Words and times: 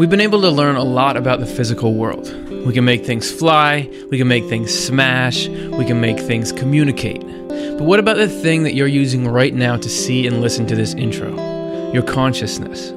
We've 0.00 0.08
been 0.08 0.22
able 0.22 0.40
to 0.40 0.48
learn 0.48 0.76
a 0.76 0.82
lot 0.82 1.18
about 1.18 1.40
the 1.40 1.46
physical 1.46 1.92
world. 1.92 2.32
We 2.64 2.72
can 2.72 2.86
make 2.86 3.04
things 3.04 3.30
fly, 3.30 3.86
we 4.08 4.16
can 4.16 4.28
make 4.28 4.46
things 4.46 4.72
smash, 4.72 5.46
we 5.46 5.84
can 5.84 6.00
make 6.00 6.18
things 6.18 6.52
communicate. 6.52 7.20
But 7.20 7.82
what 7.82 8.00
about 8.00 8.16
the 8.16 8.26
thing 8.26 8.62
that 8.62 8.72
you're 8.72 8.86
using 8.86 9.28
right 9.28 9.52
now 9.52 9.76
to 9.76 9.90
see 9.90 10.26
and 10.26 10.40
listen 10.40 10.66
to 10.68 10.74
this 10.74 10.94
intro? 10.94 11.92
Your 11.92 12.02
consciousness. 12.02 12.92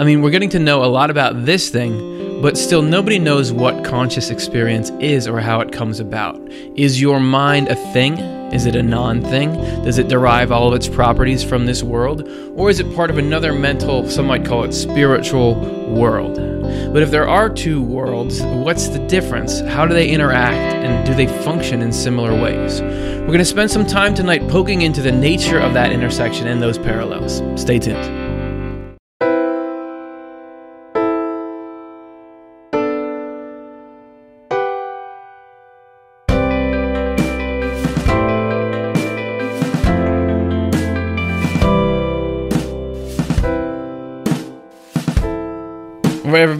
I 0.00 0.04
mean, 0.04 0.20
we're 0.20 0.32
getting 0.32 0.50
to 0.50 0.58
know 0.58 0.82
a 0.82 0.90
lot 0.90 1.10
about 1.10 1.44
this 1.44 1.70
thing, 1.70 2.42
but 2.42 2.58
still 2.58 2.82
nobody 2.82 3.20
knows 3.20 3.52
what 3.52 3.84
conscious 3.84 4.28
experience 4.28 4.90
is 4.98 5.28
or 5.28 5.38
how 5.38 5.60
it 5.60 5.70
comes 5.70 6.00
about. 6.00 6.40
Is 6.74 7.00
your 7.00 7.20
mind 7.20 7.68
a 7.68 7.76
thing? 7.92 8.18
Is 8.52 8.66
it 8.66 8.74
a 8.74 8.82
non 8.82 9.22
thing? 9.22 9.52
Does 9.84 9.98
it 9.98 10.08
derive 10.08 10.50
all 10.50 10.66
of 10.66 10.74
its 10.74 10.88
properties 10.88 11.44
from 11.44 11.66
this 11.66 11.84
world? 11.84 12.28
Or 12.56 12.68
is 12.68 12.80
it 12.80 12.92
part 12.96 13.10
of 13.10 13.18
another 13.18 13.52
mental, 13.52 14.10
some 14.10 14.26
might 14.26 14.44
call 14.44 14.64
it 14.64 14.72
spiritual 14.72 15.54
world? 15.94 16.47
But 16.92 17.02
if 17.02 17.10
there 17.10 17.28
are 17.28 17.48
two 17.48 17.82
worlds, 17.82 18.42
what's 18.42 18.88
the 18.88 18.98
difference? 19.06 19.60
How 19.60 19.86
do 19.86 19.94
they 19.94 20.08
interact 20.08 20.84
and 20.84 21.06
do 21.06 21.14
they 21.14 21.26
function 21.44 21.82
in 21.82 21.92
similar 21.92 22.32
ways? 22.32 22.80
We're 22.80 23.26
going 23.26 23.38
to 23.38 23.44
spend 23.44 23.70
some 23.70 23.86
time 23.86 24.14
tonight 24.14 24.48
poking 24.48 24.82
into 24.82 25.02
the 25.02 25.12
nature 25.12 25.58
of 25.58 25.74
that 25.74 25.92
intersection 25.92 26.46
and 26.46 26.62
those 26.62 26.78
parallels. 26.78 27.42
Stay 27.60 27.78
tuned. 27.78 28.27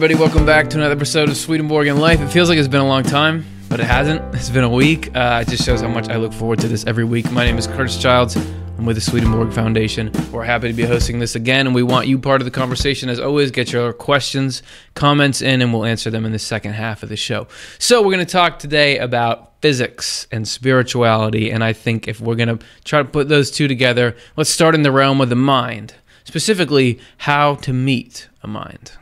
Everybody, 0.09 0.27
welcome 0.27 0.45
back 0.47 0.71
to 0.71 0.77
another 0.77 0.95
episode 0.95 1.29
of 1.29 1.37
Swedenborg 1.37 1.85
and 1.85 2.01
Life. 2.01 2.19
It 2.19 2.29
feels 2.29 2.49
like 2.49 2.57
it's 2.57 2.67
been 2.67 2.81
a 2.81 2.87
long 2.87 3.03
time, 3.03 3.45
but 3.69 3.79
it 3.79 3.85
hasn't. 3.85 4.33
It's 4.33 4.49
been 4.49 4.63
a 4.63 4.69
week. 4.69 5.15
Uh, 5.15 5.43
it 5.45 5.51
just 5.51 5.63
shows 5.63 5.81
how 5.81 5.87
much 5.87 6.09
I 6.09 6.15
look 6.15 6.33
forward 6.33 6.57
to 6.61 6.67
this 6.67 6.83
every 6.87 7.03
week. 7.03 7.31
My 7.31 7.45
name 7.45 7.59
is 7.59 7.67
Curtis 7.67 7.95
Childs. 8.01 8.35
I'm 8.35 8.87
with 8.87 8.95
the 8.95 9.01
Swedenborg 9.01 9.53
Foundation. 9.53 10.11
We're 10.31 10.45
happy 10.45 10.67
to 10.67 10.73
be 10.73 10.81
hosting 10.81 11.19
this 11.19 11.35
again, 11.35 11.67
and 11.67 11.75
we 11.75 11.83
want 11.83 12.07
you 12.07 12.17
part 12.17 12.41
of 12.41 12.45
the 12.45 12.49
conversation. 12.51 13.07
As 13.07 13.19
always, 13.19 13.51
get 13.51 13.71
your 13.71 13.93
questions, 13.93 14.63
comments 14.95 15.43
in, 15.43 15.61
and 15.61 15.71
we'll 15.71 15.85
answer 15.85 16.09
them 16.09 16.25
in 16.25 16.31
the 16.31 16.39
second 16.39 16.73
half 16.73 17.03
of 17.03 17.09
the 17.09 17.15
show. 17.15 17.47
So, 17.77 18.01
we're 18.01 18.11
going 18.11 18.25
to 18.25 18.31
talk 18.31 18.57
today 18.57 18.97
about 18.97 19.61
physics 19.61 20.25
and 20.31 20.47
spirituality, 20.47 21.51
and 21.51 21.63
I 21.63 21.73
think 21.73 22.07
if 22.07 22.19
we're 22.19 22.33
going 22.33 22.57
to 22.57 22.65
try 22.83 23.03
to 23.03 23.07
put 23.07 23.29
those 23.29 23.51
two 23.51 23.67
together, 23.67 24.15
let's 24.35 24.49
start 24.49 24.73
in 24.73 24.81
the 24.81 24.91
realm 24.91 25.21
of 25.21 25.29
the 25.29 25.35
mind, 25.35 25.93
specifically 26.23 26.99
how 27.19 27.55
to 27.57 27.73
meet 27.73 28.27
a 28.41 28.47
mind. 28.47 28.93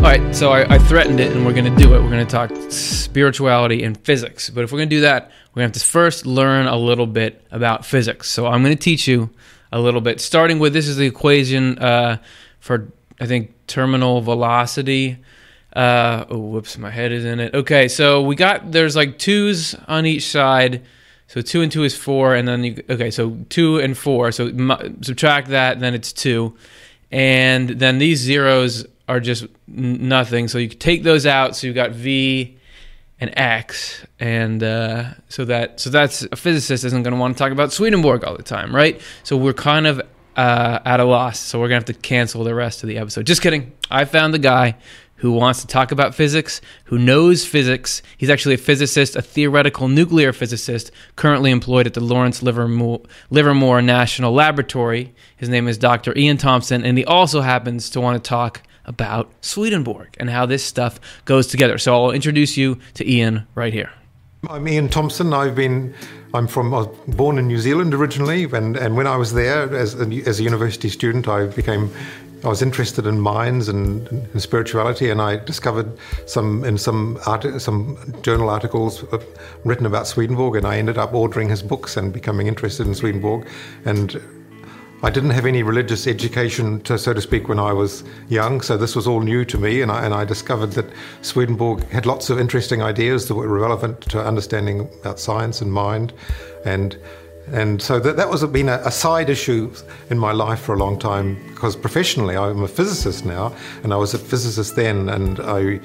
All 0.00 0.06
right, 0.06 0.34
so 0.34 0.50
I, 0.50 0.76
I, 0.76 0.78
threatened 0.78 1.20
it, 1.20 1.30
and 1.30 1.44
we're 1.44 1.52
going 1.52 1.66
to 1.66 1.76
do 1.82 1.94
it. 1.94 2.02
We're 2.02 2.08
going 2.08 2.26
to 2.26 2.32
talk 2.32 2.50
spirituality 2.70 3.82
and 3.82 3.98
physics. 3.98 4.48
But 4.48 4.64
if 4.64 4.72
we're 4.72 4.78
going 4.78 4.88
to 4.88 4.96
do 4.96 5.02
that, 5.02 5.24
we're 5.52 5.60
going 5.60 5.70
to 5.70 5.78
have 5.78 5.82
to 5.82 5.88
first 5.88 6.24
learn 6.24 6.66
a 6.66 6.76
little 6.76 7.06
bit 7.06 7.44
about 7.50 7.84
physics. 7.84 8.30
So 8.30 8.46
I'm 8.46 8.62
going 8.64 8.74
to 8.74 8.82
teach 8.82 9.06
you 9.06 9.28
a 9.70 9.78
little 9.78 10.00
bit, 10.00 10.22
starting 10.22 10.58
with 10.58 10.72
this 10.72 10.88
is 10.88 10.96
the 10.96 11.04
equation 11.04 11.78
uh, 11.78 12.16
for, 12.60 12.90
I 13.20 13.26
think, 13.26 13.52
terminal 13.66 14.22
velocity. 14.22 15.18
Uh, 15.76 16.24
oh, 16.30 16.38
whoops, 16.38 16.78
my 16.78 16.90
head 16.90 17.12
is 17.12 17.26
in 17.26 17.38
it. 17.38 17.54
Okay, 17.54 17.86
so 17.86 18.22
we 18.22 18.36
got, 18.36 18.72
there's 18.72 18.96
like 18.96 19.18
twos 19.18 19.74
on 19.86 20.06
each 20.06 20.26
side. 20.26 20.82
So 21.26 21.42
two 21.42 21.60
and 21.60 21.70
two 21.70 21.84
is 21.84 21.94
four, 21.94 22.34
and 22.34 22.48
then 22.48 22.64
you, 22.64 22.82
okay, 22.88 23.10
so 23.10 23.36
two 23.50 23.76
and 23.76 23.96
four. 23.98 24.32
So 24.32 24.48
subtract 25.02 25.48
that, 25.48 25.78
then 25.78 25.92
it's 25.92 26.14
two. 26.14 26.56
And 27.12 27.68
then 27.68 27.98
these 27.98 28.20
zeros 28.20 28.86
are 29.10 29.18
just 29.18 29.46
nothing. 29.66 30.46
So 30.46 30.58
you 30.58 30.68
take 30.68 31.02
those 31.02 31.26
out. 31.26 31.56
So 31.56 31.66
you've 31.66 31.74
got 31.74 31.90
V 31.90 32.56
and 33.18 33.36
X, 33.36 34.06
and 34.18 34.62
uh, 34.62 35.10
so 35.28 35.44
that 35.44 35.80
so 35.80 35.90
that's 35.90 36.22
a 36.30 36.36
physicist 36.36 36.84
isn't 36.84 37.02
going 37.02 37.12
to 37.12 37.20
want 37.20 37.36
to 37.36 37.42
talk 37.42 37.52
about 37.52 37.72
Swedenborg 37.72 38.24
all 38.24 38.36
the 38.36 38.42
time, 38.42 38.74
right? 38.74 39.00
So 39.24 39.36
we're 39.36 39.52
kind 39.52 39.86
of 39.86 40.00
uh, 40.36 40.78
at 40.84 41.00
a 41.00 41.04
loss. 41.04 41.40
So 41.40 41.58
we're 41.58 41.66
gonna 41.66 41.80
have 41.80 41.84
to 41.86 41.94
cancel 41.94 42.44
the 42.44 42.54
rest 42.54 42.84
of 42.84 42.88
the 42.88 42.98
episode. 42.98 43.26
Just 43.26 43.42
kidding. 43.42 43.72
I 43.90 44.04
found 44.04 44.32
the 44.32 44.38
guy 44.38 44.76
who 45.16 45.32
wants 45.32 45.60
to 45.60 45.66
talk 45.66 45.92
about 45.92 46.14
physics, 46.14 46.62
who 46.84 46.98
knows 46.98 47.44
physics. 47.44 48.00
He's 48.16 48.30
actually 48.30 48.54
a 48.54 48.58
physicist, 48.58 49.16
a 49.16 49.22
theoretical 49.22 49.86
nuclear 49.88 50.32
physicist, 50.32 50.92
currently 51.16 51.50
employed 51.50 51.86
at 51.86 51.92
the 51.92 52.00
Lawrence 52.00 52.42
Livermore, 52.42 53.02
Livermore 53.28 53.82
National 53.82 54.32
Laboratory. 54.32 55.12
His 55.36 55.50
name 55.50 55.68
is 55.68 55.76
Dr. 55.76 56.16
Ian 56.16 56.38
Thompson, 56.38 56.84
and 56.84 56.96
he 56.96 57.04
also 57.04 57.42
happens 57.42 57.90
to 57.90 58.00
want 58.00 58.22
to 58.22 58.26
talk 58.26 58.62
about 58.90 59.30
Swedenborg 59.40 60.08
and 60.18 60.28
how 60.28 60.44
this 60.46 60.64
stuff 60.64 61.00
goes 61.24 61.46
together. 61.46 61.78
So 61.78 61.94
I'll 61.94 62.10
introduce 62.10 62.56
you 62.56 62.76
to 62.94 63.08
Ian 63.08 63.46
right 63.54 63.72
here. 63.72 63.90
I'm 64.48 64.66
Ian 64.66 64.88
Thompson. 64.88 65.32
I've 65.32 65.54
been 65.54 65.94
I'm 66.34 66.46
from 66.46 66.74
I 66.74 66.78
was 66.78 66.88
born 67.08 67.38
in 67.38 67.46
New 67.46 67.58
Zealand 67.58 67.94
originally, 67.94 68.44
and, 68.44 68.76
and 68.76 68.96
when 68.96 69.06
I 69.06 69.16
was 69.16 69.32
there 69.32 69.74
as 69.74 69.94
a, 70.00 70.06
as 70.26 70.40
a 70.40 70.42
university 70.42 70.88
student, 70.88 71.28
I 71.28 71.46
became 71.46 71.90
I 72.42 72.48
was 72.48 72.62
interested 72.62 73.06
in 73.06 73.20
minds 73.20 73.68
and, 73.68 74.08
and 74.08 74.40
spirituality, 74.40 75.10
and 75.10 75.20
I 75.20 75.36
discovered 75.36 75.88
some 76.26 76.64
in 76.64 76.78
some 76.78 77.18
art, 77.26 77.44
some 77.60 77.98
journal 78.22 78.48
articles 78.48 79.04
uh, 79.12 79.18
written 79.64 79.86
about 79.86 80.06
Swedenborg, 80.06 80.56
and 80.56 80.66
I 80.66 80.78
ended 80.78 80.98
up 80.98 81.12
ordering 81.12 81.48
his 81.48 81.62
books 81.62 81.96
and 81.96 82.12
becoming 82.12 82.46
interested 82.46 82.86
in 82.86 82.94
Swedenborg, 82.94 83.46
and 83.84 84.20
I 85.02 85.08
didn't 85.08 85.30
have 85.30 85.46
any 85.46 85.62
religious 85.62 86.06
education, 86.06 86.82
to, 86.82 86.98
so 86.98 87.14
to 87.14 87.22
speak, 87.22 87.48
when 87.48 87.58
I 87.58 87.72
was 87.72 88.04
young, 88.28 88.60
so 88.60 88.76
this 88.76 88.94
was 88.94 89.06
all 89.06 89.20
new 89.20 89.46
to 89.46 89.56
me, 89.56 89.80
and 89.80 89.90
I, 89.90 90.04
and 90.04 90.12
I, 90.12 90.26
discovered 90.26 90.72
that 90.72 90.84
Swedenborg 91.22 91.88
had 91.88 92.04
lots 92.04 92.28
of 92.28 92.38
interesting 92.38 92.82
ideas 92.82 93.26
that 93.28 93.34
were 93.34 93.48
relevant 93.48 94.02
to 94.10 94.22
understanding 94.22 94.90
about 95.00 95.18
science 95.18 95.62
and 95.62 95.72
mind, 95.72 96.12
and 96.64 96.98
and 97.52 97.82
so 97.82 97.98
that, 97.98 98.16
that 98.16 98.28
was 98.28 98.44
been 98.46 98.68
a, 98.68 98.80
a 98.84 98.90
side 98.92 99.28
issue 99.28 99.72
in 100.10 100.18
my 100.18 100.30
life 100.30 100.60
for 100.60 100.74
a 100.74 100.78
long 100.78 100.98
time 100.98 101.34
because 101.48 101.74
professionally 101.74 102.36
I'm 102.36 102.62
a 102.62 102.68
physicist 102.68 103.24
now, 103.24 103.54
and 103.82 103.92
I 103.92 103.96
was 103.96 104.14
a 104.14 104.18
physicist 104.18 104.76
then, 104.76 105.08
and 105.08 105.40
I 105.40 105.80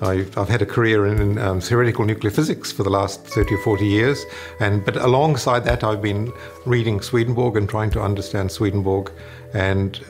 I've, 0.00 0.36
I've, 0.38 0.48
had 0.48 0.62
a 0.62 0.66
career 0.66 1.06
in 1.06 1.38
um, 1.38 1.60
theoretical 1.60 2.04
nuclear 2.04 2.30
physics 2.30 2.70
for 2.70 2.82
the 2.82 2.90
last 2.90 3.24
30 3.24 3.54
or 3.54 3.62
40 3.62 3.86
years, 3.86 4.24
and 4.60 4.84
but 4.84 4.96
alongside 4.96 5.64
that, 5.64 5.82
I've 5.82 6.02
been 6.02 6.32
reading 6.66 7.00
Swedenborg 7.00 7.56
and 7.56 7.68
trying 7.68 7.90
to 7.90 8.00
understand 8.00 8.52
Swedenborg 8.52 9.10
and 9.54 10.00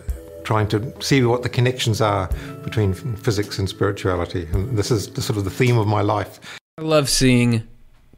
trying 0.45 0.69
to 0.69 0.93
see 1.03 1.23
what 1.23 1.43
the 1.43 1.49
connections 1.49 2.01
are 2.01 2.29
between 2.65 2.95
physics 2.95 3.59
and 3.59 3.69
spirituality. 3.69 4.49
And 4.53 4.79
this 4.79 4.91
is 4.91 5.09
the, 5.09 5.21
sort 5.21 5.37
of 5.37 5.45
the 5.45 5.51
theme 5.51 5.77
of 5.79 5.87
my 5.87 6.01
life. 6.01 6.59
I 6.79 6.83
love 6.83 7.09
seeing 7.09 7.67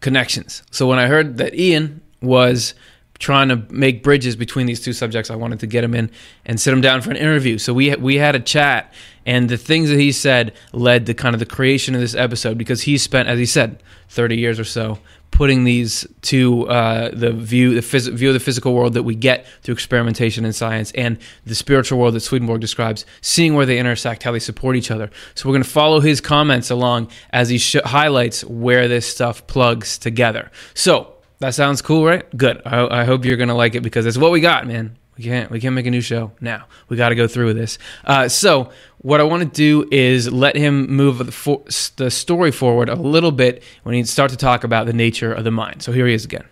connections. 0.01 0.63
So 0.71 0.87
when 0.87 0.99
I 0.99 1.07
heard 1.07 1.39
that 1.39 1.55
Ian 1.55 2.01
was 2.23 2.75
trying 3.21 3.51
to 3.51 3.57
make 3.69 4.03
bridges 4.03 4.35
between 4.35 4.67
these 4.67 4.81
two 4.81 4.95
subjects. 4.95 5.31
I 5.31 5.37
wanted 5.37 5.61
to 5.61 5.67
get 5.67 5.85
him 5.85 5.95
in 5.95 6.11
and 6.47 6.59
sit 6.59 6.73
him 6.73 6.81
down 6.81 7.03
for 7.03 7.11
an 7.11 7.17
interview. 7.17 7.59
So 7.59 7.73
we 7.73 7.95
we 7.97 8.17
had 8.17 8.35
a 8.35 8.41
chat, 8.41 8.93
and 9.27 9.49
the 9.49 9.57
things 9.57 9.91
that 9.91 9.99
he 9.99 10.13
said 10.13 10.53
led 10.73 11.07
to 11.07 11.15
kind 11.15 11.35
of 11.35 11.39
the 11.41 11.47
creation 11.47 11.95
of 11.95 12.01
this 12.01 12.15
episode 12.15 12.59
because 12.59 12.83
he 12.83 12.99
spent, 12.99 13.29
as 13.29 13.39
he 13.39 13.47
said, 13.47 13.83
thirty 14.09 14.37
years 14.37 14.59
or 14.59 14.65
so 14.65 14.99
putting 15.31 15.65
these 15.65 16.07
to 16.23 16.69
uh, 16.69 17.11
the 17.13 17.33
view 17.33 17.75
the 17.75 17.81
phys- 17.81 18.13
view 18.13 18.29
of 18.29 18.35
the 18.35 18.41
physical 18.41 18.75
world 18.75 18.95
that 18.95 19.05
we 19.05 19.15
get 19.15 19.47
through 19.63 19.73
experimentation 19.73 20.45
and 20.45 20.55
science 20.55 20.91
and 20.93 21.19
the 21.47 21.55
spiritual 21.55 21.99
world 21.99 22.15
that 22.15 22.21
Swedenborg 22.21 22.61
describes, 22.61 23.07
seeing 23.21 23.55
where 23.55 23.67
they 23.67 23.79
intersect, 23.79 24.23
how 24.23 24.33
they 24.33 24.39
support 24.39 24.77
each 24.77 24.91
other. 24.91 25.11
So 25.35 25.49
we're 25.49 25.55
going 25.55 25.63
to 25.63 25.71
follow 25.71 26.01
his 26.01 26.21
comments 26.21 26.71
along 26.71 27.11
as 27.33 27.49
he 27.49 27.59
sh- 27.59 27.77
highlights 27.85 28.45
where 28.45 28.89
this 28.89 29.07
stuff 29.07 29.47
plugs 29.47 29.99
together. 29.99 30.51
So 30.75 31.15
that 31.39 31.55
sounds 31.55 31.81
cool, 31.81 32.05
right? 32.05 32.25
Good. 32.37 32.61
I, 32.67 33.01
I 33.01 33.05
hope 33.05 33.25
you're 33.25 33.39
gonna 33.39 33.55
like 33.55 33.75
it 33.75 33.81
because 33.81 34.05
it's 34.07 34.19
what 34.19 34.31
we 34.31 34.41
got, 34.41 34.67
man. 34.67 34.97
We 35.21 35.25
can't 35.25 35.51
we 35.51 35.61
can't 35.61 35.75
make 35.75 35.85
a 35.85 35.91
new 35.91 36.01
show 36.01 36.33
now. 36.41 36.65
We 36.89 36.97
got 36.97 37.11
to 37.11 37.15
go 37.15 37.29
through 37.29 37.49
with 37.49 37.57
this. 37.59 37.79
Uh, 38.07 38.27
so 38.27 38.71
what 39.03 39.21
I 39.21 39.25
want 39.25 39.43
to 39.43 39.49
do 39.49 39.87
is 39.93 40.33
let 40.33 40.57
him 40.57 40.91
move 40.91 41.19
the, 41.19 41.31
for, 41.31 41.63
the 41.97 42.11
story 42.11 42.51
forward 42.51 42.89
a 42.89 42.95
little 42.95 43.31
bit 43.31 43.63
when 43.83 43.95
he 43.95 44.03
starts 44.05 44.33
to 44.33 44.39
talk 44.39 44.65
about 44.65 44.87
the 44.87 44.95
nature 44.95 45.31
of 45.31 45.45
the 45.45 45.51
mind. 45.51 45.83
So 45.83 45.93
here 45.93 46.07
he 46.07 46.15
is 46.15 46.25
again. 46.25 46.45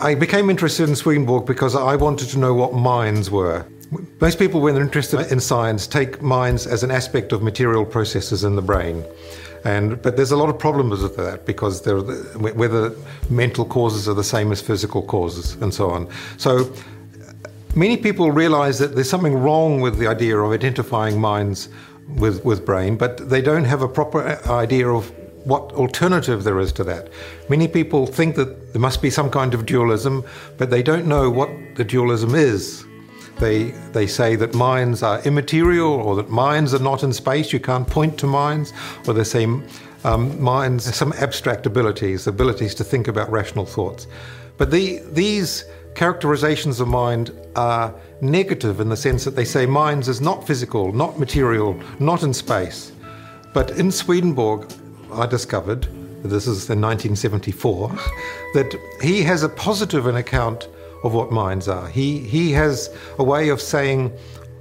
I 0.00 0.14
became 0.14 0.50
interested 0.50 0.86
in 0.86 0.96
Swedenborg 0.96 1.46
because 1.46 1.74
I 1.74 1.96
wanted 1.96 2.28
to 2.28 2.38
know 2.38 2.52
what 2.52 2.74
minds 2.74 3.30
were. 3.30 3.66
Most 4.20 4.38
people, 4.38 4.60
when 4.60 4.74
they're 4.74 4.84
interested 4.84 5.32
in 5.32 5.40
science, 5.40 5.86
take 5.86 6.20
minds 6.20 6.66
as 6.66 6.82
an 6.82 6.90
aspect 6.90 7.32
of 7.32 7.42
material 7.42 7.86
processes 7.86 8.44
in 8.44 8.54
the 8.54 8.62
brain. 8.62 9.02
And, 9.64 10.00
but 10.02 10.16
there's 10.16 10.30
a 10.30 10.36
lot 10.36 10.50
of 10.50 10.58
problems 10.58 11.02
with 11.02 11.16
that 11.16 11.46
because 11.46 11.82
there, 11.82 11.98
whether 11.98 12.92
mental 13.30 13.64
causes 13.64 14.08
are 14.08 14.14
the 14.14 14.24
same 14.24 14.52
as 14.52 14.60
physical 14.60 15.02
causes 15.02 15.54
and 15.62 15.72
so 15.72 15.90
on. 15.90 16.08
So 16.36 16.72
many 17.78 17.96
people 17.96 18.32
realize 18.32 18.78
that 18.80 18.94
there's 18.94 19.08
something 19.08 19.34
wrong 19.34 19.80
with 19.80 19.98
the 19.98 20.08
idea 20.08 20.36
of 20.36 20.52
identifying 20.52 21.20
minds 21.20 21.68
with, 22.16 22.44
with 22.44 22.66
brain, 22.66 22.96
but 22.96 23.28
they 23.30 23.40
don't 23.40 23.64
have 23.64 23.82
a 23.82 23.88
proper 23.88 24.20
idea 24.50 24.88
of 24.88 25.12
what 25.44 25.72
alternative 25.74 26.42
there 26.42 26.58
is 26.58 26.72
to 26.72 26.84
that. 26.84 27.08
Many 27.48 27.68
people 27.68 28.06
think 28.06 28.34
that 28.34 28.72
there 28.72 28.80
must 28.80 29.00
be 29.00 29.10
some 29.10 29.30
kind 29.30 29.54
of 29.54 29.64
dualism, 29.64 30.24
but 30.56 30.70
they 30.70 30.82
don't 30.82 31.06
know 31.06 31.30
what 31.30 31.50
the 31.76 31.84
dualism 31.84 32.34
is. 32.34 32.84
They, 33.38 33.70
they 33.92 34.08
say 34.08 34.34
that 34.34 34.54
minds 34.54 35.04
are 35.04 35.22
immaterial 35.22 35.92
or 35.92 36.16
that 36.16 36.28
minds 36.28 36.74
are 36.74 36.80
not 36.80 37.04
in 37.04 37.12
space, 37.12 37.52
you 37.52 37.60
can't 37.60 37.86
point 37.86 38.18
to 38.18 38.26
minds, 38.26 38.72
or 39.06 39.14
they 39.14 39.22
say 39.22 39.44
um, 40.02 40.42
minds 40.42 40.92
some 40.96 41.12
abstract 41.18 41.64
abilities, 41.64 42.26
abilities 42.26 42.74
to 42.74 42.84
think 42.84 43.06
about 43.06 43.30
rational 43.30 43.64
thoughts. 43.64 44.08
But 44.56 44.72
the, 44.72 45.00
these 45.12 45.64
characterizations 45.98 46.78
of 46.78 46.86
mind 46.86 47.32
are 47.56 47.92
negative 48.20 48.78
in 48.78 48.88
the 48.88 48.96
sense 48.96 49.24
that 49.24 49.34
they 49.34 49.44
say 49.44 49.66
minds 49.66 50.06
is 50.06 50.20
not 50.20 50.46
physical, 50.46 50.92
not 50.92 51.18
material, 51.18 51.76
not 51.98 52.22
in 52.22 52.32
space. 52.32 52.92
But 53.52 53.72
in 53.72 53.90
Swedenborg, 53.90 54.72
I 55.12 55.26
discovered, 55.26 55.88
this 56.22 56.46
is 56.46 56.70
in 56.70 56.80
1974, 56.80 57.88
that 58.54 58.80
he 59.02 59.22
has 59.24 59.42
a 59.42 59.48
positive 59.48 60.06
an 60.06 60.14
account 60.14 60.68
of 61.02 61.14
what 61.14 61.32
minds 61.32 61.66
are. 61.66 61.88
He, 61.88 62.20
he 62.20 62.52
has 62.52 62.96
a 63.18 63.24
way 63.24 63.48
of 63.48 63.60
saying 63.60 64.12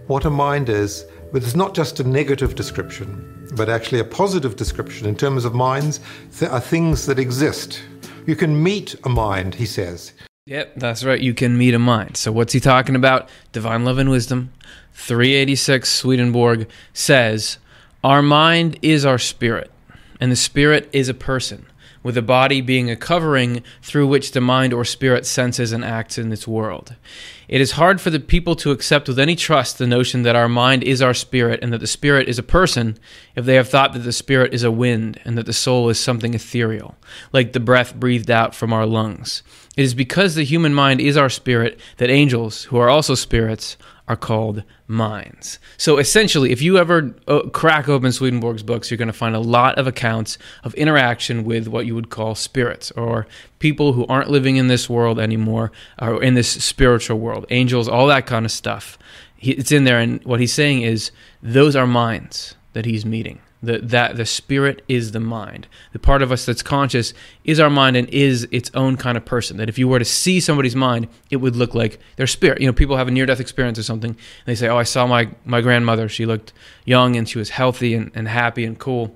what 0.07 0.25
a 0.25 0.31
mind 0.31 0.69
is, 0.69 1.05
but 1.31 1.43
it's 1.43 1.55
not 1.55 1.75
just 1.75 1.99
a 1.99 2.03
negative 2.03 2.55
description, 2.55 3.47
but 3.55 3.69
actually 3.69 3.99
a 3.99 4.03
positive 4.03 4.55
description 4.55 5.05
in 5.05 5.15
terms 5.15 5.45
of 5.45 5.53
minds 5.53 5.99
th- 6.39 6.49
are 6.49 6.59
things 6.59 7.05
that 7.05 7.19
exist. 7.19 7.83
You 8.25 8.35
can 8.35 8.63
meet 8.63 8.95
a 9.03 9.09
mind, 9.09 9.53
he 9.53 9.67
says. 9.67 10.13
Yep, 10.47 10.75
that's 10.77 11.03
right. 11.03 11.19
You 11.19 11.33
can 11.33 11.57
meet 11.57 11.73
a 11.73 11.79
mind. 11.79 12.15
So, 12.15 12.31
what's 12.31 12.53
he 12.53 12.61
talking 12.61 12.95
about? 12.95 13.27
Divine 13.51 13.83
Love 13.83 13.97
and 13.97 14.09
Wisdom. 14.09 14.53
386 14.93 15.89
Swedenborg 15.89 16.69
says, 16.93 17.57
Our 18.01 18.21
mind 18.21 18.79
is 18.81 19.05
our 19.05 19.17
spirit, 19.17 19.69
and 20.21 20.31
the 20.31 20.37
spirit 20.37 20.89
is 20.93 21.09
a 21.09 21.13
person 21.13 21.65
with 22.01 22.15
the 22.15 22.21
body 22.21 22.61
being 22.61 22.89
a 22.89 22.95
covering 22.95 23.61
through 23.81 24.07
which 24.07 24.31
the 24.31 24.39
mind 24.39 24.71
or 24.71 24.85
spirit 24.85 25.25
senses 25.25 25.73
and 25.73 25.83
acts 25.83 26.17
in 26.17 26.31
its 26.31 26.47
world. 26.47 26.95
It 27.49 27.59
is 27.59 27.71
hard 27.73 27.99
for 27.99 28.09
the 28.09 28.19
people 28.21 28.55
to 28.57 28.71
accept 28.71 29.09
with 29.09 29.19
any 29.19 29.35
trust 29.35 29.77
the 29.77 29.85
notion 29.85 30.21
that 30.21 30.37
our 30.37 30.47
mind 30.47 30.81
is 30.81 31.01
our 31.01 31.13
spirit 31.13 31.59
and 31.61 31.73
that 31.73 31.79
the 31.79 31.87
spirit 31.87 32.29
is 32.29 32.39
a 32.39 32.43
person 32.43 32.97
if 33.35 33.43
they 33.43 33.55
have 33.55 33.67
thought 33.67 33.91
that 33.91 33.99
the 33.99 34.13
spirit 34.13 34.53
is 34.53 34.63
a 34.63 34.71
wind 34.71 35.19
and 35.25 35.37
that 35.37 35.45
the 35.45 35.51
soul 35.51 35.89
is 35.89 35.99
something 35.99 36.33
ethereal, 36.33 36.95
like 37.33 37.51
the 37.51 37.59
breath 37.59 37.93
breathed 37.93 38.31
out 38.31 38.55
from 38.55 38.71
our 38.71 38.85
lungs. 38.85 39.43
It 39.77 39.83
is 39.83 39.93
because 39.93 40.33
the 40.33 40.43
human 40.43 40.73
mind 40.73 40.99
is 40.99 41.15
our 41.15 41.29
spirit 41.29 41.79
that 41.97 42.09
angels, 42.09 42.63
who 42.63 42.77
are 42.77 42.89
also 42.89 43.13
spirits, 43.13 43.77
are 44.07 44.15
called 44.15 44.63
minds. 44.87 45.59
So 45.77 45.97
essentially, 45.97 46.51
if 46.51 46.61
you 46.61 46.77
ever 46.77 47.13
uh, 47.27 47.41
crack 47.49 47.87
open 47.87 48.11
Swedenborg's 48.11 48.63
books, 48.63 48.89
you're 48.89 48.97
going 48.97 49.07
to 49.07 49.13
find 49.13 49.35
a 49.35 49.39
lot 49.39 49.77
of 49.77 49.85
accounts 49.85 50.39
of 50.63 50.73
interaction 50.75 51.43
with 51.43 51.67
what 51.67 51.85
you 51.85 51.93
would 51.93 52.09
call 52.09 52.33
spirits 52.33 52.89
or 52.91 53.27
people 53.59 53.93
who 53.93 54.05
aren't 54.07 54.31
living 54.31 54.55
in 54.55 54.67
this 54.67 54.89
world 54.89 55.19
anymore 55.19 55.71
or 56.01 56.23
in 56.23 56.33
this 56.33 56.49
spiritual 56.49 57.19
world, 57.19 57.45
angels, 57.49 57.87
all 57.87 58.07
that 58.07 58.25
kind 58.25 58.45
of 58.45 58.51
stuff. 58.51 58.97
it's 59.39 59.71
in 59.71 59.83
there, 59.83 59.99
and 59.99 60.23
what 60.23 60.39
he's 60.39 60.53
saying 60.53 60.81
is 60.81 61.11
those 61.43 61.75
are 61.75 61.85
minds 61.85 62.55
that 62.73 62.85
he's 62.85 63.05
meeting. 63.05 63.39
The, 63.67 63.79
that 63.79 64.15
the 64.15 64.25
spirit 64.25 64.81
is 64.87 65.11
the 65.11 65.19
mind. 65.19 65.67
The 65.91 65.99
part 65.99 66.21
of 66.21 66.31
us 66.31 66.45
that's 66.45 66.63
conscious 66.63 67.13
is 67.43 67.59
our 67.59 67.69
mind 67.69 67.97
and 67.97 68.07
is 68.09 68.47
its 68.49 68.71
own 68.73 68.95
kind 68.95 69.17
of 69.17 69.25
person. 69.25 69.57
That 69.57 69.67
if 69.67 69.77
you 69.77 69.89
were 69.89 69.99
to 69.99 70.05
see 70.05 70.39
somebody's 70.39 70.75
mind, 70.75 71.09
it 71.29 71.37
would 71.37 71.57
look 71.57 71.75
like 71.75 71.99
their 72.15 72.27
spirit. 72.27 72.61
You 72.61 72.67
know, 72.67 72.73
people 72.73 72.95
have 72.95 73.09
a 73.09 73.11
near 73.11 73.25
death 73.25 73.41
experience 73.41 73.77
or 73.77 73.83
something, 73.83 74.11
and 74.11 74.19
they 74.45 74.55
say, 74.55 74.69
Oh, 74.69 74.77
I 74.77 74.83
saw 74.83 75.05
my, 75.05 75.29
my 75.43 75.59
grandmother. 75.59 76.07
She 76.07 76.25
looked 76.25 76.53
young 76.85 77.17
and 77.17 77.27
she 77.27 77.37
was 77.37 77.49
healthy 77.49 77.93
and, 77.93 78.09
and 78.15 78.29
happy 78.29 78.63
and 78.63 78.79
cool. 78.79 79.13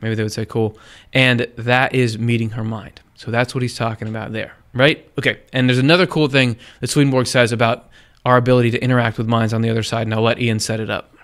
Maybe 0.00 0.16
they 0.16 0.24
would 0.24 0.32
say 0.32 0.46
cool. 0.46 0.76
And 1.12 1.46
that 1.56 1.94
is 1.94 2.18
meeting 2.18 2.50
her 2.50 2.64
mind. 2.64 3.00
So 3.14 3.30
that's 3.30 3.54
what 3.54 3.62
he's 3.62 3.76
talking 3.76 4.08
about 4.08 4.32
there, 4.32 4.56
right? 4.74 5.08
Okay. 5.16 5.38
And 5.52 5.68
there's 5.68 5.78
another 5.78 6.08
cool 6.08 6.26
thing 6.26 6.56
that 6.80 6.88
Swedenborg 6.88 7.28
says 7.28 7.52
about 7.52 7.88
our 8.24 8.36
ability 8.36 8.72
to 8.72 8.82
interact 8.82 9.16
with 9.16 9.28
minds 9.28 9.54
on 9.54 9.62
the 9.62 9.70
other 9.70 9.84
side, 9.84 10.08
and 10.08 10.14
I'll 10.14 10.22
let 10.22 10.40
Ian 10.40 10.58
set 10.58 10.80
it 10.80 10.90
up. 10.90 11.14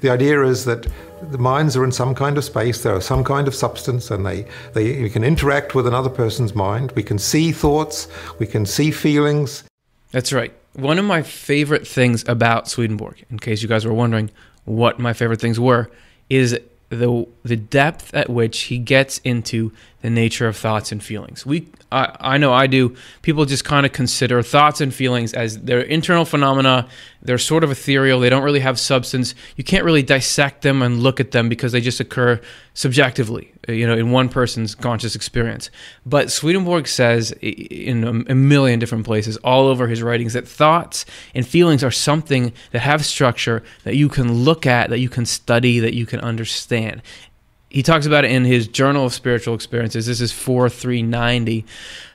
The 0.00 0.10
idea 0.10 0.42
is 0.44 0.64
that 0.64 0.86
the 1.30 1.38
minds 1.38 1.76
are 1.76 1.84
in 1.84 1.92
some 1.92 2.14
kind 2.14 2.38
of 2.38 2.44
space, 2.44 2.82
there 2.82 2.94
are 2.94 3.00
some 3.00 3.24
kind 3.24 3.48
of 3.48 3.54
substance, 3.54 4.10
and 4.10 4.24
they, 4.24 4.46
they 4.72 5.02
we 5.02 5.10
can 5.10 5.24
interact 5.24 5.74
with 5.74 5.86
another 5.86 6.10
person's 6.10 6.54
mind. 6.54 6.92
We 6.92 7.02
can 7.02 7.18
see 7.18 7.52
thoughts, 7.52 8.08
we 8.38 8.46
can 8.46 8.66
see 8.66 8.90
feelings. 8.90 9.64
That's 10.10 10.32
right. 10.32 10.52
One 10.74 10.98
of 10.98 11.04
my 11.04 11.22
favorite 11.22 11.86
things 11.86 12.24
about 12.28 12.68
Swedenborg, 12.68 13.24
in 13.30 13.38
case 13.38 13.62
you 13.62 13.68
guys 13.68 13.84
were 13.84 13.92
wondering 13.92 14.30
what 14.64 14.98
my 14.98 15.12
favorite 15.12 15.40
things 15.40 15.58
were, 15.58 15.90
is 16.30 16.58
the 16.90 17.26
the 17.42 17.56
depth 17.56 18.14
at 18.14 18.30
which 18.30 18.60
he 18.62 18.78
gets 18.78 19.18
into 19.18 19.72
the 20.00 20.10
nature 20.10 20.46
of 20.46 20.56
thoughts 20.56 20.92
and 20.92 21.02
feelings. 21.02 21.44
We 21.44 21.68
I, 21.90 22.16
I 22.20 22.38
know 22.38 22.52
I 22.52 22.66
do. 22.66 22.94
People 23.22 23.46
just 23.46 23.64
kind 23.64 23.86
of 23.86 23.92
consider 23.92 24.42
thoughts 24.42 24.80
and 24.80 24.92
feelings 24.92 25.32
as 25.32 25.58
their 25.60 25.80
internal 25.80 26.24
phenomena. 26.24 26.86
They're 27.22 27.38
sort 27.38 27.64
of 27.64 27.70
ethereal. 27.70 28.20
They 28.20 28.28
don't 28.28 28.42
really 28.42 28.60
have 28.60 28.78
substance. 28.78 29.34
You 29.56 29.64
can't 29.64 29.84
really 29.84 30.02
dissect 30.02 30.62
them 30.62 30.82
and 30.82 31.02
look 31.02 31.18
at 31.18 31.30
them 31.30 31.48
because 31.48 31.72
they 31.72 31.80
just 31.80 31.98
occur 31.98 32.40
subjectively, 32.74 33.52
uh, 33.68 33.72
you 33.72 33.86
know, 33.86 33.96
in 33.96 34.12
one 34.12 34.28
person's 34.28 34.74
conscious 34.74 35.16
experience. 35.16 35.70
But 36.06 36.30
Swedenborg 36.30 36.86
says 36.86 37.32
in 37.42 38.04
a, 38.04 38.32
a 38.32 38.34
million 38.34 38.78
different 38.78 39.04
places, 39.04 39.36
all 39.38 39.66
over 39.66 39.88
his 39.88 40.02
writings, 40.02 40.34
that 40.34 40.46
thoughts 40.46 41.06
and 41.34 41.46
feelings 41.46 41.82
are 41.82 41.90
something 41.90 42.52
that 42.72 42.80
have 42.80 43.04
structure 43.04 43.64
that 43.84 43.96
you 43.96 44.08
can 44.08 44.32
look 44.44 44.66
at, 44.66 44.90
that 44.90 45.00
you 45.00 45.08
can 45.08 45.26
study, 45.26 45.80
that 45.80 45.94
you 45.94 46.06
can 46.06 46.20
understand 46.20 47.02
he 47.70 47.82
talks 47.82 48.06
about 48.06 48.24
it 48.24 48.30
in 48.30 48.44
his 48.44 48.68
Journal 48.68 49.04
of 49.04 49.14
Spiritual 49.14 49.54
Experiences. 49.54 50.06
This 50.06 50.20
is 50.20 50.32
4390. 50.32 51.64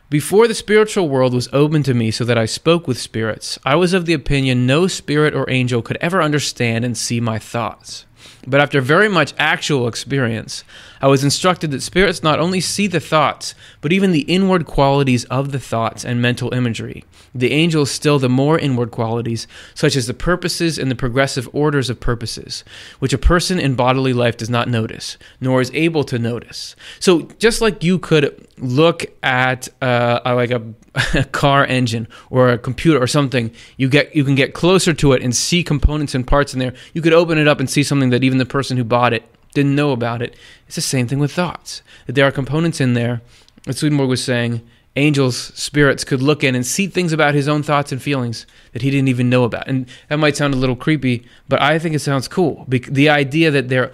Before 0.09 0.47
the 0.47 0.53
spiritual 0.53 1.09
world 1.09 1.33
was 1.33 1.49
open 1.53 1.81
to 1.83 1.93
me 1.93 2.11
so 2.11 2.23
that 2.25 2.37
I 2.37 2.45
spoke 2.45 2.87
with 2.87 2.99
spirits, 2.99 3.57
I 3.65 3.75
was 3.75 3.93
of 3.93 4.05
the 4.05 4.13
opinion 4.13 4.67
no 4.67 4.87
spirit 4.87 5.33
or 5.33 5.49
angel 5.49 5.81
could 5.81 5.97
ever 6.01 6.21
understand 6.21 6.85
and 6.85 6.97
see 6.97 7.19
my 7.19 7.39
thoughts. 7.39 8.05
But 8.45 8.61
after 8.61 8.81
very 8.81 9.09
much 9.09 9.33
actual 9.37 9.87
experience, 9.87 10.63
I 11.03 11.07
was 11.07 11.21
instructed 11.21 11.71
that 11.71 11.81
spirits 11.81 12.23
not 12.23 12.39
only 12.39 12.61
see 12.61 12.87
the 12.87 13.01
thoughts, 13.01 13.55
but 13.81 13.91
even 13.91 14.13
the 14.13 14.21
inward 14.21 14.65
qualities 14.65 15.25
of 15.25 15.51
the 15.51 15.59
thoughts 15.59 16.05
and 16.05 16.21
mental 16.21 16.53
imagery. 16.53 17.03
The 17.35 17.51
angels 17.51 17.91
still 17.91 18.19
the 18.19 18.29
more 18.29 18.57
inward 18.57 18.91
qualities, 18.91 19.45
such 19.75 19.97
as 19.97 20.07
the 20.07 20.13
purposes 20.13 20.79
and 20.79 20.89
the 20.89 20.95
progressive 20.95 21.49
orders 21.51 21.89
of 21.89 21.99
purposes, 21.99 22.63
which 22.99 23.11
a 23.11 23.17
person 23.17 23.59
in 23.59 23.75
bodily 23.75 24.13
life 24.13 24.37
does 24.37 24.49
not 24.49 24.69
notice, 24.69 25.17
nor 25.41 25.59
is 25.59 25.71
able 25.73 26.05
to 26.05 26.17
notice. 26.17 26.73
So, 27.01 27.23
just 27.37 27.59
like 27.59 27.83
you 27.83 27.99
could 27.99 28.47
look 28.57 29.03
at 29.21 29.67
uh, 29.81 30.21
like 30.23 30.51
a, 30.51 30.63
a 31.15 31.25
car 31.25 31.65
engine 31.65 32.07
or 32.29 32.47
a 32.47 32.57
computer 32.57 33.03
or 33.03 33.07
something, 33.07 33.51
you 33.75 33.89
get 33.89 34.15
you 34.15 34.23
can 34.23 34.35
get 34.35 34.53
closer 34.53 34.93
to 34.93 35.11
it 35.11 35.21
and 35.21 35.35
see 35.35 35.65
components 35.65 36.15
and 36.15 36.25
parts 36.25 36.53
in 36.53 36.59
there. 36.59 36.73
You 36.93 37.01
could 37.01 37.11
open 37.11 37.37
it 37.37 37.47
up 37.49 37.59
and 37.59 37.69
see 37.69 37.83
something 37.83 38.09
that 38.11 38.23
even 38.23 38.37
the 38.37 38.45
person 38.45 38.77
who 38.77 38.85
bought 38.85 39.11
it 39.11 39.25
didn't 39.53 39.75
know 39.75 39.91
about 39.91 40.21
it. 40.21 40.35
It's 40.67 40.75
the 40.75 40.81
same 40.81 41.07
thing 41.07 41.19
with 41.19 41.31
thoughts. 41.31 41.81
That 42.05 42.13
there 42.13 42.27
are 42.27 42.31
components 42.31 42.81
in 42.81 42.93
there, 42.93 43.21
as 43.67 43.77
Swedenborg 43.77 44.09
was 44.09 44.23
saying, 44.23 44.61
angels, 44.95 45.37
spirits 45.55 46.03
could 46.03 46.21
look 46.21 46.43
in 46.43 46.55
and 46.55 46.65
see 46.65 46.87
things 46.87 47.13
about 47.13 47.33
his 47.33 47.47
own 47.47 47.63
thoughts 47.63 47.91
and 47.91 48.01
feelings 48.01 48.45
that 48.73 48.81
he 48.81 48.91
didn't 48.91 49.07
even 49.07 49.29
know 49.29 49.43
about. 49.43 49.67
And 49.67 49.87
that 50.09 50.17
might 50.17 50.37
sound 50.37 50.53
a 50.53 50.57
little 50.57 50.75
creepy, 50.75 51.25
but 51.49 51.61
I 51.61 51.79
think 51.79 51.95
it 51.95 51.99
sounds 51.99 52.27
cool. 52.27 52.65
The 52.67 53.09
idea 53.09 53.51
that 53.51 53.69
they're 53.69 53.91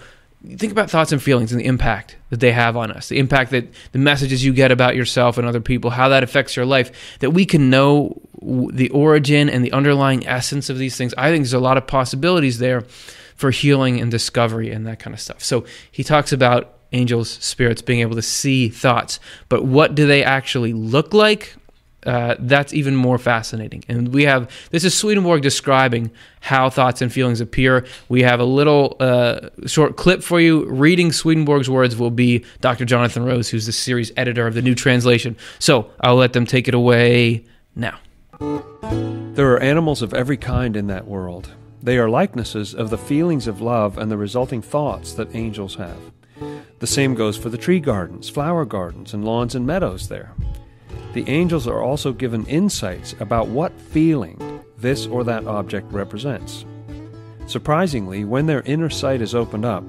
think 0.56 0.72
about 0.72 0.88
thoughts 0.88 1.12
and 1.12 1.22
feelings 1.22 1.52
and 1.52 1.60
the 1.60 1.66
impact 1.66 2.16
that 2.30 2.40
they 2.40 2.50
have 2.50 2.74
on 2.74 2.90
us 2.90 3.08
the 3.08 3.18
impact 3.18 3.50
that 3.50 3.68
the 3.92 3.98
messages 3.98 4.42
you 4.42 4.54
get 4.54 4.72
about 4.72 4.96
yourself 4.96 5.36
and 5.36 5.46
other 5.46 5.60
people 5.60 5.90
how 5.90 6.08
that 6.08 6.22
affects 6.22 6.56
your 6.56 6.64
life 6.64 7.18
that 7.18 7.32
we 7.32 7.44
can 7.44 7.68
know 7.68 8.18
the 8.40 8.88
origin 8.88 9.50
and 9.50 9.62
the 9.62 9.72
underlying 9.72 10.26
essence 10.26 10.70
of 10.70 10.78
these 10.78 10.96
things 10.96 11.12
i 11.18 11.28
think 11.30 11.42
there's 11.42 11.52
a 11.52 11.60
lot 11.60 11.76
of 11.76 11.86
possibilities 11.86 12.58
there 12.58 12.84
for 13.40 13.50
healing 13.50 13.98
and 13.98 14.10
discovery 14.10 14.70
and 14.70 14.86
that 14.86 14.98
kind 14.98 15.14
of 15.14 15.20
stuff. 15.20 15.42
So 15.42 15.64
he 15.90 16.04
talks 16.04 16.30
about 16.30 16.74
angels, 16.92 17.30
spirits 17.30 17.80
being 17.80 18.00
able 18.00 18.14
to 18.16 18.22
see 18.22 18.68
thoughts, 18.68 19.18
but 19.48 19.64
what 19.64 19.94
do 19.94 20.06
they 20.06 20.22
actually 20.22 20.74
look 20.74 21.14
like? 21.14 21.54
Uh, 22.04 22.34
that's 22.38 22.74
even 22.74 22.94
more 22.94 23.16
fascinating. 23.18 23.82
And 23.88 24.08
we 24.08 24.24
have 24.24 24.50
this 24.70 24.84
is 24.84 24.94
Swedenborg 24.94 25.42
describing 25.42 26.10
how 26.40 26.68
thoughts 26.68 27.00
and 27.00 27.10
feelings 27.12 27.40
appear. 27.40 27.86
We 28.10 28.22
have 28.22 28.40
a 28.40 28.44
little 28.44 28.96
uh, 29.00 29.48
short 29.66 29.96
clip 29.96 30.22
for 30.22 30.38
you. 30.38 30.66
Reading 30.66 31.10
Swedenborg's 31.10 31.68
words 31.68 31.96
will 31.96 32.10
be 32.10 32.44
Dr. 32.60 32.84
Jonathan 32.84 33.24
Rose, 33.24 33.48
who's 33.48 33.66
the 33.66 33.72
series 33.72 34.12
editor 34.18 34.46
of 34.46 34.54
the 34.54 34.62
new 34.62 34.74
translation. 34.74 35.36
So 35.58 35.90
I'll 36.00 36.16
let 36.16 36.34
them 36.34 36.46
take 36.46 36.68
it 36.68 36.74
away 36.74 37.44
now. 37.74 37.98
There 38.38 39.52
are 39.52 39.60
animals 39.60 40.02
of 40.02 40.12
every 40.12 40.36
kind 40.36 40.76
in 40.76 40.86
that 40.88 41.06
world. 41.06 41.50
They 41.82 41.98
are 41.98 42.10
likenesses 42.10 42.74
of 42.74 42.90
the 42.90 42.98
feelings 42.98 43.46
of 43.46 43.62
love 43.62 43.96
and 43.96 44.10
the 44.10 44.16
resulting 44.18 44.60
thoughts 44.60 45.14
that 45.14 45.34
angels 45.34 45.76
have. 45.76 45.98
The 46.78 46.86
same 46.86 47.14
goes 47.14 47.36
for 47.36 47.48
the 47.48 47.58
tree 47.58 47.80
gardens, 47.80 48.28
flower 48.28 48.64
gardens, 48.64 49.14
and 49.14 49.24
lawns 49.24 49.54
and 49.54 49.66
meadows 49.66 50.08
there. 50.08 50.34
The 51.14 51.28
angels 51.28 51.66
are 51.66 51.82
also 51.82 52.12
given 52.12 52.46
insights 52.46 53.14
about 53.18 53.48
what 53.48 53.72
feeling 53.80 54.62
this 54.78 55.06
or 55.06 55.24
that 55.24 55.46
object 55.46 55.90
represents. 55.92 56.64
Surprisingly, 57.46 58.24
when 58.24 58.46
their 58.46 58.62
inner 58.62 58.90
sight 58.90 59.20
is 59.20 59.34
opened 59.34 59.64
up, 59.64 59.84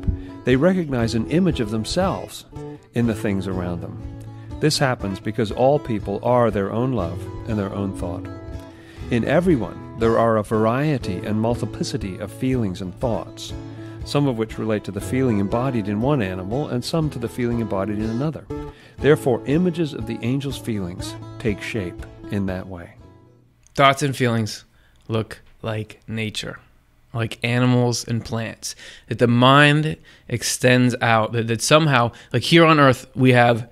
they 0.46 0.56
recognize 0.56 1.14
an 1.14 1.30
image 1.30 1.60
of 1.60 1.70
themselves 1.70 2.46
in 2.94 3.08
the 3.08 3.16
things 3.16 3.48
around 3.48 3.82
them. 3.82 4.02
This 4.60 4.78
happens 4.78 5.20
because 5.20 5.52
all 5.52 5.78
people 5.80 6.20
are 6.24 6.52
their 6.52 6.72
own 6.72 6.94
love 6.94 7.22
and 7.48 7.58
their 7.58 7.74
own 7.74 7.96
thought. 7.96 8.28
In 9.12 9.26
everyone, 9.26 9.91
there 10.02 10.18
are 10.18 10.38
a 10.38 10.44
variety 10.44 11.18
and 11.18 11.40
multiplicity 11.40 12.18
of 12.18 12.32
feelings 12.32 12.82
and 12.82 13.00
thoughts, 13.00 13.54
some 14.04 14.28
of 14.28 14.36
which 14.36 14.58
relate 14.58 14.84
to 14.84 14.92
the 14.92 15.00
feeling 15.00 15.38
embodied 15.38 15.88
in 15.88 16.02
one 16.02 16.24
animal 16.24 16.70
and 16.70 16.84
some 16.84 17.08
to 17.08 17.20
the 17.20 17.30
feeling 17.30 17.60
embodied 17.60 18.00
in 18.00 18.10
another. 18.10 18.44
Therefore, 18.98 19.44
images 19.46 19.94
of 19.94 20.08
the 20.08 20.18
angel's 20.24 20.58
feelings 20.58 21.14
take 21.38 21.62
shape 21.62 22.04
in 22.32 22.48
that 22.48 22.66
way. 22.66 22.96
Thoughts 23.76 24.02
and 24.02 24.16
feelings 24.16 24.66
look 25.08 25.44
like 25.62 26.00
nature, 26.08 26.58
like 27.14 27.38
animals 27.44 28.08
and 28.08 28.26
plants. 28.26 28.76
That 29.08 29.20
the 29.20 29.28
mind 29.28 29.98
extends 30.28 30.96
out, 31.00 31.32
that, 31.34 31.46
that 31.46 31.62
somehow, 31.62 32.12
like 32.34 32.42
here 32.42 32.66
on 32.66 32.80
earth, 32.80 33.06
we 33.14 33.34
have 33.34 33.70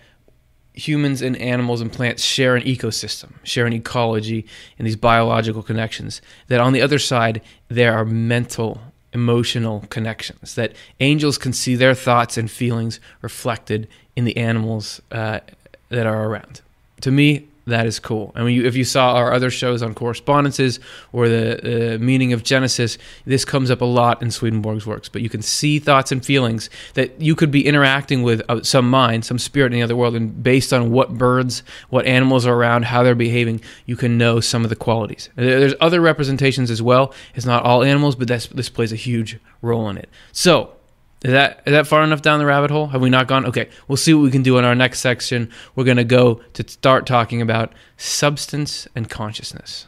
humans 0.80 1.22
and 1.22 1.36
animals 1.38 1.82
and 1.82 1.92
plants 1.92 2.24
share 2.24 2.56
an 2.56 2.64
ecosystem, 2.64 3.34
share 3.44 3.66
an 3.66 3.74
ecology, 3.74 4.46
and 4.78 4.88
these 4.88 4.96
biological 4.96 5.62
connections. 5.62 6.22
That 6.48 6.60
on 6.60 6.74
the 6.74 6.82
other 6.82 7.00
side, 7.00 7.42
there 7.68 7.94
are 7.94 8.06
mental, 8.06 8.82
emotional 9.14 9.86
connections. 9.90 10.56
That 10.56 10.74
angels 11.00 11.38
can 11.38 11.54
see 11.54 11.76
their 11.76 11.94
thoughts 11.94 12.38
and 12.38 12.50
feelings 12.50 13.00
reflected 13.22 13.88
in 14.16 14.26
the 14.26 14.38
animals 14.38 15.02
uh, 15.12 15.42
that 15.90 16.06
are 16.06 16.26
around. 16.28 16.62
To 17.02 17.12
me, 17.12 17.48
that 17.70 17.86
is 17.86 18.00
cool. 18.00 18.32
I 18.36 18.44
mean, 18.44 18.66
if 18.66 18.76
you 18.76 18.84
saw 18.84 19.14
our 19.14 19.34
other 19.34 19.50
shows 19.50 19.82
on 19.82 19.94
correspondences 19.94 20.80
or 21.12 21.28
the 21.28 21.96
uh, 21.96 21.98
meaning 22.00 22.34
of 22.34 22.44
Genesis, 22.44 22.98
this 23.26 23.46
comes 23.46 23.72
up 23.72 23.82
a 23.82 23.86
lot 23.86 24.22
in 24.22 24.32
Swedenborg's 24.32 24.86
works. 24.86 25.10
But 25.10 25.22
you 25.22 25.30
can 25.30 25.42
see 25.42 25.80
thoughts 25.80 26.12
and 26.12 26.26
feelings 26.26 26.70
that 26.94 27.22
you 27.22 27.36
could 27.36 27.52
be 27.52 27.66
interacting 27.66 28.24
with 28.24 28.42
uh, 28.50 28.64
some 28.64 28.90
mind, 28.90 29.26
some 29.26 29.40
spirit 29.40 29.74
in 29.74 29.80
the 29.80 29.84
other 29.84 29.96
world, 29.96 30.16
and 30.16 30.44
based 30.44 30.74
on 30.74 30.92
what 30.92 31.18
birds, 31.18 31.64
what 31.90 32.06
animals 32.06 32.46
are 32.46 32.54
around, 32.54 32.86
how 32.86 33.04
they're 33.04 33.16
behaving, 33.16 33.62
you 33.86 33.96
can 33.96 34.18
know 34.18 34.40
some 34.40 34.64
of 34.64 34.70
the 34.70 34.76
qualities. 34.76 35.30
There's 35.36 35.76
other 35.80 36.02
representations 36.02 36.72
as 36.72 36.82
well. 36.82 37.14
It's 37.36 37.46
not 37.46 37.64
all 37.64 37.84
animals, 37.84 38.16
but 38.16 38.28
this 38.28 38.70
plays 38.70 38.92
a 38.92 38.98
huge 38.98 39.40
role 39.62 39.90
in 39.90 39.98
it. 39.98 40.10
So 40.32 40.76
is 41.22 41.32
that 41.32 41.62
is 41.66 41.74
that 41.74 41.86
far 41.86 42.02
enough 42.04 42.22
down 42.22 42.40
the 42.40 42.46
rabbit 42.46 42.72
hole? 42.72 42.88
Have 42.88 43.02
we 43.02 43.10
not 43.10 43.28
gone? 43.28 43.46
Okay, 43.46 43.70
we'll 43.88 43.98
see 43.98 44.14
what 44.14 44.24
we 44.24 44.32
can 44.32 44.42
do 44.42 44.58
in 44.58 44.64
our 44.64 44.76
next 44.76 45.02
section. 45.02 45.52
We're 45.76 45.84
going 45.84 45.98
to 45.98 46.06
go 46.06 46.42
to 46.54 46.68
start 46.68 47.06
talking 47.06 47.42
about 47.42 47.74
substance 47.98 48.88
and 48.96 49.10
consciousness. 49.10 49.86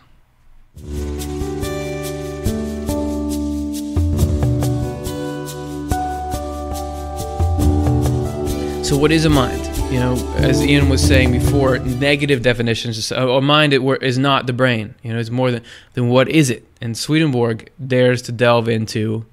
So, 8.84 8.98
what 8.98 9.14
is 9.14 9.24
a 9.24 9.30
mind? 9.30 9.66
You 9.90 10.00
know, 10.00 10.36
as 10.36 10.62
Ian 10.62 10.90
was 10.90 11.02
saying 11.02 11.32
before, 11.32 11.80
negative 11.80 12.42
definitions. 12.42 13.10
A 13.10 13.40
mind 13.40 13.74
is 13.74 14.18
not 14.18 14.48
the 14.48 14.54
brain. 14.54 14.96
You 15.02 15.14
know, 15.14 15.20
it's 15.20 15.30
more 15.30 15.50
than 15.50 15.64
than 15.94 16.10
what 16.10 16.28
is 16.28 16.50
it? 16.50 16.68
And 16.82 16.98
Swedenborg 16.98 17.72
dares 17.88 18.22
to 18.24 18.34
delve 18.34 18.68
into 18.68 19.26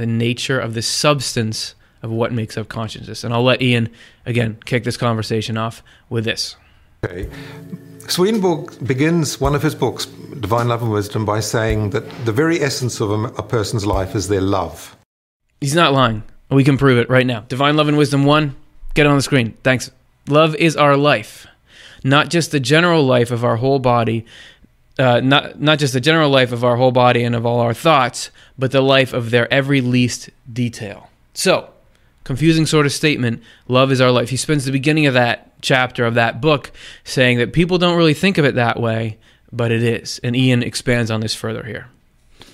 the 0.00 0.06
nature 0.06 0.58
of 0.58 0.72
the 0.72 0.80
substance 0.80 1.74
of 2.02 2.10
what 2.10 2.32
makes 2.32 2.56
up 2.56 2.68
consciousness. 2.68 3.22
And 3.22 3.34
I'll 3.34 3.44
let 3.44 3.60
Ian, 3.60 3.90
again, 4.24 4.58
kick 4.64 4.84
this 4.84 4.96
conversation 4.96 5.58
off 5.58 5.82
with 6.08 6.24
this. 6.24 6.56
Okay. 7.04 7.28
Swedenborg 8.08 8.86
begins 8.86 9.40
one 9.40 9.54
of 9.54 9.62
his 9.62 9.74
books, 9.74 10.06
Divine 10.06 10.68
Love 10.68 10.82
and 10.82 10.90
Wisdom, 10.90 11.26
by 11.26 11.40
saying 11.40 11.90
that 11.90 12.08
the 12.24 12.32
very 12.32 12.60
essence 12.60 13.00
of 13.00 13.10
a, 13.10 13.24
a 13.34 13.42
person's 13.42 13.84
life 13.84 14.14
is 14.14 14.28
their 14.28 14.40
love. 14.40 14.96
He's 15.60 15.74
not 15.74 15.92
lying. 15.92 16.22
We 16.50 16.64
can 16.64 16.78
prove 16.78 16.98
it 16.98 17.10
right 17.10 17.26
now. 17.26 17.40
Divine 17.40 17.76
Love 17.76 17.88
and 17.88 17.98
Wisdom 17.98 18.24
1, 18.24 18.56
get 18.94 19.04
it 19.04 19.10
on 19.10 19.16
the 19.16 19.22
screen. 19.22 19.52
Thanks. 19.62 19.90
Love 20.28 20.54
is 20.56 20.76
our 20.76 20.96
life, 20.96 21.46
not 22.02 22.30
just 22.30 22.52
the 22.52 22.60
general 22.60 23.04
life 23.04 23.30
of 23.30 23.44
our 23.44 23.56
whole 23.56 23.78
body, 23.78 24.24
uh, 24.98 25.20
not 25.20 25.60
not 25.60 25.78
just 25.78 25.92
the 25.92 26.00
general 26.00 26.30
life 26.30 26.52
of 26.52 26.64
our 26.64 26.76
whole 26.76 26.92
body 26.92 27.24
and 27.24 27.34
of 27.34 27.46
all 27.46 27.60
our 27.60 27.74
thoughts, 27.74 28.30
but 28.58 28.70
the 28.70 28.80
life 28.80 29.12
of 29.12 29.30
their 29.30 29.52
every 29.52 29.80
least 29.80 30.30
detail. 30.52 31.10
So, 31.32 31.70
confusing 32.24 32.66
sort 32.66 32.86
of 32.86 32.92
statement. 32.92 33.42
Love 33.68 33.92
is 33.92 34.00
our 34.00 34.10
life. 34.10 34.30
He 34.30 34.36
spends 34.36 34.64
the 34.64 34.72
beginning 34.72 35.06
of 35.06 35.14
that 35.14 35.52
chapter 35.62 36.04
of 36.04 36.14
that 36.14 36.40
book 36.40 36.72
saying 37.04 37.38
that 37.38 37.52
people 37.52 37.78
don't 37.78 37.96
really 37.96 38.14
think 38.14 38.38
of 38.38 38.44
it 38.44 38.54
that 38.54 38.80
way, 38.80 39.18
but 39.52 39.70
it 39.70 39.82
is. 39.82 40.20
And 40.22 40.34
Ian 40.36 40.62
expands 40.62 41.10
on 41.10 41.20
this 41.20 41.34
further 41.34 41.64
here. 41.64 41.88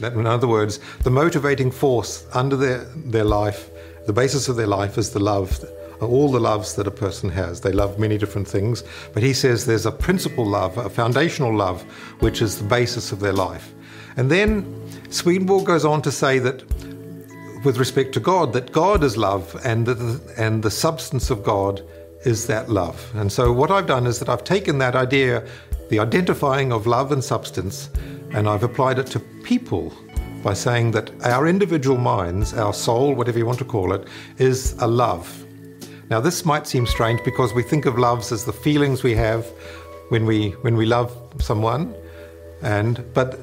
In 0.00 0.26
other 0.26 0.46
words, 0.48 0.78
the 1.02 1.10
motivating 1.10 1.70
force 1.70 2.26
under 2.34 2.56
their, 2.56 2.84
their 2.94 3.24
life, 3.24 3.70
the 4.06 4.12
basis 4.12 4.48
of 4.48 4.56
their 4.56 4.66
life 4.66 4.98
is 4.98 5.10
the 5.10 5.20
love 5.20 5.64
all 6.00 6.30
the 6.30 6.40
loves 6.40 6.74
that 6.76 6.86
a 6.86 6.90
person 6.90 7.30
has. 7.30 7.60
They 7.60 7.72
love 7.72 7.98
many 7.98 8.18
different 8.18 8.48
things, 8.48 8.84
but 9.12 9.22
he 9.22 9.32
says 9.32 9.66
there's 9.66 9.86
a 9.86 9.92
principal 9.92 10.46
love, 10.46 10.78
a 10.78 10.90
foundational 10.90 11.54
love, 11.54 11.82
which 12.20 12.42
is 12.42 12.58
the 12.58 12.64
basis 12.64 13.12
of 13.12 13.20
their 13.20 13.32
life. 13.32 13.74
And 14.16 14.30
then 14.30 14.64
Swedenborg 15.10 15.66
goes 15.66 15.84
on 15.84 16.02
to 16.02 16.10
say 16.10 16.38
that 16.40 16.64
with 17.64 17.78
respect 17.78 18.12
to 18.14 18.20
God, 18.20 18.52
that 18.52 18.72
God 18.72 19.02
is 19.02 19.16
love 19.16 19.60
and 19.64 19.86
the, 19.86 20.20
and 20.36 20.62
the 20.62 20.70
substance 20.70 21.30
of 21.30 21.42
God 21.42 21.82
is 22.24 22.46
that 22.46 22.68
love. 22.68 23.12
And 23.14 23.30
so 23.30 23.52
what 23.52 23.70
I've 23.70 23.86
done 23.86 24.06
is 24.06 24.18
that 24.18 24.28
I've 24.28 24.44
taken 24.44 24.78
that 24.78 24.96
idea, 24.96 25.46
the 25.88 25.98
identifying 25.98 26.72
of 26.72 26.86
love 26.86 27.12
and 27.12 27.22
substance, 27.22 27.88
and 28.32 28.48
I've 28.48 28.62
applied 28.62 28.98
it 28.98 29.06
to 29.08 29.20
people 29.20 29.92
by 30.42 30.54
saying 30.54 30.90
that 30.92 31.10
our 31.24 31.46
individual 31.46 31.98
minds, 31.98 32.54
our 32.54 32.72
soul, 32.72 33.14
whatever 33.14 33.38
you 33.38 33.46
want 33.46 33.58
to 33.58 33.64
call 33.64 33.92
it, 33.92 34.06
is 34.38 34.74
a 34.80 34.86
love. 34.86 35.45
Now, 36.08 36.20
this 36.20 36.44
might 36.44 36.66
seem 36.68 36.86
strange 36.86 37.20
because 37.24 37.52
we 37.52 37.62
think 37.62 37.84
of 37.84 37.98
loves 37.98 38.30
as 38.30 38.44
the 38.44 38.52
feelings 38.52 39.02
we 39.02 39.14
have 39.14 39.44
when 40.10 40.24
we 40.24 40.50
when 40.62 40.76
we 40.76 40.86
love 40.86 41.12
someone, 41.40 41.94
and 42.62 43.04
but 43.12 43.40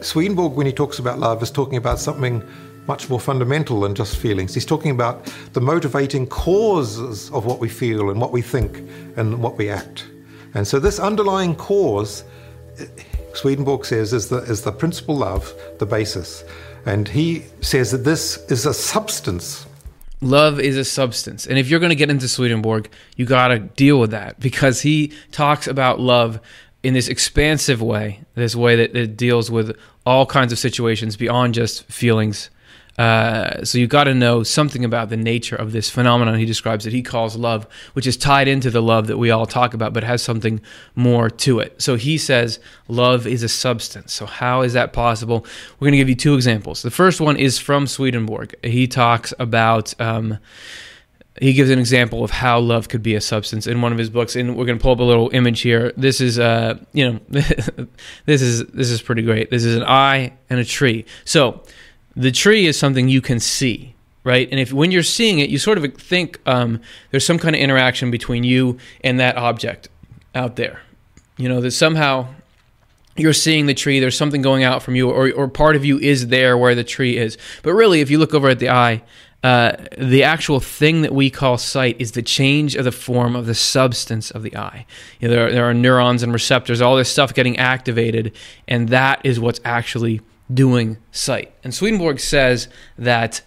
Swedenborg, 0.00 0.54
when 0.54 0.66
he 0.66 0.72
talks 0.72 0.98
about 0.98 1.18
love, 1.18 1.42
is 1.42 1.50
talking 1.50 1.76
about 1.76 1.98
something 1.98 2.42
much 2.86 3.10
more 3.10 3.20
fundamental 3.20 3.80
than 3.80 3.94
just 3.94 4.16
feelings. 4.16 4.54
He's 4.54 4.64
talking 4.64 4.90
about 4.90 5.30
the 5.52 5.60
motivating 5.60 6.26
causes 6.26 7.30
of 7.30 7.44
what 7.44 7.60
we 7.60 7.68
feel 7.68 8.08
and 8.08 8.18
what 8.18 8.32
we 8.32 8.40
think 8.40 8.78
and 9.16 9.42
what 9.42 9.58
we 9.58 9.68
act. 9.68 10.06
And 10.54 10.66
so, 10.66 10.80
this 10.80 10.98
underlying 10.98 11.54
cause, 11.56 12.24
Swedenborg 13.34 13.84
says, 13.84 14.14
is 14.14 14.30
the 14.30 14.38
is 14.38 14.62
the 14.62 14.72
principal 14.72 15.16
love, 15.16 15.52
the 15.78 15.86
basis. 15.86 16.42
And 16.86 17.06
he 17.06 17.44
says 17.60 17.90
that 17.90 18.04
this 18.04 18.38
is 18.50 18.64
a 18.64 18.72
substance 18.72 19.66
love 20.20 20.60
is 20.60 20.76
a 20.76 20.84
substance. 20.84 21.46
And 21.46 21.58
if 21.58 21.68
you're 21.68 21.80
going 21.80 21.90
to 21.90 21.96
get 21.96 22.10
into 22.10 22.28
Swedenborg, 22.28 22.90
you 23.16 23.26
got 23.26 23.48
to 23.48 23.58
deal 23.58 24.00
with 24.00 24.10
that 24.10 24.40
because 24.40 24.82
he 24.82 25.12
talks 25.30 25.66
about 25.66 26.00
love 26.00 26.40
in 26.82 26.94
this 26.94 27.08
expansive 27.08 27.82
way, 27.82 28.24
this 28.34 28.54
way 28.54 28.76
that 28.76 28.96
it 28.96 29.16
deals 29.16 29.50
with 29.50 29.76
all 30.06 30.26
kinds 30.26 30.52
of 30.52 30.58
situations 30.58 31.16
beyond 31.16 31.54
just 31.54 31.84
feelings 31.84 32.50
uh, 32.98 33.64
so 33.64 33.78
you've 33.78 33.90
got 33.90 34.04
to 34.04 34.14
know 34.14 34.42
something 34.42 34.84
about 34.84 35.08
the 35.08 35.16
nature 35.16 35.54
of 35.54 35.70
this 35.70 35.88
phenomenon 35.88 36.36
he 36.36 36.44
describes 36.44 36.84
that 36.84 36.92
he 36.92 37.00
calls 37.00 37.36
love, 37.36 37.66
which 37.92 38.08
is 38.08 38.16
tied 38.16 38.48
into 38.48 38.70
the 38.70 38.82
love 38.82 39.06
that 39.06 39.18
we 39.18 39.30
all 39.30 39.46
talk 39.46 39.72
about, 39.72 39.92
but 39.92 40.02
has 40.02 40.20
something 40.20 40.60
more 40.96 41.30
to 41.30 41.60
it. 41.60 41.80
So 41.80 41.94
he 41.94 42.18
says 42.18 42.58
love 42.88 43.24
is 43.26 43.44
a 43.44 43.48
substance. 43.48 44.12
So 44.12 44.26
how 44.26 44.62
is 44.62 44.72
that 44.72 44.92
possible? 44.92 45.46
We're 45.78 45.86
going 45.86 45.92
to 45.92 45.98
give 45.98 46.08
you 46.08 46.16
two 46.16 46.34
examples. 46.34 46.82
The 46.82 46.90
first 46.90 47.20
one 47.20 47.36
is 47.36 47.58
from 47.58 47.86
Swedenborg. 47.86 48.54
He 48.64 48.88
talks 48.88 49.32
about. 49.38 49.98
Um, 50.00 50.38
he 51.40 51.52
gives 51.52 51.70
an 51.70 51.78
example 51.78 52.24
of 52.24 52.32
how 52.32 52.58
love 52.58 52.88
could 52.88 53.00
be 53.00 53.14
a 53.14 53.20
substance 53.20 53.68
in 53.68 53.80
one 53.80 53.92
of 53.92 53.98
his 53.98 54.10
books 54.10 54.34
and 54.34 54.56
we're 54.56 54.64
going 54.64 54.76
to 54.76 54.82
pull 54.82 54.90
up 54.90 54.98
a 54.98 55.04
little 55.04 55.30
image 55.32 55.60
here 55.60 55.92
this 55.96 56.20
is 56.20 56.36
uh 56.36 56.76
you 56.92 57.08
know 57.08 57.20
this 58.26 58.42
is 58.42 58.66
this 58.66 58.90
is 58.90 59.00
pretty 59.00 59.22
great 59.22 59.48
this 59.48 59.64
is 59.64 59.76
an 59.76 59.84
eye 59.84 60.32
and 60.50 60.58
a 60.58 60.64
tree 60.64 61.04
so 61.24 61.62
the 62.18 62.32
tree 62.32 62.66
is 62.66 62.78
something 62.78 63.08
you 63.08 63.20
can 63.20 63.40
see 63.40 63.94
right? 64.24 64.48
And 64.50 64.60
if 64.60 64.74
when 64.74 64.90
you're 64.90 65.02
seeing 65.02 65.38
it 65.38 65.48
you 65.48 65.58
sort 65.58 65.78
of 65.78 65.94
think 65.94 66.38
um, 66.44 66.80
there's 67.10 67.24
some 67.24 67.38
kind 67.38 67.54
of 67.56 67.62
interaction 67.62 68.10
between 68.10 68.44
you 68.44 68.76
and 69.02 69.18
that 69.20 69.36
object 69.36 69.88
out 70.34 70.56
there. 70.56 70.82
You 71.38 71.48
know 71.48 71.62
that 71.62 71.70
somehow 71.70 72.26
you're 73.16 73.32
seeing 73.32 73.66
the 73.66 73.74
tree 73.74 74.00
there's 74.00 74.16
something 74.16 74.42
going 74.42 74.64
out 74.64 74.82
from 74.82 74.96
you 74.96 75.10
or, 75.10 75.32
or 75.32 75.48
part 75.48 75.76
of 75.76 75.84
you 75.84 75.98
is 75.98 76.28
there 76.28 76.58
where 76.58 76.74
the 76.74 76.84
tree 76.84 77.16
is. 77.16 77.38
But 77.62 77.72
really 77.72 78.00
if 78.00 78.10
you 78.10 78.18
look 78.18 78.34
over 78.34 78.48
at 78.48 78.58
the 78.58 78.68
eye 78.68 79.02
uh, 79.44 79.76
the 79.96 80.24
actual 80.24 80.58
thing 80.58 81.02
that 81.02 81.14
we 81.14 81.30
call 81.30 81.56
sight 81.56 81.96
is 82.00 82.12
the 82.12 82.22
change 82.22 82.74
of 82.74 82.84
the 82.84 82.92
form 82.92 83.36
of 83.36 83.46
the 83.46 83.54
substance 83.54 84.32
of 84.32 84.42
the 84.42 84.56
eye. 84.56 84.84
You 85.20 85.28
know, 85.28 85.34
there, 85.34 85.46
are, 85.46 85.52
there 85.52 85.64
are 85.64 85.74
neurons 85.74 86.24
and 86.24 86.32
receptors, 86.32 86.80
all 86.80 86.96
this 86.96 87.08
stuff 87.08 87.34
getting 87.34 87.56
activated, 87.56 88.34
and 88.66 88.88
that 88.88 89.20
is 89.22 89.38
what's 89.38 89.60
actually 89.64 90.20
doing 90.52 90.96
sight. 91.12 91.52
And 91.64 91.74
Swedenborg 91.74 92.20
says 92.20 92.68
that 92.96 93.40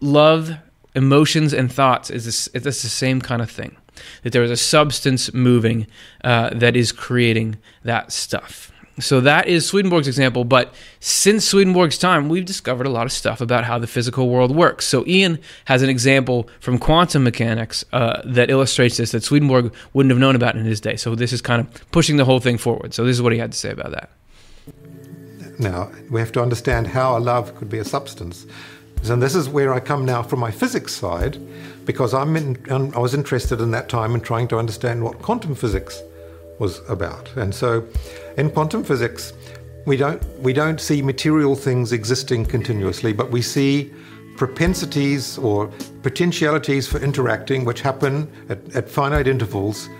love, 0.00 0.52
emotions, 0.94 1.52
and 1.52 1.72
thoughts 1.72 2.10
is 2.10 2.24
this, 2.24 2.48
it's 2.54 2.64
the 2.64 2.72
same 2.72 3.20
kind 3.20 3.42
of 3.42 3.50
thing. 3.50 3.76
That 4.22 4.32
there 4.32 4.42
is 4.42 4.50
a 4.50 4.56
substance 4.56 5.32
moving 5.32 5.86
uh, 6.24 6.50
that 6.52 6.76
is 6.76 6.90
creating 6.90 7.58
that 7.84 8.12
stuff. 8.12 8.72
So 9.00 9.20
that 9.22 9.48
is 9.48 9.66
Swedenborg's 9.66 10.06
example. 10.06 10.44
But 10.44 10.72
since 11.00 11.44
Swedenborg's 11.44 11.98
time, 11.98 12.28
we've 12.28 12.44
discovered 12.44 12.86
a 12.86 12.90
lot 12.90 13.06
of 13.06 13.12
stuff 13.12 13.40
about 13.40 13.64
how 13.64 13.78
the 13.78 13.86
physical 13.86 14.28
world 14.28 14.54
works. 14.54 14.86
So 14.86 15.04
Ian 15.06 15.40
has 15.64 15.82
an 15.82 15.88
example 15.88 16.48
from 16.60 16.78
quantum 16.78 17.24
mechanics 17.24 17.84
uh, 17.92 18.22
that 18.24 18.50
illustrates 18.50 18.96
this 18.96 19.10
that 19.10 19.24
Swedenborg 19.24 19.74
wouldn't 19.94 20.10
have 20.10 20.20
known 20.20 20.36
about 20.36 20.56
in 20.56 20.64
his 20.64 20.80
day. 20.80 20.96
So 20.96 21.14
this 21.14 21.32
is 21.32 21.40
kind 21.40 21.60
of 21.60 21.90
pushing 21.90 22.18
the 22.18 22.24
whole 22.24 22.40
thing 22.40 22.56
forward. 22.56 22.94
So 22.94 23.04
this 23.04 23.16
is 23.16 23.22
what 23.22 23.32
he 23.32 23.38
had 23.38 23.52
to 23.52 23.58
say 23.58 23.70
about 23.70 23.90
that. 23.90 24.10
Now, 25.58 25.90
we 26.10 26.20
have 26.20 26.32
to 26.32 26.42
understand 26.42 26.86
how 26.86 27.16
a 27.16 27.20
love 27.20 27.54
could 27.56 27.68
be 27.68 27.78
a 27.78 27.84
substance. 27.84 28.46
And 29.08 29.22
this 29.22 29.34
is 29.34 29.48
where 29.48 29.74
I 29.74 29.80
come 29.80 30.04
now 30.04 30.22
from 30.22 30.40
my 30.40 30.50
physics 30.50 30.92
side, 30.92 31.38
because 31.84 32.14
I'm 32.14 32.36
in, 32.36 32.58
um, 32.70 32.92
I 32.96 32.98
was 32.98 33.12
interested 33.12 33.60
in 33.60 33.70
that 33.72 33.88
time 33.88 34.14
in 34.14 34.20
trying 34.20 34.48
to 34.48 34.58
understand 34.58 35.02
what 35.02 35.20
quantum 35.20 35.54
physics 35.54 36.02
was 36.58 36.80
about. 36.88 37.30
And 37.36 37.54
so, 37.54 37.86
in 38.38 38.50
quantum 38.50 38.82
physics, 38.82 39.34
we 39.86 39.98
don't 39.98 40.22
we 40.40 40.54
don't 40.54 40.80
see 40.80 41.02
material 41.02 41.54
things 41.54 41.92
existing 41.92 42.46
continuously, 42.46 43.12
but 43.12 43.30
we 43.30 43.42
see 43.42 43.92
propensities 44.36 45.36
or 45.38 45.70
potentialities 46.02 46.88
for 46.88 46.98
interacting, 46.98 47.64
which 47.64 47.82
happen 47.82 48.30
at, 48.48 48.74
at 48.74 48.88
finite 48.88 49.28
intervals, 49.28 49.90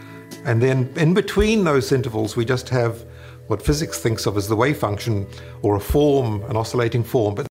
and 0.44 0.62
then 0.62 0.90
in 0.96 1.12
between 1.14 1.64
those 1.64 1.92
intervals, 1.92 2.37
we 2.37 2.44
just 2.44 2.68
have 2.70 3.04
what 3.47 3.63
physics 3.63 3.99
thinks 3.99 4.27
of 4.27 4.37
as 4.37 4.49
the 4.49 4.57
wave 4.57 4.79
function 4.79 5.27
or 5.63 5.77
a 5.77 5.81
form, 5.81 6.43
an 6.45 6.57
oscillating 6.57 7.05
form. 7.05 7.35
But 7.35 7.47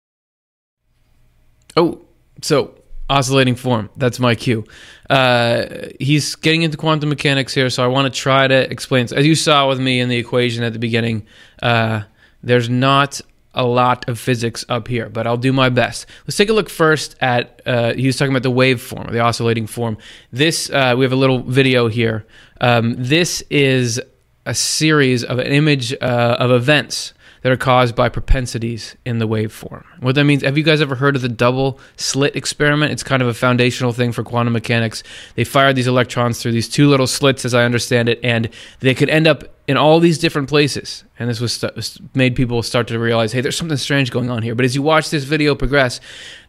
oh, 1.75 2.01
so 2.41 2.75
oscillating 3.09 3.55
form. 3.55 3.89
That's 3.97 4.19
my 4.19 4.35
cue. 4.35 4.65
Uh, 5.09 5.65
he's 5.99 6.35
getting 6.35 6.63
into 6.63 6.77
quantum 6.77 7.09
mechanics 7.09 7.53
here, 7.53 7.69
so 7.69 7.83
I 7.83 7.87
want 7.87 8.11
to 8.11 8.19
try 8.19 8.47
to 8.47 8.71
explain. 8.71 9.07
As 9.13 9.25
you 9.25 9.35
saw 9.35 9.67
with 9.67 9.79
me 9.79 9.99
in 9.99 10.09
the 10.09 10.17
equation 10.17 10.63
at 10.63 10.73
the 10.73 10.79
beginning, 10.79 11.27
uh, 11.61 12.03
there's 12.41 12.69
not 12.69 13.21
a 13.53 13.65
lot 13.65 14.07
of 14.07 14.17
physics 14.17 14.63
up 14.69 14.87
here, 14.87 15.09
but 15.09 15.27
I'll 15.27 15.35
do 15.35 15.51
my 15.51 15.67
best. 15.67 16.05
Let's 16.25 16.37
take 16.37 16.49
a 16.49 16.53
look 16.53 16.69
first 16.69 17.15
at. 17.19 17.61
Uh, 17.65 17.93
he 17.93 18.07
was 18.07 18.15
talking 18.15 18.31
about 18.31 18.43
the 18.43 18.51
wave 18.51 18.81
form, 18.81 19.11
the 19.11 19.19
oscillating 19.19 19.67
form. 19.67 19.97
This 20.31 20.69
uh, 20.69 20.95
we 20.97 21.03
have 21.03 21.11
a 21.11 21.17
little 21.17 21.43
video 21.43 21.87
here. 21.87 22.25
Um, 22.61 22.95
this 22.97 23.43
is 23.49 23.99
a 24.45 24.53
series 24.53 25.23
of 25.23 25.39
an 25.39 25.47
image 25.47 25.93
uh, 25.93 26.37
of 26.39 26.51
events 26.51 27.13
that 27.41 27.51
are 27.51 27.57
caused 27.57 27.95
by 27.95 28.07
propensities 28.07 28.95
in 29.03 29.17
the 29.17 29.27
waveform. 29.27 29.83
What 29.99 30.15
that 30.15 30.25
means, 30.25 30.43
have 30.43 30.57
you 30.57 30.63
guys 30.63 30.79
ever 30.79 30.95
heard 30.95 31.15
of 31.15 31.23
the 31.23 31.29
double 31.29 31.79
slit 31.95 32.35
experiment? 32.35 32.91
It's 32.91 33.03
kind 33.03 33.21
of 33.21 33.27
a 33.27 33.33
foundational 33.33 33.93
thing 33.93 34.11
for 34.11 34.23
quantum 34.23 34.53
mechanics. 34.53 35.01
They 35.35 35.43
fired 35.43 35.75
these 35.75 35.87
electrons 35.87 36.41
through 36.41 36.51
these 36.51 36.69
two 36.69 36.87
little 36.87 37.07
slits, 37.07 37.43
as 37.43 37.53
I 37.53 37.63
understand 37.63 38.09
it, 38.09 38.19
and 38.23 38.49
they 38.79 38.93
could 38.93 39.09
end 39.09 39.27
up 39.27 39.43
in 39.67 39.75
all 39.77 39.99
these 39.99 40.19
different 40.19 40.49
places. 40.49 41.03
And 41.17 41.29
this 41.29 41.39
was 41.39 41.53
st- 41.53 42.15
made 42.15 42.35
people 42.35 42.61
start 42.61 42.87
to 42.89 42.99
realize, 42.99 43.31
hey, 43.31 43.41
there's 43.41 43.57
something 43.57 43.77
strange 43.77 44.11
going 44.11 44.29
on 44.29 44.43
here. 44.43 44.53
But 44.53 44.65
as 44.65 44.75
you 44.75 44.83
watch 44.83 45.09
this 45.09 45.23
video 45.23 45.55
progress, 45.55 45.99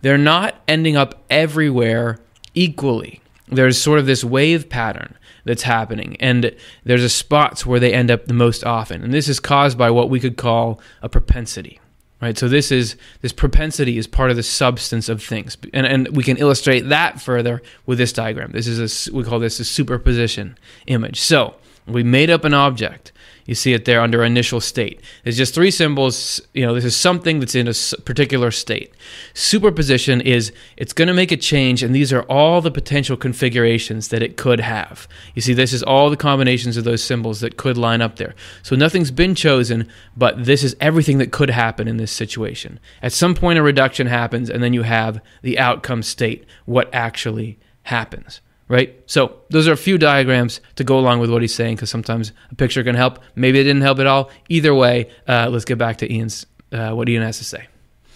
they're 0.03 0.19
not 0.19 0.57
ending 0.69 0.97
up 0.97 1.23
everywhere 1.31 2.19
equally. 2.55 3.21
There's 3.49 3.81
sort 3.81 3.99
of 3.99 4.07
this 4.07 4.25
wave 4.25 4.69
pattern 4.69 5.17
that's 5.45 5.63
happening. 5.63 6.17
And 6.21 6.55
there's 6.85 7.03
a 7.03 7.09
spots 7.09 7.67
where 7.67 7.81
they 7.81 7.93
end 7.93 8.11
up 8.11 8.27
the 8.27 8.35
most 8.35 8.65
often. 8.65 9.03
And 9.03 9.13
this 9.13 9.29
is 9.29 9.41
caused 9.41 9.77
by 9.77 9.91
what 9.91 10.11
we 10.11 10.21
could 10.21 10.37
call 10.37 10.81
a 11.03 11.09
propensity. 11.09 11.81
Right? 12.21 12.39
So 12.39 12.49
this 12.49 12.71
is 12.71 12.95
this 13.21 13.33
propensity 13.33 13.99
is 13.99 14.07
part 14.07 14.31
of 14.31 14.37
the 14.37 14.45
substance 14.45 15.09
of 15.09 15.21
things. 15.21 15.57
And, 15.75 15.87
and 15.87 16.17
we 16.17 16.23
can 16.23 16.37
illustrate 16.37 16.89
that 16.89 17.21
further 17.21 17.61
with 17.85 17.99
this 17.99 18.13
diagram. 18.13 18.53
This 18.53 18.69
is 18.69 19.09
a 19.09 19.13
we 19.13 19.25
call 19.25 19.41
this 19.41 19.59
a 19.59 19.65
superposition 19.65 20.57
image. 20.87 21.21
So 21.21 21.57
we 21.87 22.05
made 22.05 22.31
up 22.31 22.45
an 22.45 22.55
object 22.55 23.11
you 23.47 23.55
see 23.55 23.73
it 23.73 23.85
there 23.85 24.01
under 24.01 24.25
initial 24.25 24.61
state. 24.61 25.01
There's 25.25 25.37
just 25.37 25.55
three 25.55 25.71
symbols. 25.71 26.41
You 26.55 26.67
know, 26.67 26.75
this 26.75 26.85
is 26.85 26.97
something 26.97 27.41
that's 27.41 27.55
in 27.55 27.69
a 27.69 27.75
particular 28.03 28.51
state. 28.51 28.93
Superposition 29.35 30.21
is 30.21 30.52
it's 30.76 30.93
going 30.93 31.09
to 31.09 31.15
make 31.15 31.33
a 31.33 31.37
change, 31.37 31.83
and 31.83 31.95
these 31.95 32.13
are 32.13 32.23
all 32.23 32.61
the 32.61 32.71
potential 32.71 33.17
configurations 33.17 34.09
that 34.09 34.23
it 34.23 34.37
could 34.37 34.61
have. 34.61 35.09
You 35.35 35.43
see, 35.43 35.55
this 35.55 35.73
is 35.73 35.83
all 35.83 36.11
the 36.11 36.17
combinations 36.17 36.76
of 36.76 36.85
those 36.85 37.02
symbols 37.02 37.41
that 37.41 37.57
could 37.57 37.76
line 37.76 38.00
up 38.00 38.17
there. 38.17 38.35
So 38.63 38.76
nothing's 38.76 39.11
been 39.11 39.35
chosen, 39.35 39.89
but 40.17 40.45
this 40.45 40.63
is 40.63 40.76
everything 40.81 41.19
that 41.19 41.33
could 41.33 41.50
happen 41.50 41.89
in 41.89 41.97
this 41.97 42.13
situation. 42.13 42.78
At 43.02 43.13
some 43.13 43.35
point, 43.35 43.59
a 43.59 43.63
reduction 43.63 44.07
happens, 44.07 44.50
and 44.50 44.63
then 44.63 44.73
you 44.73 44.83
have 44.83 45.21
the 45.43 45.59
outcome 45.59 46.02
state, 46.02 46.45
what 46.65 46.89
actually 46.95 47.59
happens 47.85 48.41
right? 48.73 48.99
So 49.04 49.37
those 49.50 49.69
are 49.69 49.73
a 49.73 49.76
few 49.76 49.99
diagrams 49.99 50.63
to 50.76 50.82
go 50.82 50.99
along 50.99 51.21
with 51.21 51.30
what 51.30 51.43
he's 51.43 51.54
saying 51.54 51.76
because 51.76 51.91
sometimes 51.91 52.32
a 52.50 52.54
picture 52.54 52.82
can 52.82 52.95
help. 52.95 53.19
Maybe 53.37 53.61
it 53.61 53.65
didn't 53.65 53.82
help 53.82 53.99
at 53.99 54.06
all. 54.06 54.30
Either 54.49 54.75
way, 54.75 55.11
uh, 55.28 55.50
let's 55.50 55.67
get 55.67 55.76
back 55.76 55.99
to 55.99 56.11
Ian's 56.11 56.47
uh, 56.73 56.93
what 56.93 57.06
Ian 57.06 57.23
has 57.23 57.37
to 57.37 57.45
say. 57.45 57.67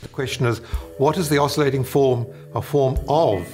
The 0.01 0.09
question 0.09 0.47
is, 0.47 0.59
what 0.97 1.19
is 1.19 1.29
the 1.29 1.37
oscillating 1.37 1.85
form 1.85 2.27
a 2.55 2.62
form 2.62 2.99
of? 3.07 3.47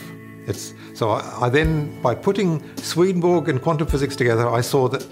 It's 0.46 0.74
so 0.94 1.10
I, 1.10 1.46
I 1.46 1.48
then 1.48 2.00
by 2.02 2.14
putting 2.14 2.62
Swedenborg 2.76 3.48
and 3.48 3.60
quantum 3.60 3.88
physics 3.88 4.14
together, 4.14 4.48
I 4.48 4.60
saw 4.60 4.88
that 4.88 5.04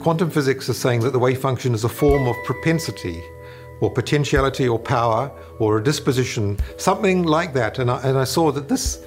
quantum 0.00 0.28
physics 0.28 0.68
is 0.68 0.76
saying 0.76 1.00
that 1.02 1.12
the 1.12 1.20
wave 1.20 1.38
function 1.38 1.72
is 1.72 1.84
a 1.84 1.88
form 1.88 2.26
of 2.26 2.34
propensity 2.44 3.22
or 3.80 3.92
potentiality 3.92 4.66
or 4.66 4.78
power 4.78 5.30
or 5.60 5.78
a 5.78 5.82
disposition, 5.82 6.58
something 6.78 7.22
like 7.22 7.52
that. 7.54 7.78
And 7.78 7.88
I, 7.88 8.00
and 8.02 8.18
I 8.18 8.24
saw 8.24 8.50
that 8.50 8.68
this 8.68 9.04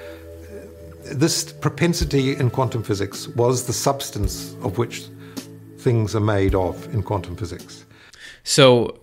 this 1.11 1.51
propensity 1.53 2.35
in 2.35 2.49
quantum 2.49 2.83
physics 2.83 3.27
was 3.29 3.65
the 3.65 3.73
substance 3.73 4.55
of 4.61 4.77
which 4.77 5.05
things 5.79 6.15
are 6.15 6.21
made 6.21 6.55
of 6.55 6.93
in 6.93 7.03
quantum 7.03 7.35
physics. 7.35 7.85
So, 8.43 8.99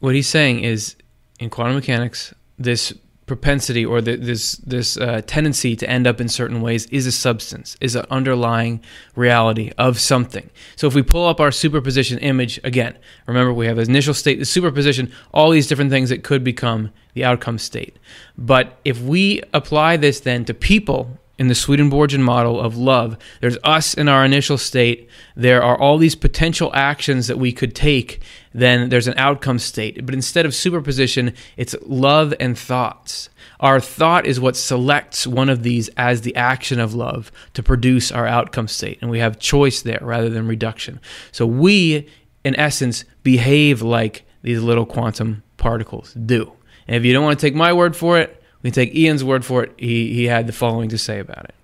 what 0.00 0.14
he's 0.14 0.28
saying 0.28 0.64
is 0.64 0.96
in 1.40 1.50
quantum 1.50 1.74
mechanics, 1.74 2.34
this 2.58 2.92
propensity 3.28 3.84
or 3.86 4.00
the, 4.00 4.16
this 4.16 4.56
this 4.56 4.96
uh, 4.96 5.22
tendency 5.26 5.76
to 5.76 5.88
end 5.88 6.06
up 6.06 6.20
in 6.20 6.28
certain 6.28 6.60
ways 6.60 6.86
is 6.86 7.06
a 7.06 7.12
substance, 7.12 7.76
is 7.80 7.94
an 7.94 8.04
underlying 8.10 8.80
reality 9.14 9.70
of 9.78 10.00
something. 10.00 10.50
So 10.74 10.88
if 10.88 10.94
we 10.94 11.02
pull 11.02 11.26
up 11.26 11.38
our 11.38 11.52
superposition 11.52 12.18
image 12.18 12.58
again, 12.64 12.98
remember 13.26 13.52
we 13.52 13.66
have 13.66 13.76
the 13.76 13.82
initial 13.82 14.14
state, 14.14 14.38
the 14.38 14.44
superposition, 14.44 15.12
all 15.32 15.50
these 15.50 15.68
different 15.68 15.90
things 15.90 16.08
that 16.08 16.24
could 16.24 16.42
become 16.42 16.90
the 17.14 17.24
outcome 17.24 17.58
state. 17.58 17.96
But 18.36 18.78
if 18.84 19.00
we 19.00 19.42
apply 19.52 19.98
this 19.98 20.20
then 20.20 20.44
to 20.46 20.54
people 20.54 21.18
in 21.38 21.46
the 21.46 21.54
Swedenborgian 21.54 22.22
model 22.22 22.60
of 22.60 22.76
love. 22.76 23.16
There's 23.40 23.56
us 23.62 23.94
in 23.94 24.08
our 24.08 24.24
initial 24.24 24.58
state. 24.58 25.08
There 25.36 25.62
are 25.62 25.78
all 25.78 25.96
these 25.96 26.16
potential 26.16 26.70
actions 26.74 27.28
that 27.28 27.38
we 27.38 27.52
could 27.52 27.74
take. 27.74 28.20
Then 28.58 28.88
there's 28.88 29.06
an 29.06 29.14
outcome 29.16 29.60
state. 29.60 30.04
But 30.04 30.14
instead 30.14 30.44
of 30.44 30.54
superposition, 30.54 31.32
it's 31.56 31.76
love 31.82 32.34
and 32.40 32.58
thoughts. 32.58 33.30
Our 33.60 33.80
thought 33.80 34.26
is 34.26 34.40
what 34.40 34.56
selects 34.56 35.26
one 35.26 35.48
of 35.48 35.62
these 35.62 35.88
as 35.96 36.22
the 36.22 36.34
action 36.34 36.80
of 36.80 36.94
love 36.94 37.30
to 37.54 37.62
produce 37.62 38.10
our 38.10 38.26
outcome 38.26 38.66
state. 38.66 38.98
And 39.00 39.10
we 39.10 39.20
have 39.20 39.38
choice 39.38 39.82
there 39.82 40.00
rather 40.02 40.28
than 40.28 40.48
reduction. 40.48 41.00
So 41.30 41.46
we, 41.46 42.08
in 42.44 42.58
essence, 42.58 43.04
behave 43.22 43.80
like 43.80 44.24
these 44.42 44.60
little 44.60 44.86
quantum 44.86 45.42
particles 45.56 46.14
do. 46.14 46.52
And 46.88 46.96
if 46.96 47.04
you 47.04 47.12
don't 47.12 47.24
want 47.24 47.38
to 47.38 47.46
take 47.46 47.54
my 47.54 47.72
word 47.72 47.94
for 47.94 48.18
it, 48.18 48.42
we 48.62 48.72
take 48.72 48.94
Ian's 48.94 49.22
word 49.22 49.44
for 49.44 49.62
it. 49.62 49.72
He, 49.76 50.14
he 50.14 50.24
had 50.24 50.48
the 50.48 50.52
following 50.52 50.88
to 50.88 50.98
say 50.98 51.20
about 51.20 51.44
it. 51.44 51.54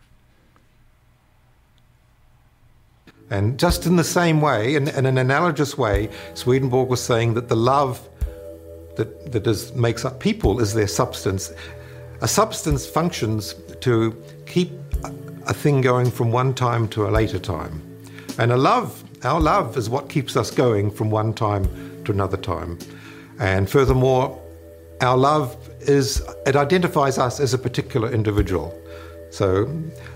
And 3.34 3.58
just 3.58 3.84
in 3.84 3.96
the 3.96 4.04
same 4.04 4.40
way, 4.40 4.76
in, 4.76 4.86
in 4.86 5.06
an 5.06 5.18
analogous 5.18 5.76
way, 5.76 6.08
Swedenborg 6.34 6.88
was 6.88 7.02
saying 7.02 7.34
that 7.34 7.48
the 7.48 7.56
love 7.56 8.08
that, 8.94 9.32
that 9.32 9.44
is, 9.48 9.74
makes 9.74 10.04
up 10.04 10.20
people 10.20 10.60
is 10.60 10.72
their 10.72 10.86
substance. 10.86 11.52
A 12.20 12.28
substance 12.28 12.86
functions 12.86 13.56
to 13.80 14.14
keep 14.46 14.70
a 15.48 15.52
thing 15.52 15.80
going 15.80 16.12
from 16.12 16.30
one 16.30 16.54
time 16.54 16.86
to 16.90 17.08
a 17.08 17.10
later 17.10 17.40
time. 17.40 17.82
And 18.38 18.52
a 18.52 18.56
love, 18.56 19.02
our 19.24 19.40
love, 19.40 19.76
is 19.76 19.90
what 19.90 20.08
keeps 20.08 20.36
us 20.36 20.52
going 20.52 20.92
from 20.92 21.10
one 21.10 21.34
time 21.34 21.64
to 22.04 22.12
another 22.12 22.36
time. 22.36 22.78
And 23.40 23.68
furthermore, 23.68 24.40
our 25.00 25.16
love 25.16 25.56
is 25.80 26.22
it 26.46 26.54
identifies 26.54 27.18
us 27.18 27.40
as 27.40 27.52
a 27.52 27.58
particular 27.58 28.12
individual. 28.12 28.80
So, 29.34 29.66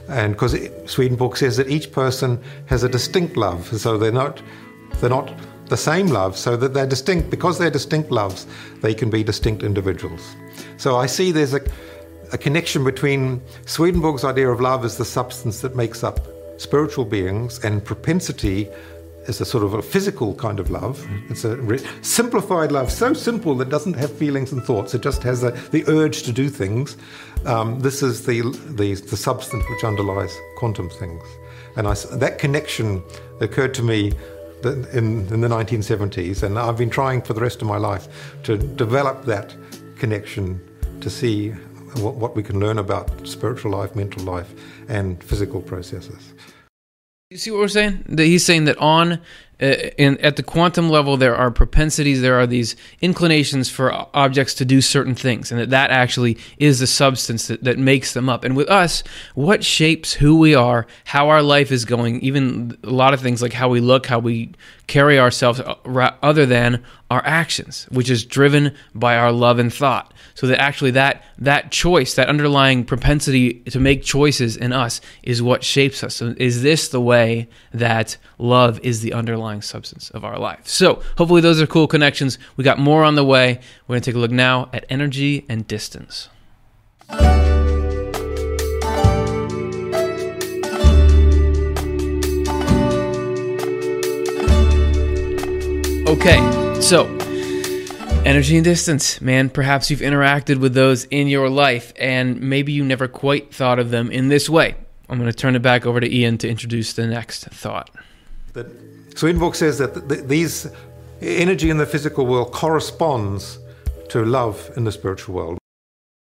and 0.09 0.35
because 0.35 0.57
Swedenborg 0.87 1.37
says 1.37 1.57
that 1.57 1.69
each 1.69 1.91
person 1.91 2.41
has 2.67 2.85
a 2.85 2.89
distinct 2.89 3.37
love, 3.37 3.67
so 3.67 3.99
they're 3.99 4.13
not 4.13 4.41
they're 5.01 5.11
not 5.11 5.35
the 5.67 5.77
same 5.77 6.07
love, 6.07 6.37
so 6.37 6.57
that 6.57 6.73
they're 6.73 6.87
distinct 6.87 7.29
because 7.29 7.59
they're 7.59 7.69
distinct 7.69 8.13
loves, 8.13 8.47
they 8.81 8.95
can 8.95 9.11
be 9.11 9.25
distinct 9.25 9.65
individuals. 9.65 10.37
So 10.77 10.97
I 10.97 11.07
see 11.07 11.33
there's 11.33 11.53
a, 11.53 11.61
a 12.33 12.39
connection 12.39 12.85
between 12.85 13.43
Swedenborg's 13.67 14.23
idea 14.23 14.51
of 14.51 14.61
love 14.61 14.85
as 14.85 14.99
the 14.99 15.05
substance 15.05 15.63
that 15.63 15.75
makes 15.75 16.05
up 16.05 16.21
spiritual 16.57 17.05
beings 17.05 17.59
and 17.65 17.85
propensity 17.85 18.69
is 19.29 19.41
a 19.41 19.45
sort 19.45 19.63
of 19.63 19.75
a 19.75 19.83
physical 19.83 20.35
kind 20.35 20.59
of 20.59 20.71
love. 20.71 21.07
It's 21.29 21.45
a 21.45 21.57
re- 21.57 21.85
simplified 22.03 22.73
love, 22.73 22.91
so 22.91 23.13
simple 23.13 23.55
that 23.57 23.69
doesn't 23.69 23.95
have 23.95 24.13
feelings 24.13 24.53
and 24.53 24.63
thoughts. 24.63 24.95
It 24.95 25.03
just 25.03 25.23
has 25.23 25.43
a, 25.45 25.51
the 25.71 25.85
urge 25.87 26.23
to 26.25 26.33
do 26.33 26.49
things. 26.49 26.97
Um, 27.45 27.81
this 27.81 28.03
is 28.03 28.27
the, 28.27 28.41
the, 28.71 28.95
the 28.95 29.17
substance 29.17 29.65
which 29.69 29.85
underlies 29.85 30.37
quantum 30.57 30.89
things, 30.91 31.23
and 31.77 31.87
I, 31.87 31.95
that 31.95 32.39
connection 32.39 33.03
occurred 33.41 33.75
to 33.75 33.83
me 33.83 34.13
in, 34.65 35.29
in 35.33 35.41
the 35.41 35.49
1970s, 35.49 36.43
and 36.43 36.59
I've 36.59 36.79
been 36.79 36.91
trying 36.91 37.23
for 37.23 37.33
the 37.33 37.41
rest 37.41 37.63
of 37.63 37.69
my 37.69 37.77
life 37.77 38.09
to 38.45 38.57
develop 38.57 39.25
that 39.27 39.55
connection 39.99 40.61
to 41.01 41.11
see 41.11 41.51
what, 42.01 42.15
what 42.15 42.35
we 42.35 42.43
can 42.43 42.61
learn 42.61 42.79
about 42.79 43.27
spiritual 43.27 43.73
life, 43.73 43.95
mental 43.95 44.23
life, 44.25 44.53
and 44.89 45.23
physical 45.23 45.61
processes. 45.61 46.35
You 47.31 47.37
see 47.37 47.51
what 47.51 47.61
we're 47.61 47.69
saying? 47.69 48.07
That 48.09 48.25
he's 48.25 48.47
saying 48.47 48.65
that 48.65 48.79
on 48.79 49.21
uh, 49.61 49.91
in, 49.99 50.19
at 50.19 50.37
the 50.37 50.43
quantum 50.43 50.89
level, 50.89 51.17
there 51.17 51.35
are 51.35 51.51
propensities, 51.51 52.21
there 52.21 52.39
are 52.39 52.47
these 52.47 52.77
inclinations 53.01 53.69
for 53.69 53.93
objects 54.17 54.55
to 54.55 54.65
do 54.65 54.81
certain 54.81 55.15
things, 55.15 55.51
and 55.51 55.61
that 55.61 55.71
that 55.71 55.91
actually 55.91 56.39
is 56.59 56.79
the 56.79 56.87
substance 56.87 57.49
that, 57.49 57.65
that 57.65 57.79
makes 57.79 58.13
them 58.13 58.29
up. 58.29 58.45
And 58.45 58.57
with 58.57 58.69
us, 58.69 59.03
what 59.35 59.65
shapes 59.65 60.13
who 60.15 60.39
we 60.39 60.55
are, 60.55 60.87
how 61.07 61.29
our 61.29 61.43
life 61.43 61.73
is 61.73 61.85
going, 61.85 62.21
even 62.21 62.79
a 62.85 62.91
lot 62.91 63.15
of 63.15 63.21
things 63.21 63.43
like 63.43 63.53
how 63.53 63.69
we 63.69 63.81
look, 63.81 64.07
how 64.07 64.21
we 64.21 64.53
carry 64.87 65.19
ourselves, 65.19 65.61
uh, 65.61 66.11
other 66.23 66.47
than 66.47 66.85
our 67.11 67.25
actions, 67.25 67.87
which 67.91 68.11
is 68.11 68.25
driven 68.25 68.75
by 68.95 69.17
our 69.17 69.33
love 69.33 69.59
and 69.59 69.73
thought. 69.73 70.13
So 70.35 70.47
that 70.47 70.61
actually 70.61 70.93
that 70.93 71.25
that 71.39 71.73
choice, 71.73 72.15
that 72.15 72.29
underlying 72.29 72.85
propensity 72.85 73.55
to 73.71 73.81
make 73.81 74.03
choices 74.03 74.57
in 74.57 74.73
us, 74.73 75.01
is 75.23 75.43
what 75.43 75.65
shapes 75.65 76.05
us. 76.05 76.17
So 76.17 76.35
is 76.37 76.63
this 76.63 76.89
the 76.89 77.01
way 77.01 77.49
that 77.73 78.19
love 78.39 78.79
is 78.83 79.01
the 79.01 79.15
underlying 79.15 79.48
substance 79.61 80.11
of 80.11 80.25
our 80.25 80.39
life? 80.39 80.69
So 80.69 81.03
hopefully 81.17 81.41
those 81.41 81.61
are 81.61 81.67
cool 81.67 81.87
connections. 81.87 82.39
We 82.57 82.65
got 82.65 82.79
more 82.79 83.05
on 83.05 83.15
the 83.15 83.25
way. 83.25 83.61
We're 83.87 83.95
gonna 83.95 84.01
take 84.03 84.15
a 84.15 84.19
look 84.19 84.31
now 84.31 84.69
at 84.73 84.85
energy 84.89 85.45
and 85.49 85.67
distance. 85.67 86.29
Okay, 96.09 96.41
so 96.81 97.07
energy 98.25 98.57
and 98.57 98.65
distance, 98.65 99.21
man. 99.21 99.51
Perhaps 99.51 99.91
you've 99.91 100.01
interacted 100.01 100.59
with 100.59 100.75
those 100.75 101.05
in 101.05 101.29
your 101.29 101.51
life, 101.51 101.93
and 101.99 102.41
maybe 102.41 102.73
you 102.73 102.85
never 102.85 103.09
quite 103.09 103.53
thought 103.53 103.79
of 103.79 103.91
them 103.91 104.11
in 104.11 104.29
this 104.29 104.49
way. 104.49 104.75
I'm 105.09 105.19
going 105.19 105.31
to 105.31 105.37
turn 105.37 105.55
it 105.55 105.63
back 105.63 105.87
over 105.87 106.01
to 106.01 106.15
Ian 106.15 106.39
to 106.39 106.49
introduce 106.49 106.93
the 106.93 107.07
next 107.07 107.45
thought. 107.45 107.91
That 108.53 108.67
Swedenborg 109.19 109.57
says 109.57 109.79
that 109.79 110.09
th- 110.09 110.27
these 110.27 110.69
energy 111.21 111.71
in 111.71 111.79
the 111.79 111.87
physical 111.87 112.25
world 112.25 112.53
corresponds 112.53 113.59
to 114.11 114.25
love 114.25 114.71
in 114.77 114.85
the 114.85 114.93
spiritual 114.93 115.35
world. 115.35 115.59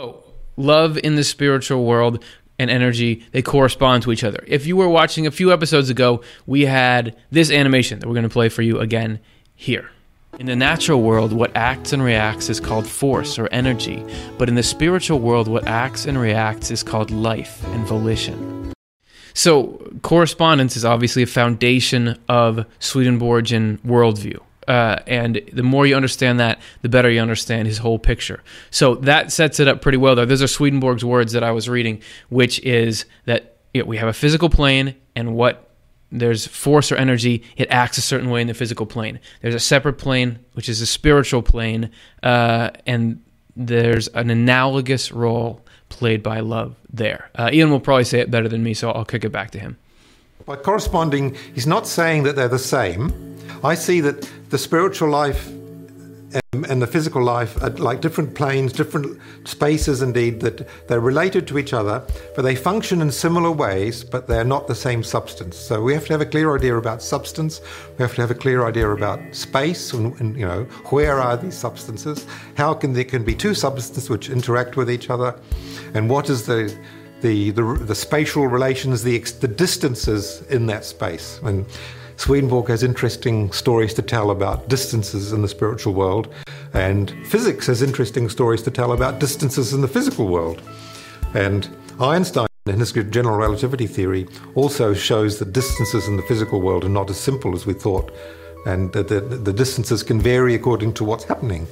Oh, 0.01 0.25
love 0.57 0.99
in 0.99 1.15
the 1.15 1.23
spiritual 1.23 1.85
world 1.85 2.21
and 2.59 2.69
energy, 2.69 3.25
they 3.31 3.43
correspond 3.43 4.03
to 4.03 4.11
each 4.11 4.25
other. 4.25 4.43
If 4.45 4.67
you 4.67 4.77
were 4.77 4.89
watching 4.89 5.25
a 5.25 5.31
few 5.31 5.53
episodes 5.53 5.89
ago, 5.89 6.23
we 6.47 6.67
had 6.67 7.15
this 7.31 7.53
animation 7.53 8.01
that 8.01 8.09
we're 8.09 8.15
going 8.15 8.25
to 8.25 8.29
play 8.29 8.49
for 8.49 8.63
you 8.63 8.81
again 8.81 9.21
here. 9.55 9.89
In 10.41 10.47
the 10.47 10.57
natural 10.57 11.01
world, 11.01 11.33
what 11.33 11.57
acts 11.57 11.93
and 11.93 12.03
reacts 12.03 12.49
is 12.49 12.59
called 12.59 12.89
force 12.89 13.39
or 13.39 13.47
energy, 13.53 14.05
but 14.37 14.49
in 14.49 14.57
the 14.57 14.65
spiritual 14.65 15.21
world, 15.21 15.47
what 15.47 15.69
acts 15.69 16.07
and 16.07 16.19
reacts 16.19 16.73
is 16.73 16.83
called 16.83 17.13
life 17.13 17.65
and 17.67 17.87
volition. 17.87 18.70
So, 19.41 19.81
correspondence 20.03 20.77
is 20.77 20.85
obviously 20.85 21.23
a 21.23 21.27
foundation 21.27 22.19
of 22.29 22.67
Swedenborgian 22.79 23.79
worldview. 23.79 24.39
Uh, 24.69 24.99
and 25.07 25.41
the 25.55 25.63
more 25.63 25.87
you 25.87 25.97
understand 25.97 26.41
that, 26.41 26.61
the 26.83 26.91
better 26.91 27.09
you 27.09 27.23
understand 27.23 27.67
his 27.67 27.79
whole 27.79 27.99
picture. 27.99 28.43
So 28.71 28.97
that 28.97 29.33
sets 29.33 29.59
it 29.59 29.67
up 29.67 29.81
pretty 29.81 29.97
well. 29.97 30.15
There, 30.15 30.27
those 30.27 30.43
are 30.43 30.47
Swedenborg's 30.47 31.07
words 31.07 31.33
that 31.33 31.43
I 31.43 31.53
was 31.53 31.71
reading, 31.71 32.03
which 32.29 32.61
is 32.65 33.07
that 33.25 33.57
you 33.73 33.81
know, 33.81 33.89
we 33.89 33.97
have 33.97 34.09
a 34.09 34.13
physical 34.13 34.51
plane, 34.51 34.95
and 35.17 35.35
what 35.35 35.71
there's 36.13 36.47
force 36.47 36.93
or 36.93 36.97
energy, 36.97 37.43
it 37.57 37.71
acts 37.71 37.97
a 37.97 38.03
certain 38.03 38.29
way 38.29 38.43
in 38.43 38.47
the 38.47 38.53
physical 38.53 38.85
plane. 38.85 39.21
There's 39.41 39.55
a 39.55 39.59
separate 39.59 39.95
plane, 39.95 40.41
which 40.53 40.69
is 40.69 40.83
a 40.83 40.87
spiritual 40.87 41.41
plane, 41.41 41.91
uh, 42.23 42.73
and 42.85 43.23
there's 43.57 44.09
an 44.09 44.29
analogous 44.29 45.11
role 45.11 45.65
played 45.91 46.23
by 46.23 46.41
love 46.41 46.75
there. 46.91 47.29
Uh, 47.35 47.51
Ian 47.53 47.71
will 47.71 47.81
probably 47.81 48.05
say 48.05 48.21
it 48.21 48.31
better 48.31 48.49
than 48.49 48.63
me, 48.63 48.73
so 48.73 48.91
I'll 48.91 49.05
kick 49.05 49.25
it 49.25 49.31
back 49.31 49.51
to 49.51 49.59
him. 49.59 49.77
By 50.47 50.57
corresponding, 50.57 51.37
he's 51.55 51.67
not 51.67 51.87
saying 51.87 52.23
that 52.23 52.35
they're 52.35 52.49
the 52.49 52.59
same. 52.59 53.37
I 53.63 53.75
see 53.75 54.01
that 54.01 54.23
the 54.49 54.59
spiritual 54.59 55.11
life 55.11 55.51
and 56.53 56.83
the 56.83 56.87
physical 56.87 57.23
life 57.23 57.63
are 57.63 57.71
like 57.71 58.01
different 58.01 58.35
planes, 58.35 58.73
different 58.73 59.21
spaces, 59.45 60.03
indeed, 60.03 60.41
that 60.41 60.67
they're 60.89 60.99
related 60.99 61.47
to 61.47 61.59
each 61.59 61.73
other, 61.73 62.05
but 62.35 62.43
they 62.43 62.57
function 62.57 63.01
in 63.03 63.13
similar 63.13 63.53
ways, 63.53 64.03
but 64.03 64.27
they're 64.27 64.43
not 64.43 64.67
the 64.67 64.75
same 64.75 65.05
substance. 65.05 65.57
So 65.57 65.81
we 65.81 65.95
have 65.95 66.07
to 66.07 66.13
have 66.13 66.21
a 66.21 66.27
clear 66.27 66.53
idea 66.57 66.77
about 66.77 67.03
substance. 67.03 67.61
We 67.97 68.03
have 68.03 68.17
to 68.17 68.21
have 68.21 68.33
a 68.33 68.35
clear 68.35 68.67
idea 68.67 68.91
about 68.91 69.33
space, 69.33 69.93
and, 69.93 70.21
and 70.21 70.37
you 70.37 70.45
know, 70.45 70.65
where 70.91 71.21
are 71.21 71.37
these 71.37 71.57
substances? 71.57 72.27
How 72.57 72.75
can 72.75 72.95
there 72.95 73.05
can 73.05 73.23
be 73.23 73.37
two 73.37 73.55
substances 73.55 74.11
which 74.11 74.29
interact 74.29 74.77
with 74.77 74.91
each 74.91 75.09
other, 75.09 75.39
and 75.95 76.11
what 76.11 76.29
is 76.31 76.47
the 76.47 76.77
the, 77.21 77.51
the, 77.51 77.63
the 77.63 77.95
spatial 77.95 78.47
relations, 78.47 79.03
the, 79.03 79.19
the 79.19 79.47
distances 79.47 80.41
in 80.49 80.65
that 80.69 80.87
space. 80.87 81.39
And 81.43 81.67
Swedenborg 82.21 82.69
has 82.69 82.83
interesting 82.83 83.51
stories 83.51 83.95
to 83.95 84.03
tell 84.03 84.31
about 84.31 84.69
distances 84.69 85.33
in 85.33 85.41
the 85.41 85.49
spiritual 85.49 85.95
world, 85.95 86.29
and 86.75 87.11
physics 87.27 87.67
has 87.67 87.81
interesting 87.81 88.29
stories 88.29 88.61
to 88.65 88.71
tell 88.71 88.93
about 88.93 89.21
distances 89.21 89.73
in 89.73 89.81
the 89.81 89.89
physical 89.89 90.29
world. 90.29 90.61
And 91.33 91.67
Einstein, 91.99 92.47
in 92.67 92.79
his 92.79 92.93
general 92.93 93.39
relativity 93.39 93.87
theory, 93.87 94.29
also 94.55 94.93
shows 94.93 95.39
that 95.39 95.55
distances 95.55 96.09
in 96.09 96.19
the 96.19 96.23
physical 96.25 96.61
world 96.61 96.85
are 96.85 96.91
not 96.91 97.09
as 97.09 97.19
simple 97.19 97.55
as 97.55 97.65
we 97.65 97.73
thought, 97.73 98.13
and 98.67 98.93
that 98.93 99.09
the, 99.09 99.23
the 99.23 99.55
distances 99.55 100.03
can 100.03 100.21
vary 100.21 100.55
according 100.55 100.93
to 100.93 101.05
what's 101.05 101.25
happening. 101.25 101.67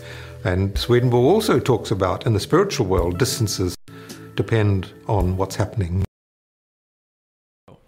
And 0.44 0.78
Swedenborg 0.78 1.26
also 1.26 1.60
talks 1.60 1.90
about 1.90 2.24
in 2.24 2.32
the 2.32 2.40
spiritual 2.40 2.86
world, 2.86 3.18
distances 3.18 3.76
depend 4.34 4.94
on 5.08 5.36
what's 5.36 5.56
happening 5.56 6.04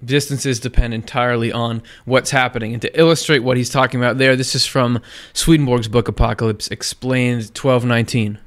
distances 0.05 0.61
depend 0.61 0.95
entirely 0.95 1.53
on 1.53 1.83
what's 2.05 2.31
happening. 2.31 2.73
And 2.73 2.83
to 2.83 2.99
illustrate 2.99 3.41
what 3.41 3.57
he's 3.57 3.71
talking 3.71 4.01
about 4.01 4.19
there, 4.19 4.37
this 4.37 4.55
is 4.55 4.67
from 4.67 5.01
Swedenborg's 5.33 5.89
book 5.89 6.09
Apocalypse 6.09 6.69
Explained 6.69 7.43
1219. 7.43 8.39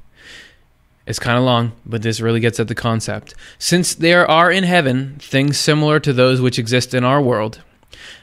It's 1.06 1.18
kind 1.18 1.36
of 1.36 1.44
long, 1.44 1.72
but 1.84 2.02
this 2.02 2.20
really 2.20 2.40
gets 2.40 2.58
at 2.58 2.68
the 2.68 2.74
concept. 2.74 3.34
Since 3.58 3.94
there 3.94 4.28
are 4.30 4.50
in 4.50 4.64
heaven 4.64 5.16
things 5.18 5.58
similar 5.58 6.00
to 6.00 6.12
those 6.12 6.40
which 6.40 6.58
exist 6.58 6.94
in 6.94 7.04
our 7.04 7.20
world, 7.20 7.60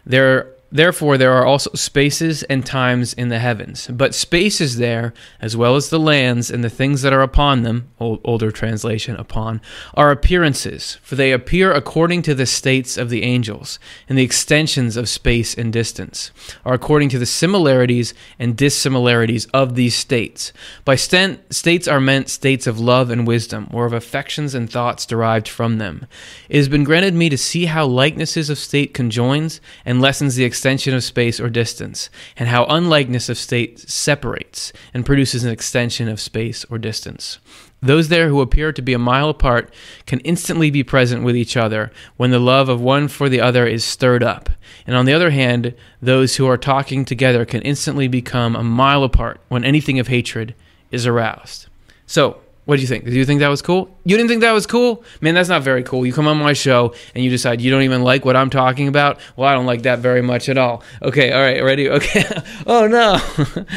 there 0.06 0.48
Therefore, 0.72 1.18
there 1.18 1.34
are 1.34 1.46
also 1.46 1.72
spaces 1.74 2.44
and 2.44 2.66
times 2.66 3.14
in 3.14 3.28
the 3.28 3.40
heavens. 3.40 3.88
But 3.88 4.16
space 4.16 4.62
is 4.62 4.78
there, 4.78 5.14
as 5.42 5.58
well 5.58 5.76
as 5.76 5.90
the 5.90 6.00
lands 6.00 6.50
and 6.50 6.64
the 6.64 6.70
things 6.70 7.02
that 7.02 7.12
are 7.12 7.22
upon 7.22 7.64
them, 7.64 7.90
older 8.00 8.52
translation, 8.52 9.18
upon, 9.18 9.60
are 9.96 10.12
appearances, 10.12 10.98
for 11.02 11.16
they 11.16 11.34
appear 11.34 11.74
according 11.74 12.22
to 12.22 12.34
the 12.34 12.46
states 12.46 12.98
of 12.98 13.10
the 13.10 13.24
angels, 13.24 13.80
and 14.08 14.18
the 14.18 14.24
extensions 14.24 14.96
of 14.96 15.10
space 15.10 15.54
and 15.54 15.74
distance 15.74 16.32
are 16.64 16.74
according 16.74 17.10
to 17.10 17.20
the 17.20 17.26
similarities 17.26 18.14
and 18.40 18.56
dissimilarities 18.56 19.48
of 19.54 19.76
these 19.76 19.96
states. 19.96 20.54
By 20.86 20.96
st- 20.96 21.54
states 21.54 21.88
are 21.88 22.00
meant 22.00 22.30
states 22.30 22.66
of 22.66 22.80
love 22.80 23.10
and 23.10 23.28
wisdom, 23.28 23.68
or 23.74 23.86
of 23.86 23.94
affections 23.94 24.56
and 24.56 24.70
thoughts 24.70 25.06
derived 25.06 25.50
from 25.50 25.80
them. 25.80 26.08
It 26.48 26.56
has 26.56 26.70
been 26.70 26.86
granted 26.86 27.14
me 27.14 27.28
to 27.28 27.38
see 27.38 27.66
how 27.66 27.86
likenesses 27.86 28.50
of 28.50 28.58
state 28.58 28.94
conjoins 28.94 29.60
and 29.86 30.00
lessens 30.00 30.36
the 30.36 30.46
extension 30.62 30.94
of 30.94 31.04
space 31.04 31.40
or 31.40 31.50
distance, 31.50 32.12
and 32.38 32.48
how 32.48 32.66
unlikeness 32.66 33.30
of 33.30 33.38
state 33.40 33.80
separates 33.80 34.72
and 34.94 35.04
produces 35.04 35.44
an 35.44 35.50
extension 35.50 36.08
of 36.08 36.20
space 36.20 36.64
or 36.66 36.78
distance. 36.78 37.40
Those 37.82 38.10
there 38.10 38.30
who 38.30 38.42
appear 38.42 38.72
to 38.72 38.82
be 38.84 38.94
a 38.94 39.00
mile 39.00 39.30
apart 39.30 39.74
can 40.06 40.20
instantly 40.20 40.70
be 40.70 40.84
present 40.84 41.24
with 41.24 41.36
each 41.36 41.58
other 41.58 41.92
when 42.18 42.30
the 42.30 42.38
love 42.38 42.70
of 42.70 42.80
one 42.80 43.08
for 43.08 43.28
the 43.28 43.42
other 43.42 43.66
is 43.66 43.84
stirred 43.84 44.22
up. 44.22 44.52
And 44.86 44.96
on 44.96 45.06
the 45.06 45.14
other 45.14 45.32
hand, 45.32 45.74
those 46.00 46.36
who 46.36 46.46
are 46.46 46.60
talking 46.60 47.06
together 47.06 47.44
can 47.44 47.64
instantly 47.64 48.08
become 48.08 48.56
a 48.56 48.64
mile 48.64 49.04
apart 49.04 49.42
when 49.48 49.64
anything 49.64 49.98
of 49.98 50.10
hatred 50.10 50.54
is 50.92 51.08
aroused. 51.08 51.70
So, 52.06 52.40
what 52.66 52.76
do 52.76 52.82
you 52.82 52.88
think? 52.88 53.06
Do 53.06 53.12
you 53.12 53.26
think 53.26 53.40
that 53.40 53.50
was 53.50 53.62
cool? 53.62 53.96
You 54.06 54.16
didn't 54.16 54.30
think 54.30 54.42
that 54.42 54.52
was 54.52 54.68
cool? 54.68 55.04
Man, 55.20 55.34
that's 55.34 55.50
not 55.50 55.64
very 55.64 55.84
cool. 55.84 56.06
You 56.06 56.14
come 56.14 56.28
on 56.28 56.38
my 56.38 56.54
show 56.54 56.94
and 57.16 57.24
you 57.24 57.30
decide 57.30 57.60
you 57.60 57.72
don't 57.72 57.82
even 57.82 58.04
like 58.04 58.24
what 58.24 58.36
I'm 58.36 58.52
talking 58.52 58.88
about. 58.88 59.20
Well, 59.36 59.50
I 59.50 59.54
don't 59.54 59.66
like 59.66 59.82
that 59.84 60.00
very 60.00 60.22
much 60.22 60.48
at 60.48 60.58
all. 60.58 60.84
Okay, 61.02 61.32
all 61.32 61.42
right, 61.42 61.64
ready? 61.64 61.90
Okay. 61.90 62.24
oh 62.68 62.88
no. 62.88 63.18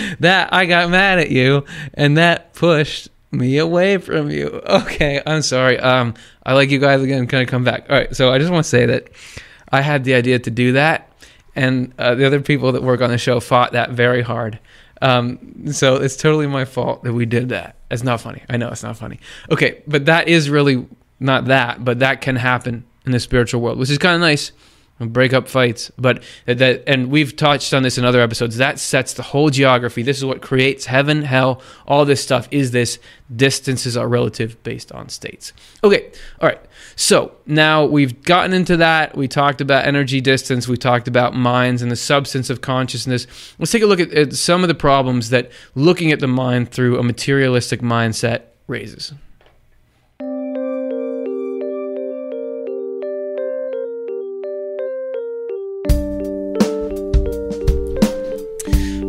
that 0.21 0.53
I 0.53 0.67
got 0.67 0.91
mad 0.91 1.19
at 1.19 1.31
you 1.31 1.65
and 1.95 2.19
that 2.19 2.53
pushed 2.53 3.09
me 3.31 3.57
away 3.57 3.97
from 3.97 4.31
you. 4.31 4.63
Okay, 4.67 5.23
I'm 5.27 5.43
sorry. 5.43 5.79
Um 5.79 6.15
I 6.45 6.53
like 6.53 6.71
you 6.71 6.79
guys 6.79 7.03
again. 7.03 7.27
Can 7.27 7.39
I 7.39 7.47
come 7.47 7.65
back? 7.65 7.87
All 7.89 7.97
right. 7.97 8.15
So 8.15 8.31
I 8.31 8.39
just 8.39 8.53
want 8.53 8.65
to 8.65 8.69
say 8.69 8.85
that 8.85 9.09
I 9.71 9.81
had 9.81 10.05
the 10.05 10.15
idea 10.15 10.39
to 10.41 10.51
do 10.51 10.73
that 10.73 11.11
and 11.57 11.93
uh, 11.99 12.15
the 12.15 12.27
other 12.27 12.41
people 12.41 12.73
that 12.73 12.83
work 12.83 13.01
on 13.01 13.11
the 13.11 13.19
show 13.19 13.41
fought 13.41 13.73
that 13.73 13.91
very 13.91 14.23
hard. 14.23 14.59
Um, 15.03 15.73
so 15.73 15.97
it's 15.97 16.17
totally 16.17 16.47
my 16.47 16.65
fault 16.65 17.03
that 17.05 17.13
we 17.13 17.27
did 17.27 17.49
that. 17.51 17.77
It's 17.91 18.03
not 18.03 18.21
funny. 18.21 18.43
I 18.49 18.57
know 18.57 18.69
it's 18.69 18.83
not 18.83 18.97
funny. 18.97 19.21
Okay, 19.51 19.83
but 19.87 20.07
that 20.07 20.29
is 20.29 20.49
really 20.51 20.87
not 21.21 21.47
that, 21.47 21.85
but 21.85 21.99
that 22.01 22.21
can 22.21 22.37
happen 22.37 22.85
in 23.07 23.13
the 23.13 23.21
spiritual 23.21 23.61
world, 23.61 23.79
which 23.79 23.91
is 23.91 23.99
kind 23.99 24.15
of 24.15 24.21
nice 24.21 24.53
break 25.01 25.33
up 25.33 25.49
fights. 25.49 25.91
But 25.99 26.23
that, 26.47 26.85
and 26.87 27.11
we've 27.11 27.35
touched 27.35 27.75
on 27.75 27.83
this 27.83 27.99
in 27.99 28.05
other 28.05 28.21
episodes. 28.21 28.57
That 28.57 28.79
sets 28.79 29.15
the 29.15 29.23
whole 29.23 29.51
geography. 29.51 30.03
This 30.03 30.19
is 30.19 30.25
what 30.25 30.41
creates 30.41 30.87
heaven, 30.87 31.23
hell, 31.23 31.61
all 31.87 32.05
this 32.05 32.23
stuff. 32.23 32.49
Is 32.51 32.71
this 32.71 32.99
distances 33.35 33.97
are 33.97 34.09
relative 34.09 34.63
based 34.63 34.93
on 34.93 35.09
states? 35.09 35.53
Okay, 35.83 36.13
all 36.41 36.49
right. 36.49 36.61
So 36.97 37.35
now 37.47 37.85
we've 37.85 38.23
gotten 38.23 38.53
into 38.53 38.77
that. 38.77 39.17
We 39.17 39.27
talked 39.27 39.61
about 39.61 39.85
energy 39.85 40.21
distance. 40.21 40.69
We 40.69 40.77
talked 40.77 41.09
about 41.09 41.35
minds 41.35 41.83
and 41.83 41.91
the 41.91 41.97
substance 41.97 42.51
of 42.51 42.61
consciousness. 42.61 43.27
Let's 43.59 43.73
take 43.73 43.83
a 43.83 43.87
look 43.87 44.01
at, 44.01 44.13
at 44.13 44.35
some 44.35 44.63
of 44.63 44.69
the 44.69 44.75
problems 44.75 45.31
that 45.31 45.51
looking 45.75 46.13
at 46.13 46.21
the 46.21 46.29
mind 46.29 46.71
through 46.71 46.99
a 46.99 47.03
materialistic 47.03 47.81
mindset 47.81 48.43
raises. 48.69 49.13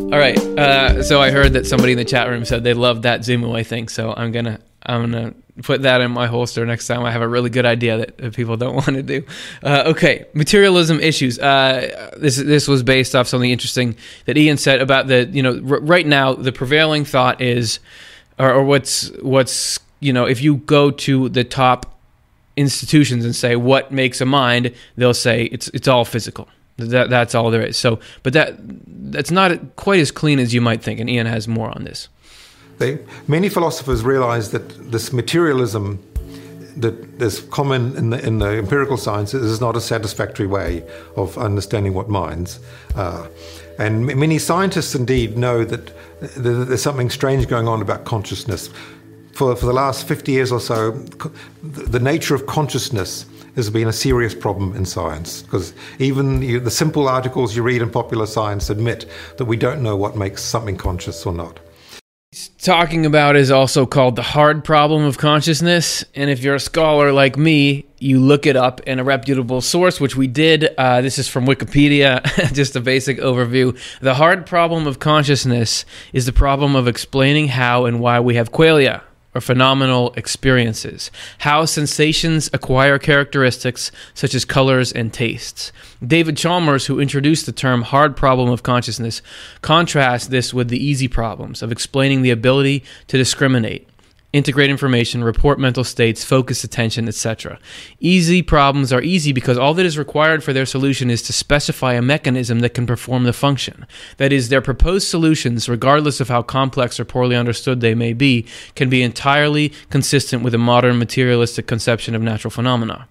All 0.06 0.20
right. 0.20 0.38
Uh, 0.38 1.02
so 1.02 1.20
I 1.20 1.32
heard 1.32 1.54
that 1.54 1.66
somebody 1.66 1.90
in 1.90 1.98
the 1.98 2.04
chat 2.04 2.28
room 2.28 2.44
said 2.44 2.62
they 2.62 2.74
loved 2.74 3.02
that 3.02 3.24
zoom 3.24 3.42
away 3.42 3.64
thing. 3.64 3.88
So 3.88 4.14
I'm 4.16 4.30
gonna 4.30 4.60
I'm 4.84 5.10
gonna 5.10 5.34
put 5.64 5.82
that 5.82 6.00
in 6.00 6.12
my 6.12 6.28
holster 6.28 6.64
next 6.64 6.86
time 6.86 7.02
I 7.02 7.10
have 7.10 7.22
a 7.22 7.28
really 7.28 7.50
good 7.50 7.66
idea 7.66 7.98
that, 7.98 8.32
people 8.34 8.56
don't 8.56 8.74
want 8.86 8.94
to 8.94 9.02
do. 9.02 9.24
Uh, 9.64 9.82
okay, 9.86 10.26
materialism 10.32 11.00
issues. 11.00 11.40
Uh, 11.40 12.12
this 12.16 12.36
this 12.36 12.68
was 12.68 12.84
based 12.84 13.16
off 13.16 13.26
something 13.26 13.50
interesting 13.50 13.96
that 14.26 14.36
Ian 14.38 14.58
said 14.58 14.80
about 14.80 15.08
the 15.08 15.24
you 15.26 15.42
know 15.42 15.54
r- 15.54 15.80
right 15.80 16.06
now 16.06 16.34
the 16.34 16.52
prevailing 16.52 17.04
thought 17.04 17.40
is, 17.40 17.80
or, 18.38 18.52
or 18.52 18.62
what's 18.62 19.08
what's 19.22 19.80
you 19.98 20.12
know 20.12 20.24
if 20.24 20.40
you 20.40 20.58
go 20.58 20.92
to 20.92 21.28
the 21.30 21.42
top 21.42 21.98
institutions 22.56 23.24
and 23.24 23.34
say 23.34 23.56
what 23.56 23.90
makes 23.90 24.20
a 24.20 24.24
mind, 24.24 24.72
they'll 24.96 25.12
say 25.12 25.46
it's 25.46 25.66
it's 25.68 25.88
all 25.88 26.04
physical. 26.04 26.48
That 26.78 27.08
that's 27.08 27.34
all 27.34 27.50
there 27.50 27.62
is. 27.62 27.76
So, 27.76 27.98
but 28.22 28.32
that 28.34 28.56
that's 28.58 29.30
not 29.30 29.76
quite 29.76 30.00
as 30.00 30.10
clean 30.10 30.38
as 30.38 30.52
you 30.52 30.60
might 30.60 30.82
think. 30.82 31.00
And 31.00 31.08
Ian 31.08 31.26
has 31.26 31.48
more 31.48 31.70
on 31.70 31.84
this. 31.84 32.08
They, 32.78 32.98
many 33.26 33.48
philosophers 33.48 34.02
realize 34.04 34.50
that 34.50 34.92
this 34.92 35.12
materialism 35.12 36.02
that 36.76 37.22
is 37.22 37.40
common 37.50 37.96
in 37.96 38.10
the, 38.10 38.26
in 38.26 38.38
the 38.38 38.58
empirical 38.58 38.98
sciences 38.98 39.50
is 39.50 39.60
not 39.60 39.76
a 39.76 39.80
satisfactory 39.80 40.46
way 40.46 40.84
of 41.16 41.38
understanding 41.38 41.94
what 41.94 42.10
minds 42.10 42.60
are. 42.94 43.30
And 43.78 44.06
many 44.06 44.38
scientists 44.38 44.94
indeed 44.94 45.36
know 45.38 45.64
that 45.64 45.92
there's 46.36 46.82
something 46.82 47.10
strange 47.10 47.48
going 47.48 47.68
on 47.68 47.82
about 47.82 48.04
consciousness. 48.04 48.70
For, 49.32 49.54
for 49.56 49.66
the 49.66 49.72
last 49.72 50.08
50 50.08 50.32
years 50.32 50.52
or 50.52 50.60
so, 50.60 50.92
the 51.62 52.00
nature 52.00 52.34
of 52.34 52.46
consciousness 52.46 53.26
has 53.56 53.70
been 53.70 53.88
a 53.88 53.92
serious 53.92 54.34
problem 54.34 54.76
in 54.76 54.84
science 54.84 55.42
because 55.42 55.72
even 55.98 56.42
you, 56.42 56.60
the 56.60 56.70
simple 56.70 57.08
articles 57.08 57.56
you 57.56 57.62
read 57.62 57.82
in 57.82 57.90
popular 57.90 58.26
science 58.26 58.70
admit 58.70 59.06
that 59.38 59.46
we 59.46 59.56
don't 59.56 59.82
know 59.82 59.96
what 59.96 60.16
makes 60.16 60.42
something 60.42 60.76
conscious 60.76 61.26
or 61.26 61.32
not. 61.32 61.58
He's 62.32 62.50
talking 62.58 63.06
about 63.06 63.34
is 63.34 63.50
also 63.50 63.86
called 63.86 64.16
the 64.16 64.22
hard 64.22 64.62
problem 64.62 65.04
of 65.04 65.16
consciousness. 65.16 66.04
And 66.14 66.28
if 66.28 66.42
you're 66.42 66.56
a 66.56 66.60
scholar 66.60 67.10
like 67.12 67.38
me, 67.38 67.86
you 67.98 68.20
look 68.20 68.44
it 68.44 68.56
up 68.56 68.82
in 68.82 68.98
a 68.98 69.04
reputable 69.04 69.62
source, 69.62 70.00
which 70.00 70.16
we 70.16 70.26
did. 70.26 70.74
Uh, 70.76 71.00
this 71.00 71.18
is 71.18 71.28
from 71.28 71.46
Wikipedia, 71.46 72.22
just 72.52 72.76
a 72.76 72.80
basic 72.80 73.18
overview. 73.18 73.78
The 74.00 74.14
hard 74.14 74.44
problem 74.44 74.86
of 74.86 74.98
consciousness 74.98 75.86
is 76.12 76.26
the 76.26 76.32
problem 76.32 76.76
of 76.76 76.86
explaining 76.86 77.48
how 77.48 77.86
and 77.86 78.00
why 78.00 78.20
we 78.20 78.34
have 78.34 78.52
qualia 78.52 79.02
or 79.36 79.40
phenomenal 79.40 80.12
experiences, 80.16 81.10
how 81.38 81.64
sensations 81.64 82.48
acquire 82.52 82.98
characteristics 82.98 83.92
such 84.14 84.34
as 84.34 84.44
colors 84.44 84.90
and 84.92 85.12
tastes. 85.12 85.70
David 86.04 86.36
Chalmers, 86.36 86.86
who 86.86 86.98
introduced 86.98 87.46
the 87.46 87.52
term 87.52 87.82
hard 87.82 88.16
problem 88.16 88.48
of 88.48 88.62
consciousness, 88.62 89.22
contrasts 89.60 90.28
this 90.28 90.54
with 90.54 90.68
the 90.68 90.82
easy 90.82 91.06
problems 91.06 91.62
of 91.62 91.70
explaining 91.70 92.22
the 92.22 92.30
ability 92.30 92.82
to 93.06 93.18
discriminate 93.18 93.88
integrate 94.32 94.70
information, 94.70 95.24
report 95.24 95.58
mental 95.58 95.84
states, 95.84 96.24
focus 96.24 96.64
attention, 96.64 97.08
etc. 97.08 97.58
Easy 98.00 98.42
problems 98.42 98.92
are 98.92 99.02
easy 99.02 99.32
because 99.32 99.56
all 99.56 99.74
that 99.74 99.86
is 99.86 99.98
required 99.98 100.42
for 100.44 100.52
their 100.52 100.66
solution 100.66 101.10
is 101.10 101.22
to 101.22 101.32
specify 101.32 101.94
a 101.94 102.02
mechanism 102.02 102.60
that 102.60 102.74
can 102.74 102.86
perform 102.86 103.24
the 103.24 103.32
function. 103.32 103.86
That 104.18 104.32
is, 104.32 104.48
their 104.48 104.60
proposed 104.60 105.08
solutions, 105.08 105.68
regardless 105.68 106.20
of 106.20 106.28
how 106.28 106.42
complex 106.42 107.00
or 107.00 107.04
poorly 107.04 107.36
understood 107.36 107.80
they 107.80 107.94
may 107.94 108.12
be, 108.12 108.46
can 108.74 108.90
be 108.90 109.02
entirely 109.02 109.72
consistent 109.90 110.42
with 110.42 110.54
a 110.54 110.58
modern 110.58 110.98
materialistic 110.98 111.66
conception 111.66 112.14
of 112.14 112.22
natural 112.22 112.50
phenomena. 112.50 113.08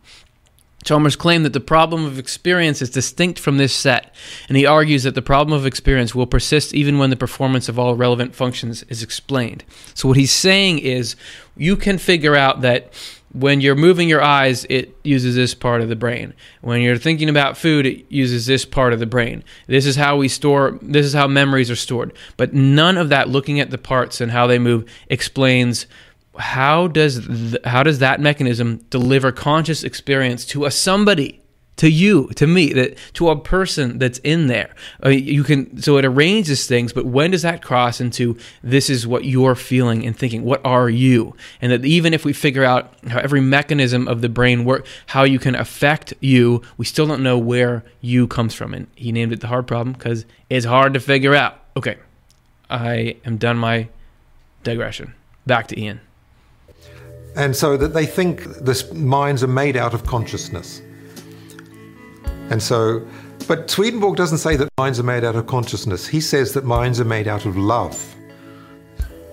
Chalmers 0.85 1.15
claimed 1.15 1.43
that 1.45 1.53
the 1.53 1.59
problem 1.59 2.05
of 2.05 2.19
experience 2.19 2.81
is 2.81 2.91
distinct 2.91 3.39
from 3.39 3.57
this 3.57 3.73
set, 3.73 4.13
and 4.47 4.55
he 4.55 4.65
argues 4.65 5.03
that 5.03 5.15
the 5.15 5.21
problem 5.21 5.57
of 5.57 5.65
experience 5.65 6.13
will 6.13 6.27
persist 6.27 6.73
even 6.73 6.99
when 6.99 7.09
the 7.09 7.15
performance 7.15 7.67
of 7.67 7.77
all 7.77 7.95
relevant 7.95 8.35
functions 8.35 8.83
is 8.83 9.01
explained. 9.01 9.63
So, 9.95 10.07
what 10.07 10.17
he's 10.17 10.31
saying 10.31 10.79
is 10.79 11.15
you 11.57 11.75
can 11.75 11.97
figure 11.97 12.35
out 12.35 12.61
that 12.61 12.93
when 13.35 13.59
you're 13.59 13.75
moving 13.75 14.07
your 14.07 14.21
eyes, 14.21 14.65
it 14.69 14.95
uses 15.03 15.35
this 15.35 15.53
part 15.53 15.81
of 15.81 15.89
the 15.89 15.95
brain. 15.95 16.33
When 16.61 16.81
you're 16.81 16.97
thinking 16.97 17.27
about 17.27 17.57
food, 17.57 17.85
it 17.85 18.05
uses 18.09 18.45
this 18.45 18.63
part 18.63 18.93
of 18.93 18.99
the 18.99 19.05
brain. 19.05 19.43
This 19.67 19.85
is 19.85 19.97
how 19.97 20.15
we 20.15 20.29
store, 20.29 20.79
this 20.81 21.05
is 21.05 21.13
how 21.13 21.27
memories 21.27 21.69
are 21.69 21.75
stored. 21.75 22.13
But 22.37 22.53
none 22.53 22.97
of 22.97 23.09
that 23.09 23.27
looking 23.27 23.59
at 23.59 23.71
the 23.71 23.77
parts 23.77 24.21
and 24.21 24.31
how 24.31 24.47
they 24.47 24.57
move 24.57 24.89
explains 25.09 25.85
how 26.37 26.87
does 26.87 27.25
th- 27.27 27.63
how 27.65 27.83
does 27.83 27.99
that 27.99 28.19
mechanism 28.19 28.77
deliver 28.89 29.31
conscious 29.31 29.83
experience 29.83 30.45
to 30.45 30.65
a 30.65 30.71
somebody 30.71 31.41
to 31.77 31.89
you 31.89 32.29
to 32.35 32.47
me 32.47 32.71
that 32.71 32.97
to 33.13 33.29
a 33.29 33.39
person 33.39 33.97
that's 33.99 34.19
in 34.19 34.47
there? 34.47 34.73
Uh, 35.03 35.09
you 35.09 35.43
can 35.43 35.81
so 35.81 35.97
it 35.97 36.05
arranges 36.05 36.67
things 36.67 36.93
but 36.93 37.05
when 37.05 37.31
does 37.31 37.41
that 37.41 37.61
cross 37.61 38.01
into 38.01 38.37
this 38.63 38.89
is 38.89 39.05
what 39.05 39.25
you're 39.25 39.55
feeling 39.55 40.05
and 40.05 40.17
thinking 40.17 40.43
what 40.43 40.65
are 40.65 40.89
you? 40.89 41.35
And 41.61 41.71
that 41.71 41.85
even 41.85 42.13
if 42.13 42.25
we 42.25 42.33
figure 42.33 42.63
out 42.63 42.93
how 43.07 43.19
every 43.19 43.41
mechanism 43.41 44.07
of 44.07 44.21
the 44.21 44.29
brain 44.29 44.65
work 44.65 44.85
how 45.07 45.23
you 45.23 45.39
can 45.39 45.55
affect 45.55 46.13
you 46.19 46.61
we 46.77 46.85
still 46.85 47.07
don't 47.07 47.23
know 47.23 47.37
where 47.37 47.83
you 48.01 48.27
comes 48.27 48.53
from. 48.53 48.73
And 48.73 48.87
he 48.95 49.11
named 49.11 49.31
it 49.31 49.41
the 49.41 49.47
hard 49.47 49.67
problem 49.67 49.93
because 49.93 50.25
it's 50.49 50.65
hard 50.65 50.93
to 50.93 50.99
figure 50.99 51.35
out. 51.35 51.59
Okay 51.77 51.97
i 52.69 53.15
am 53.23 53.37
done 53.37 53.57
my 53.57 53.87
digression. 54.63 55.13
Back 55.45 55.67
to 55.67 55.79
ian 55.79 56.01
and 57.35 57.55
so 57.55 57.77
that 57.77 57.93
they 57.93 58.05
think 58.05 58.43
this 58.61 58.91
minds 58.93 59.43
are 59.43 59.47
made 59.47 59.75
out 59.75 59.93
of 59.93 60.05
consciousness. 60.05 60.81
And 62.49 62.61
so, 62.61 63.05
but 63.47 63.69
Swedenborg 63.69 64.15
doesn't 64.15 64.37
say 64.37 64.55
that 64.55 64.69
minds 64.77 64.99
are 64.99 65.03
made 65.03 65.23
out 65.23 65.35
of 65.35 65.47
consciousness. 65.47 66.07
He 66.07 66.21
says 66.21 66.53
that 66.53 66.63
minds 66.63 66.99
are 66.99 67.05
made 67.05 67.27
out 67.27 67.45
of 67.45 67.57
love. 67.57 68.15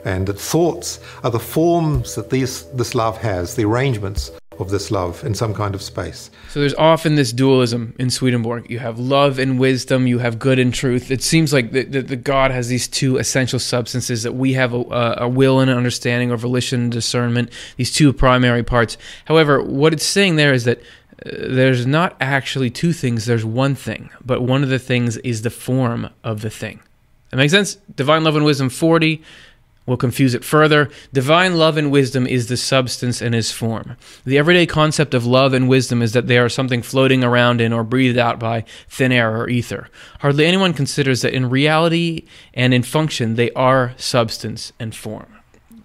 And 0.05 0.27
that 0.27 0.38
thoughts 0.38 0.99
are 1.23 1.31
the 1.31 1.38
forms 1.38 2.17
that 2.17 2.29
these, 2.29 2.65
this 2.73 2.95
love 2.95 3.19
has, 3.19 3.55
the 3.55 3.65
arrangements 3.65 4.33
of 4.62 4.70
this 4.70 4.90
love 4.90 5.22
in 5.25 5.35
some 5.35 5.53
kind 5.53 5.75
of 5.75 5.83
space. 5.83 6.31
So 6.48 6.61
there's 6.61 6.75
often 6.75 7.16
this 7.16 7.33
dualism 7.33 7.94
in 7.98 8.09
Swedenborg. 8.09 8.70
You 8.70 8.79
have 8.79 8.98
love 8.98 9.38
and 9.38 9.59
wisdom, 9.59 10.07
you 10.07 10.18
have 10.20 10.38
good 10.38 10.59
and 10.59 10.72
truth. 10.72 11.11
It 11.11 11.22
seems 11.22 11.53
like 11.53 11.72
the, 11.72 11.83
the, 11.83 12.03
the 12.03 12.16
God 12.16 12.51
has 12.51 12.68
these 12.68 12.88
two 12.88 13.18
essential 13.18 13.59
substances 13.59 14.22
that 14.22 14.33
we 14.33 14.55
have 14.55 14.72
a, 14.72 15.16
a 15.18 15.29
will 15.29 15.61
and 15.61 15.70
an 15.70 15.77
understanding 15.77 16.31
or 16.31 16.38
volition 16.38 16.81
and 16.81 16.92
discernment, 16.92 17.51
these 17.77 17.92
two 17.92 18.12
primary 18.12 18.62
parts. 18.62 18.96
However, 19.27 19.62
what 19.62 19.92
it's 19.92 20.07
saying 20.07 20.37
there 20.37 20.55
is 20.55 20.64
that 20.64 20.79
uh, 20.79 21.31
there's 21.48 21.85
not 21.85 22.16
actually 22.20 22.70
two 22.70 22.92
things, 22.92 23.27
there's 23.27 23.44
one 23.44 23.75
thing, 23.75 24.09
but 24.25 24.40
one 24.40 24.62
of 24.62 24.70
the 24.70 24.79
things 24.79 25.18
is 25.18 25.42
the 25.42 25.51
form 25.51 26.09
of 26.25 26.40
the 26.40 26.51
thing. 26.51 26.81
That 27.31 27.37
makes 27.37 27.53
sense? 27.53 27.77
Divine 27.96 28.25
love 28.25 28.37
and 28.37 28.44
wisdom 28.44 28.68
40 28.68 29.22
will 29.87 29.97
confuse 29.97 30.35
it 30.35 30.45
further. 30.45 30.90
Divine 31.12 31.57
love 31.57 31.77
and 31.77 31.90
wisdom 31.90 32.27
is 32.27 32.47
the 32.47 32.57
substance 32.57 33.21
and 33.21 33.35
is 33.35 33.51
form. 33.51 33.97
The 34.25 34.38
everyday 34.38 34.66
concept 34.66 35.14
of 35.14 35.27
love 35.27 35.53
and 35.53 35.68
wisdom 35.68 36.03
is 36.03 36.12
that 36.12 36.27
they 36.27 36.38
are 36.38 36.49
something 36.49 36.83
floating 36.83 37.25
around 37.25 37.61
in 37.61 37.73
or 37.73 37.85
breathed 37.85 38.18
out 38.18 38.38
by 38.38 38.64
thin 38.88 39.12
air 39.12 39.37
or 39.37 39.49
ether. 39.49 39.88
Hardly 40.21 40.47
anyone 40.47 40.73
considers 40.73 41.23
that 41.23 41.35
in 41.35 41.51
reality 41.51 42.27
and 42.55 42.73
in 42.73 42.83
function 42.83 43.35
they 43.35 43.51
are 43.53 43.95
substance 43.97 44.73
and 44.79 44.95
form. 44.95 45.27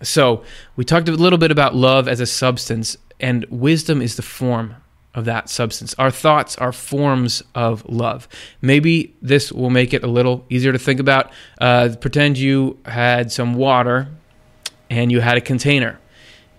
So, 0.04 0.44
we 0.76 0.86
talked 0.86 1.10
a 1.10 1.14
little 1.14 1.40
bit 1.40 1.50
about 1.50 1.74
love 1.74 2.08
as 2.08 2.20
a 2.20 2.28
substance, 2.28 2.98
and 3.20 3.46
wisdom 3.50 4.00
is 4.00 4.16
the 4.16 4.22
form 4.22 4.76
of 5.16 5.26
that 5.26 5.50
substance. 5.50 5.96
Our 5.98 6.12
thoughts 6.12 6.58
are 6.58 6.72
forms 6.72 7.44
of 7.56 7.88
love. 7.90 8.28
Maybe 8.62 9.16
this 9.22 9.52
will 9.52 9.70
make 9.70 9.94
it 9.94 10.04
a 10.04 10.08
little 10.08 10.46
easier 10.50 10.72
to 10.72 10.80
think 10.80 11.00
about. 11.00 11.32
Uh, 11.60 11.96
pretend 12.00 12.38
you 12.38 12.78
had 12.86 13.32
some 13.32 13.56
water 13.56 14.10
and 14.90 15.12
you 15.12 15.20
had 15.20 15.38
a 15.38 15.42
container. 15.42 16.00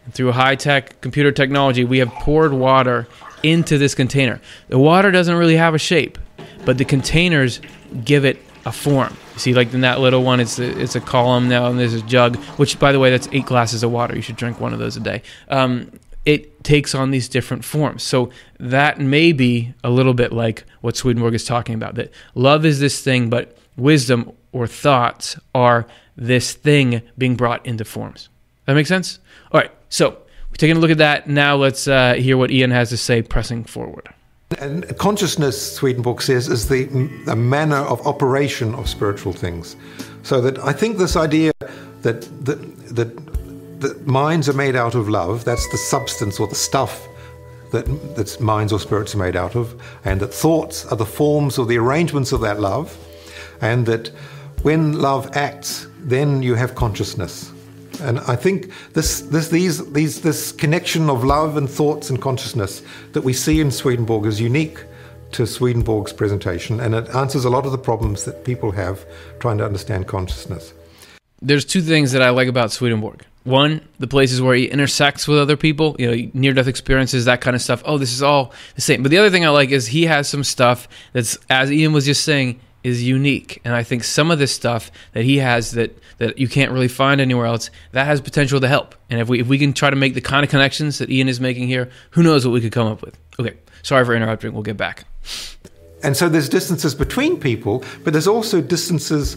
And 0.05 0.15
through 0.15 0.33
high 0.33 0.57
tech 0.57 1.01
computer 1.01 1.31
technology, 1.31 1.85
we 1.85 1.99
have 1.99 2.09
poured 2.09 2.53
water 2.53 3.07
into 3.43 3.79
this 3.79 3.95
container. 3.95 4.41
The 4.69 4.79
water 4.79 5.11
doesn't 5.11 5.37
really 5.37 5.57
have 5.57 5.75
a 5.75 5.79
shape, 5.79 6.19
but 6.65 6.79
the 6.79 6.85
containers 6.85 7.61
give 8.05 8.25
it 8.25 8.43
a 8.67 8.73
form. 8.73 9.17
You 9.35 9.39
see, 9.39 9.55
like 9.55 9.73
in 9.73 9.83
that 9.83 10.01
little 10.01 10.25
one, 10.25 10.41
it's 10.41 10.59
a, 10.59 10.81
it's 10.81 10.97
a 10.97 11.01
column 11.01 11.49
now, 11.49 11.67
and 11.67 11.79
there's 11.79 11.95
a 11.95 12.03
jug, 12.03 12.37
which, 12.57 12.79
by 12.79 12.93
the 12.93 12.99
way, 12.99 13.11
that's 13.11 13.29
eight 13.33 13.47
glasses 13.47 13.83
of 13.83 13.93
water. 13.93 14.17
You 14.17 14.23
should 14.23 14.37
drink 14.37 14.61
one 14.61 14.73
of 14.73 14.79
those 14.79 14.97
a 14.97 15.01
day. 15.01 15.23
Um, 15.49 15.93
it 16.29 16.63
takes 16.63 16.95
on 16.95 17.11
these 17.11 17.27
different 17.27 17.65
forms. 17.65 18.03
So 18.03 18.29
that 18.61 19.01
may 19.01 19.33
be 19.33 19.73
a 19.83 19.89
little 19.89 20.13
bit 20.13 20.31
like 20.31 20.65
what 20.83 20.95
Swedenborg 20.95 21.33
is 21.33 21.43
talking 21.43 21.75
about 21.75 21.95
that 21.95 22.11
love 22.35 22.67
is 22.67 22.81
this 22.81 23.01
thing, 23.01 23.31
but 23.31 23.57
wisdom 23.79 24.33
or 24.53 24.67
thoughts 24.67 25.41
are 25.55 25.87
this 26.17 26.53
thing 26.53 27.01
being 27.17 27.35
brought 27.35 27.65
into 27.65 27.83
forms. 27.83 28.29
That 28.67 28.75
makes 28.75 28.91
sense? 28.91 29.21
All 29.53 29.61
right, 29.63 29.71
so 29.89 30.11
we're 30.51 30.57
taking 30.59 30.77
a 30.77 30.81
look 30.81 30.91
at 30.91 30.99
that. 30.99 31.31
Now 31.31 31.57
let's 31.57 31.89
uh, 31.89 32.13
hear 32.15 32.37
what 32.37 32.51
Ian 32.51 32.73
has 32.73 32.91
to 32.91 32.99
say 32.99 33.23
pressing 33.23 33.65
forward. 33.65 34.07
And 34.59 34.85
consciousness, 34.99 35.77
Swedenborg 35.77 36.21
says, 36.21 36.49
is 36.49 36.69
the, 36.69 36.85
the 37.25 37.37
manner 37.37 37.77
of 37.77 38.07
operation 38.07 38.75
of 38.75 38.87
spiritual 38.87 39.33
things. 39.33 39.77
So 40.23 40.43
that 40.43 40.59
I 40.59 40.75
think 40.75 40.99
this 40.99 41.17
idea 41.17 41.53
that, 42.03 42.21
that, 42.45 42.97
that, 42.97 43.28
that 43.81 44.07
minds 44.07 44.49
are 44.49 44.55
made 44.55 44.77
out 44.77 44.95
of 44.95 45.09
love, 45.09 45.45
that's 45.45 45.69
the 45.71 45.79
substance 45.79 46.41
or 46.41 46.47
the 46.47 46.55
stuff 46.55 47.09
that 47.71 47.85
that 48.17 48.41
minds 48.41 48.73
or 48.73 48.81
spirits 48.81 49.15
are 49.15 49.19
made 49.19 49.37
out 49.37 49.55
of, 49.55 49.81
and 50.05 50.21
that 50.21 50.33
thoughts 50.33 50.87
are 50.87 50.97
the 50.97 51.07
forms 51.07 51.59
or 51.59 51.67
the 51.67 51.79
arrangements 51.79 52.33
of 52.33 52.41
that 52.41 52.61
love, 52.61 52.97
and 53.61 53.87
that 53.87 54.09
when 54.63 54.95
love 55.01 55.37
acts, 55.37 55.87
then 56.01 56.43
you 56.43 56.55
have 56.55 56.75
consciousness. 56.75 57.53
And 58.01 58.21
I 58.21 58.37
think 58.37 58.71
this, 58.93 59.23
this, 59.23 59.49
these, 59.49 59.93
these, 59.93 60.21
this 60.21 60.53
connection 60.53 61.11
of 61.11 61.25
love 61.25 61.57
and 61.57 61.69
thoughts 61.69 62.11
and 62.11 62.21
consciousness 62.21 62.83
that 63.13 63.23
we 63.23 63.33
see 63.33 63.61
in 63.61 63.71
Swedenborg 63.71 64.27
is 64.27 64.41
unique 64.41 64.85
to 65.33 65.47
Swedenborg's 65.47 66.13
presentation, 66.13 66.81
and 66.81 66.95
it 66.95 67.09
answers 67.15 67.45
a 67.45 67.51
lot 67.51 67.67
of 67.67 67.73
the 67.73 67.79
problems 67.79 68.25
that 68.25 68.45
people 68.45 68.71
have 68.73 69.05
trying 69.41 69.59
to 69.59 69.65
understand 69.65 70.07
consciousness. 70.07 70.73
There's 71.41 71.65
two 71.65 71.83
things 71.83 72.13
that 72.13 72.23
I 72.23 72.31
like 72.31 72.49
about 72.49 72.73
Swedenborg. 72.73 73.25
One, 73.45 73.81
the 73.99 74.07
places 74.07 74.43
where 74.43 74.55
he 74.55 74.67
intersects 74.67 75.27
with 75.27 75.39
other 75.39 75.57
people, 75.57 75.97
you 75.99 76.11
know, 76.11 76.31
near 76.35 76.53
death 76.53 76.67
experiences, 76.67 77.25
that 77.25 77.41
kind 77.41 77.57
of 77.57 77.63
stuff. 77.63 77.83
Oh, 77.87 77.97
this 77.97 78.13
is 78.13 78.23
all 78.23 78.53
the 78.75 78.81
same. 78.81 79.03
But 79.03 79.11
the 79.11 79.19
other 79.19 79.31
thing 79.31 79.47
I 79.47 79.49
like 79.49 79.71
is 79.71 79.87
he 79.87 80.05
has 80.07 80.29
some 80.29 80.45
stuff 80.45 80.89
that's, 81.13 81.39
as 81.49 81.73
Ian 81.73 81.93
was 81.93 82.05
just 82.05 82.25
saying, 82.25 82.61
is 82.85 83.03
unique. 83.03 83.61
And 83.65 83.75
I 83.75 83.83
think 83.83 84.05
some 84.05 84.31
of 84.31 84.39
this 84.39 84.53
stuff 84.53 84.91
that 85.13 85.25
he 85.25 85.39
has 85.39 85.73
that, 85.73 85.97
that 86.19 86.39
you 86.39 86.49
can't 86.49 86.73
really 86.73 86.89
find 86.89 87.21
anywhere 87.21 87.47
else, 87.47 87.71
that 87.93 88.07
has 88.07 88.21
potential 88.21 88.61
to 88.61 88.69
help. 88.69 88.95
And 89.09 89.21
if 89.21 89.29
we, 89.29 89.41
if 89.41 89.47
we 89.47 89.59
can 89.59 89.73
try 89.73 89.91
to 89.91 89.97
make 89.97 90.15
the 90.15 90.21
kind 90.21 90.45
of 90.45 90.51
connections 90.51 90.99
that 90.99 91.11
Ian 91.11 91.29
is 91.29 91.41
making 91.41 91.69
here, 91.69 91.91
who 92.11 92.23
knows 92.23 92.47
what 92.47 92.53
we 92.53 92.61
could 92.61 92.73
come 92.73 92.87
up 92.87 93.03
with. 93.03 93.19
Okay, 93.39 93.57
sorry 93.83 94.05
for 94.05 94.15
interrupting. 94.15 94.53
We'll 94.53 94.63
get 94.63 94.77
back. 94.77 95.05
And 96.03 96.17
so 96.17 96.29
there's 96.29 96.49
distances 96.49 96.95
between 96.95 97.41
people, 97.41 97.83
but 98.05 98.13
there's 98.13 98.29
also 98.29 98.61
distances 98.61 99.37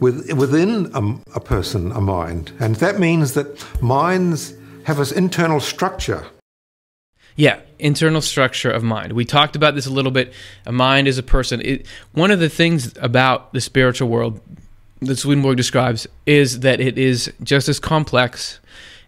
with, 0.00 0.32
within 0.32 0.90
a, 0.94 1.36
a 1.36 1.40
person, 1.40 1.92
a 1.92 2.00
mind. 2.00 2.52
And 2.58 2.76
that 2.76 2.98
means 2.98 3.34
that 3.34 3.82
minds 3.82 4.54
have 4.84 4.96
this 4.96 5.12
internal 5.12 5.60
structure 5.60 6.26
yeah, 7.36 7.60
internal 7.78 8.20
structure 8.20 8.70
of 8.70 8.82
mind. 8.82 9.12
We 9.12 9.24
talked 9.24 9.56
about 9.56 9.74
this 9.74 9.86
a 9.86 9.90
little 9.90 10.10
bit. 10.10 10.34
A 10.66 10.72
mind 10.72 11.08
is 11.08 11.16
a 11.16 11.22
person. 11.22 11.62
It, 11.62 11.86
one 12.12 12.30
of 12.30 12.38
the 12.38 12.50
things 12.50 12.92
about 13.00 13.54
the 13.54 13.62
spiritual 13.62 14.10
world 14.10 14.40
that 15.00 15.16
Swedenborg 15.16 15.56
describes 15.56 16.06
is 16.26 16.60
that 16.60 16.80
it 16.80 16.98
is 16.98 17.32
just 17.42 17.68
as 17.68 17.80
complex 17.80 18.60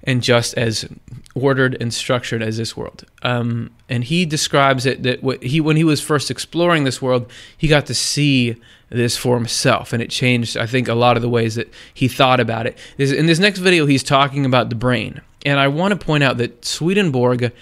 and 0.04 0.22
just 0.22 0.54
as 0.54 0.88
ordered 1.34 1.76
and 1.80 1.92
structured 1.92 2.42
as 2.42 2.56
this 2.56 2.76
world. 2.76 3.04
Um, 3.22 3.70
and 3.88 4.04
he 4.04 4.26
describes 4.26 4.86
it 4.86 5.02
that 5.02 5.22
what 5.22 5.42
he 5.42 5.60
when 5.60 5.76
he 5.76 5.84
was 5.84 6.00
first 6.00 6.30
exploring 6.30 6.84
this 6.84 7.00
world, 7.00 7.30
he 7.56 7.68
got 7.68 7.86
to 7.86 7.94
see 7.94 8.56
this 8.90 9.16
for 9.16 9.36
himself, 9.36 9.92
and 9.92 10.02
it 10.02 10.10
changed. 10.10 10.56
I 10.56 10.66
think 10.66 10.88
a 10.88 10.94
lot 10.94 11.16
of 11.16 11.22
the 11.22 11.28
ways 11.28 11.54
that 11.54 11.72
he 11.94 12.08
thought 12.08 12.40
about 12.40 12.66
it. 12.66 12.76
In 12.98 13.26
this 13.26 13.38
next 13.38 13.58
video, 13.60 13.86
he's 13.86 14.02
talking 14.02 14.44
about 14.44 14.68
the 14.68 14.74
brain, 14.74 15.22
and 15.46 15.58
I 15.58 15.68
want 15.68 15.98
to 15.98 16.04
point 16.04 16.22
out 16.22 16.36
that 16.38 16.64
Swedenborg 16.64 17.52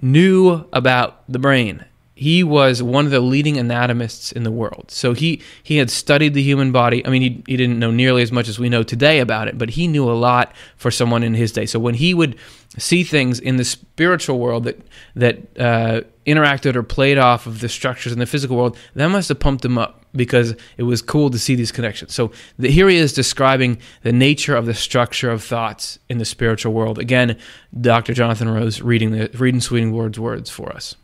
knew 0.00 0.64
about 0.72 1.22
the 1.28 1.38
brain. 1.38 1.84
He 2.20 2.44
was 2.44 2.82
one 2.82 3.06
of 3.06 3.10
the 3.10 3.20
leading 3.20 3.58
anatomists 3.58 4.30
in 4.30 4.42
the 4.42 4.50
world. 4.50 4.90
So 4.90 5.14
he, 5.14 5.40
he 5.62 5.78
had 5.78 5.90
studied 5.90 6.34
the 6.34 6.42
human 6.42 6.70
body. 6.70 7.04
I 7.06 7.08
mean, 7.08 7.22
he, 7.22 7.42
he 7.46 7.56
didn't 7.56 7.78
know 7.78 7.90
nearly 7.90 8.20
as 8.20 8.30
much 8.30 8.46
as 8.46 8.58
we 8.58 8.68
know 8.68 8.82
today 8.82 9.20
about 9.20 9.48
it, 9.48 9.56
but 9.56 9.70
he 9.70 9.88
knew 9.88 10.04
a 10.04 10.12
lot 10.12 10.52
for 10.76 10.90
someone 10.90 11.22
in 11.22 11.32
his 11.32 11.50
day. 11.50 11.64
So 11.64 11.78
when 11.78 11.94
he 11.94 12.12
would 12.12 12.36
see 12.76 13.04
things 13.04 13.40
in 13.40 13.56
the 13.56 13.64
spiritual 13.64 14.38
world 14.38 14.64
that, 14.64 14.78
that 15.14 15.38
uh, 15.58 16.02
interacted 16.26 16.76
or 16.76 16.82
played 16.82 17.16
off 17.16 17.46
of 17.46 17.60
the 17.60 17.70
structures 17.70 18.12
in 18.12 18.18
the 18.18 18.26
physical 18.26 18.54
world, 18.54 18.76
that 18.96 19.08
must 19.08 19.30
have 19.30 19.40
pumped 19.40 19.64
him 19.64 19.78
up 19.78 20.04
because 20.14 20.54
it 20.76 20.82
was 20.82 21.00
cool 21.00 21.30
to 21.30 21.38
see 21.38 21.54
these 21.54 21.72
connections. 21.72 22.12
So 22.12 22.32
the, 22.58 22.70
here 22.70 22.90
he 22.90 22.98
is 22.98 23.14
describing 23.14 23.78
the 24.02 24.12
nature 24.12 24.54
of 24.54 24.66
the 24.66 24.74
structure 24.74 25.30
of 25.30 25.42
thoughts 25.42 25.98
in 26.10 26.18
the 26.18 26.26
spiritual 26.26 26.74
world. 26.74 26.98
Again, 26.98 27.38
Dr. 27.80 28.12
Jonathan 28.12 28.50
Rose 28.50 28.82
reading 28.82 29.12
the 29.12 29.30
reading 29.38 29.62
Swedenborg's 29.62 30.20
words 30.20 30.50
for 30.50 30.70
us. 30.70 30.96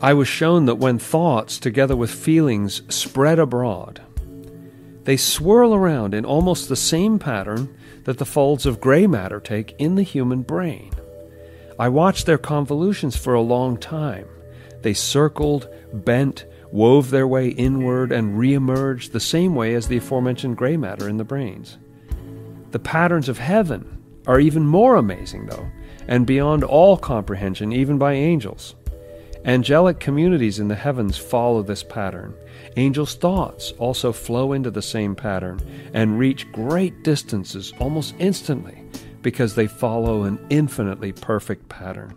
I 0.00 0.14
was 0.14 0.28
shown 0.28 0.66
that 0.66 0.76
when 0.76 0.98
thoughts, 0.98 1.58
together 1.58 1.96
with 1.96 2.10
feelings, 2.10 2.82
spread 2.88 3.40
abroad, 3.40 4.00
they 5.04 5.16
swirl 5.16 5.74
around 5.74 6.14
in 6.14 6.24
almost 6.24 6.68
the 6.68 6.76
same 6.76 7.18
pattern 7.18 7.74
that 8.04 8.18
the 8.18 8.24
folds 8.24 8.64
of 8.64 8.80
gray 8.80 9.06
matter 9.06 9.40
take 9.40 9.74
in 9.78 9.96
the 9.96 10.02
human 10.02 10.42
brain. 10.42 10.92
I 11.78 11.88
watched 11.88 12.26
their 12.26 12.38
convolutions 12.38 13.16
for 13.16 13.34
a 13.34 13.40
long 13.40 13.76
time. 13.76 14.26
They 14.82 14.94
circled, 14.94 15.68
bent, 15.92 16.44
wove 16.70 17.10
their 17.10 17.26
way 17.26 17.48
inward 17.48 18.12
and 18.12 18.38
re-emerged 18.38 19.12
the 19.12 19.20
same 19.20 19.54
way 19.54 19.74
as 19.74 19.88
the 19.88 19.96
aforementioned 19.96 20.56
gray 20.56 20.76
matter 20.76 21.08
in 21.08 21.16
the 21.16 21.24
brains. 21.24 21.78
The 22.70 22.78
patterns 22.78 23.28
of 23.28 23.38
heaven 23.38 24.02
are 24.26 24.38
even 24.38 24.66
more 24.66 24.96
amazing, 24.96 25.46
though, 25.46 25.68
and 26.06 26.26
beyond 26.26 26.62
all 26.62 26.96
comprehension, 26.96 27.72
even 27.72 27.98
by 27.98 28.12
angels. 28.12 28.74
Angelic 29.44 30.00
communities 30.00 30.58
in 30.58 30.68
the 30.68 30.74
heavens 30.74 31.16
follow 31.16 31.62
this 31.62 31.82
pattern. 31.82 32.34
Angels' 32.76 33.14
thoughts 33.14 33.72
also 33.78 34.12
flow 34.12 34.52
into 34.52 34.70
the 34.70 34.82
same 34.82 35.14
pattern 35.14 35.60
and 35.94 36.18
reach 36.18 36.50
great 36.52 37.02
distances 37.02 37.72
almost 37.78 38.14
instantly 38.18 38.84
because 39.22 39.54
they 39.54 39.66
follow 39.66 40.24
an 40.24 40.38
infinitely 40.50 41.12
perfect 41.12 41.68
pattern. 41.68 42.14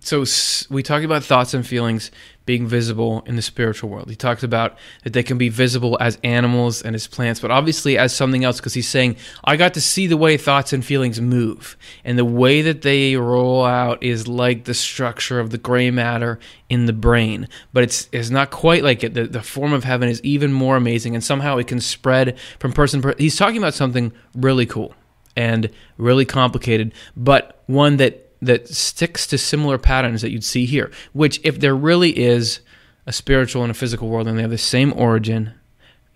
So 0.00 0.24
we 0.70 0.82
talked 0.82 1.04
about 1.04 1.22
thoughts 1.24 1.52
and 1.52 1.66
feelings 1.66 2.10
being 2.46 2.66
visible 2.66 3.22
in 3.26 3.36
the 3.36 3.42
spiritual 3.42 3.90
world. 3.90 4.08
He 4.08 4.16
talks 4.16 4.42
about 4.42 4.76
that 5.04 5.12
they 5.12 5.22
can 5.22 5.38
be 5.38 5.50
visible 5.50 5.96
as 6.00 6.18
animals 6.24 6.82
and 6.82 6.96
as 6.96 7.06
plants, 7.06 7.38
but 7.38 7.50
obviously 7.50 7.98
as 7.98 8.14
something 8.14 8.42
else 8.42 8.56
because 8.56 8.74
he's 8.74 8.88
saying, 8.88 9.16
I 9.44 9.56
got 9.56 9.74
to 9.74 9.80
see 9.80 10.06
the 10.06 10.16
way 10.16 10.36
thoughts 10.36 10.72
and 10.72 10.84
feelings 10.84 11.20
move. 11.20 11.76
And 12.02 12.18
the 12.18 12.24
way 12.24 12.62
that 12.62 12.82
they 12.82 13.14
roll 13.16 13.64
out 13.64 14.02
is 14.02 14.26
like 14.26 14.64
the 14.64 14.74
structure 14.74 15.38
of 15.38 15.50
the 15.50 15.58
gray 15.58 15.90
matter 15.90 16.40
in 16.68 16.86
the 16.86 16.92
brain. 16.94 17.46
But 17.72 17.84
it's, 17.84 18.08
it's 18.10 18.30
not 18.30 18.50
quite 18.50 18.82
like 18.82 19.04
it. 19.04 19.14
The, 19.14 19.26
the 19.26 19.42
form 19.42 19.72
of 19.72 19.84
heaven 19.84 20.08
is 20.08 20.20
even 20.24 20.52
more 20.52 20.76
amazing, 20.76 21.14
and 21.14 21.22
somehow 21.22 21.58
it 21.58 21.68
can 21.68 21.80
spread 21.80 22.38
from 22.58 22.72
person 22.72 23.00
to 23.00 23.08
person. 23.08 23.20
He's 23.20 23.36
talking 23.36 23.58
about 23.58 23.74
something 23.74 24.12
really 24.34 24.66
cool 24.66 24.94
and 25.36 25.70
really 25.98 26.24
complicated, 26.24 26.94
but 27.16 27.62
one 27.66 27.98
that 27.98 28.29
that 28.42 28.68
sticks 28.68 29.26
to 29.28 29.38
similar 29.38 29.78
patterns 29.78 30.22
that 30.22 30.30
you'd 30.30 30.44
see 30.44 30.66
here, 30.66 30.90
which, 31.12 31.40
if 31.44 31.60
there 31.60 31.74
really 31.74 32.18
is 32.18 32.60
a 33.06 33.12
spiritual 33.12 33.62
and 33.62 33.70
a 33.70 33.74
physical 33.74 34.08
world 34.08 34.26
and 34.26 34.38
they 34.38 34.42
have 34.42 34.50
the 34.50 34.58
same 34.58 34.92
origin, 34.94 35.52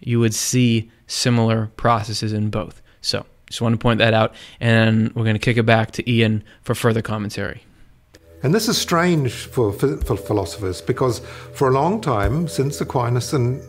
you 0.00 0.20
would 0.20 0.34
see 0.34 0.90
similar 1.06 1.70
processes 1.76 2.32
in 2.32 2.50
both. 2.50 2.82
So, 3.00 3.26
just 3.48 3.60
want 3.60 3.74
to 3.74 3.78
point 3.78 3.98
that 3.98 4.14
out, 4.14 4.34
and 4.60 5.14
we're 5.14 5.24
going 5.24 5.36
to 5.36 5.40
kick 5.40 5.56
it 5.56 5.64
back 5.64 5.90
to 5.92 6.10
Ian 6.10 6.42
for 6.62 6.74
further 6.74 7.02
commentary. 7.02 7.62
And 8.42 8.54
this 8.54 8.68
is 8.68 8.76
strange 8.76 9.32
for, 9.32 9.72
for 9.72 10.16
philosophers 10.16 10.82
because 10.82 11.20
for 11.54 11.68
a 11.68 11.72
long 11.72 12.00
time, 12.02 12.46
since 12.46 12.78
Aquinas, 12.80 13.32
and 13.32 13.62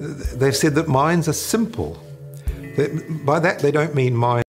they've 0.00 0.56
said 0.56 0.74
that 0.74 0.88
minds 0.88 1.28
are 1.28 1.32
simple. 1.32 2.02
By 3.24 3.38
that, 3.40 3.60
they 3.60 3.70
don't 3.70 3.94
mean 3.94 4.16
mind 4.16 4.44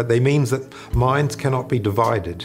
but 0.00 0.08
they 0.08 0.18
means 0.18 0.48
that 0.48 0.62
minds 0.94 1.36
cannot 1.36 1.68
be 1.68 1.78
divided. 1.78 2.42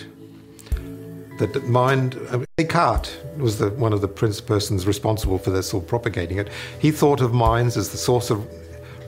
That 1.39 1.63
mind, 1.70 2.20
uh, 2.30 2.44
Descartes 2.58 3.15
was 3.38 3.60
the, 3.60 3.69
one 3.69 3.94
of 3.94 4.02
the 4.02 4.10
persons 4.10 4.86
responsible 4.86 5.38
for 5.38 5.52
this 5.52 5.73
or 5.73 5.82
propagating 5.82 6.38
it. 6.38 6.50
He 6.82 6.92
thought 6.92 7.21
of 7.21 7.34
minds 7.34 7.77
as 7.77 7.92
the 7.92 7.98
source 7.98 8.29
of 8.29 8.46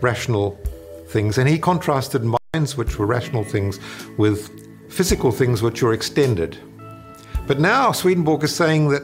rational 0.02 0.58
things, 1.10 1.38
and 1.38 1.50
he 1.50 1.60
contrasted 1.60 2.24
minds, 2.24 2.78
which 2.78 2.98
were 2.98 3.06
rational 3.06 3.44
things, 3.44 3.82
with 4.18 4.50
physical 4.90 5.34
things 5.34 5.62
which 5.62 5.84
were 5.84 5.92
extended. 5.92 6.58
But 7.48 7.60
now 7.60 7.92
Swedenborg 7.92 8.46
is 8.46 8.56
saying 8.56 8.88
that 8.92 9.04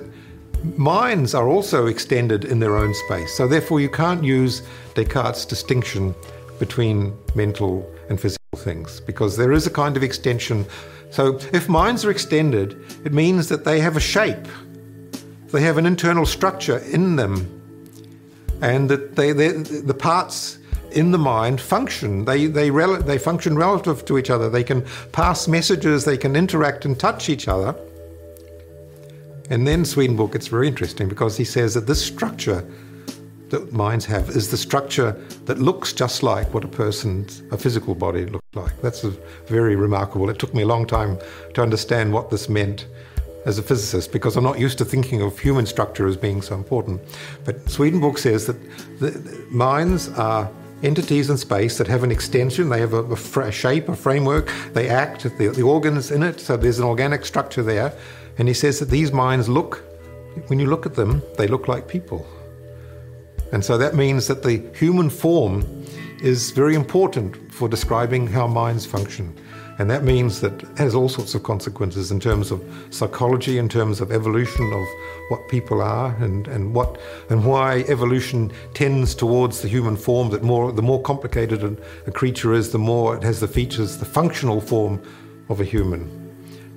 minds 0.78 1.36
are 1.36 1.49
also 1.49 1.88
extended 1.88 2.45
in 2.45 2.61
their 2.61 2.78
own 2.78 2.93
space. 2.93 3.36
So 3.36 3.45
therefore, 3.45 3.82
you 3.82 3.89
can't 3.89 4.24
use 4.24 4.61
Descartes' 4.95 5.45
distinction 5.45 6.15
between 6.59 7.13
mental 7.36 7.86
and 8.07 8.17
physical 8.17 8.42
things 8.56 8.99
because 9.01 9.38
there 9.38 9.51
is 9.51 9.68
a 9.68 9.70
kind 9.70 9.97
of 9.97 10.04
extension. 10.04 10.66
So 11.10 11.39
if 11.54 11.70
minds 11.70 12.06
are 12.06 12.12
extended, 12.12 12.78
it 13.06 13.14
means 13.14 13.49
that 13.49 13.66
they 13.66 13.80
have 13.80 13.97
a 13.97 13.99
shape, 13.99 14.47
they 15.51 15.62
have 15.62 15.78
an 15.78 15.86
internal 15.86 16.26
structure 16.26 16.80
in 16.80 17.16
them, 17.16 17.62
and 18.62 18.89
that 18.89 19.16
they, 19.16 19.32
the 19.32 19.93
parts 19.93 20.58
in 20.93 21.12
the 21.12 21.18
mind 21.18 21.60
function. 21.60 22.26
They 22.26 22.47
they 22.47 22.72
rel- 22.72 23.01
they 23.01 23.18
function 23.18 23.58
relative 23.58 24.06
to 24.06 24.18
each 24.18 24.30
other. 24.30 24.49
They 24.49 24.64
can 24.64 24.86
pass 25.12 25.47
messages. 25.47 26.06
They 26.06 26.18
can 26.18 26.36
interact 26.36 26.86
and 26.86 26.99
touch 26.99 27.30
each 27.30 27.47
other. 27.47 27.76
And 29.49 29.68
then 29.68 29.84
Swedenborg 29.86 30.32
gets 30.32 30.47
very 30.47 30.68
interesting 30.68 31.10
because 31.10 31.38
he 31.38 31.43
says 31.43 31.74
that 31.74 31.86
this 31.86 32.04
structure 32.04 32.66
that 33.54 33.72
minds 33.72 34.04
have 34.04 34.30
is 34.32 34.49
the 34.49 34.58
structure 34.58 35.12
that 35.45 35.60
looks 35.60 35.93
just 35.93 36.24
like 36.24 36.51
what 36.56 36.64
a 36.64 36.68
person's 36.68 37.43
a 37.51 37.58
physical 37.58 37.93
body 37.93 38.26
looks 38.26 38.56
like. 38.56 38.82
That's 38.82 39.04
very 39.45 39.76
remarkable. 39.76 40.28
It 40.32 40.39
took 40.39 40.56
me 40.56 40.64
a 40.64 40.66
long 40.66 40.88
time 40.88 41.20
to 41.54 41.62
understand 41.62 42.12
what 42.12 42.32
this 42.32 42.49
meant 42.49 42.88
as 43.45 43.60
a 43.60 43.62
physicist 43.62 44.12
because 44.12 44.36
I'm 44.38 44.43
not 44.43 44.58
used 44.58 44.80
to 44.80 44.86
thinking 44.86 45.22
of 45.22 45.38
human 45.38 45.68
structure 45.68 46.08
as 46.08 46.18
being 46.18 46.41
so 46.41 46.56
important. 46.56 46.99
But 47.45 47.70
Swedenborg 47.70 48.18
says 48.18 48.47
that 48.47 48.60
the, 48.99 49.12
the 49.12 49.45
minds 49.51 50.10
are 50.18 50.49
entities 50.82 51.30
in 51.30 51.38
space 51.38 51.78
that 51.78 51.88
have 51.88 52.04
an 52.04 52.12
extension, 52.12 52.70
they 52.70 52.80
have 52.80 52.93
a, 52.93 53.04
a 53.04 53.51
shape, 53.51 53.88
a 53.88 53.95
framework, 53.95 54.51
they 54.74 54.89
act, 54.89 55.24
the, 55.38 55.49
the 55.49 55.62
organs 55.62 56.10
in 56.10 56.24
it, 56.24 56.39
so 56.39 56.58
there's 56.58 56.80
an 56.80 56.86
organic 56.86 57.24
structure 57.24 57.62
there. 57.62 57.93
And 58.39 58.47
he 58.47 58.54
says 58.56 58.80
that 58.80 58.89
these 58.89 59.12
minds 59.12 59.47
look, 59.47 59.84
when 60.47 60.58
you 60.58 60.66
look 60.66 60.88
at 60.88 60.95
them, 60.95 61.22
they 61.38 61.47
look 61.47 61.68
like 61.68 61.88
people. 61.88 62.26
And 63.54 63.64
so 63.64 63.78
that 63.78 63.93
means 63.93 64.26
that 64.28 64.41
the 64.41 64.64
human 64.74 65.12
form 65.12 65.86
is 66.24 66.49
very 66.49 66.74
important 66.74 67.54
for 67.54 67.70
describing 67.70 68.26
how 68.26 68.47
minds 68.47 68.84
function. 68.84 69.32
And 69.78 69.91
that 69.91 70.04
means 70.04 70.41
that 70.41 70.60
has 70.78 70.95
all 70.95 71.08
sorts 71.08 71.36
of 71.36 71.43
consequences 71.43 72.12
in 72.12 72.20
terms 72.20 72.49
of 72.49 72.64
psychology, 72.89 73.60
in 73.60 73.70
terms 73.70 74.01
of 74.01 74.12
evolution 74.12 74.74
of 74.74 74.88
what 75.30 75.47
people 75.49 75.84
are 75.84 76.16
and, 76.16 76.47
and 76.47 76.74
what 76.74 76.99
and 77.30 77.45
why 77.45 77.86
evolution 77.88 78.51
tends 78.74 79.14
towards 79.14 79.62
the 79.62 79.68
human 79.68 79.97
form 79.97 80.32
that 80.32 80.41
more 80.41 80.72
the 80.72 80.82
more 80.82 81.01
complicated 81.01 81.64
a, 81.64 81.76
a 82.08 82.12
creature 82.12 82.54
is, 82.54 82.72
the 82.72 82.80
more 82.80 83.16
it 83.16 83.24
has 83.24 83.39
the 83.39 83.47
features, 83.47 83.99
the 83.99 84.06
functional 84.06 84.62
form 84.62 84.99
of 85.49 85.62
a 85.62 85.64
human. 85.64 86.01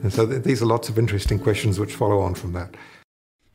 And 0.03 0.13
so 0.13 0.27
th- 0.27 0.43
these 0.43 0.61
are 0.63 0.67
lots 0.67 0.91
of 0.91 0.99
interesting 0.99 1.39
questions 1.39 1.81
which 1.81 1.95
follow 1.95 2.21
on 2.21 2.35
from 2.35 2.53
that. 2.53 2.75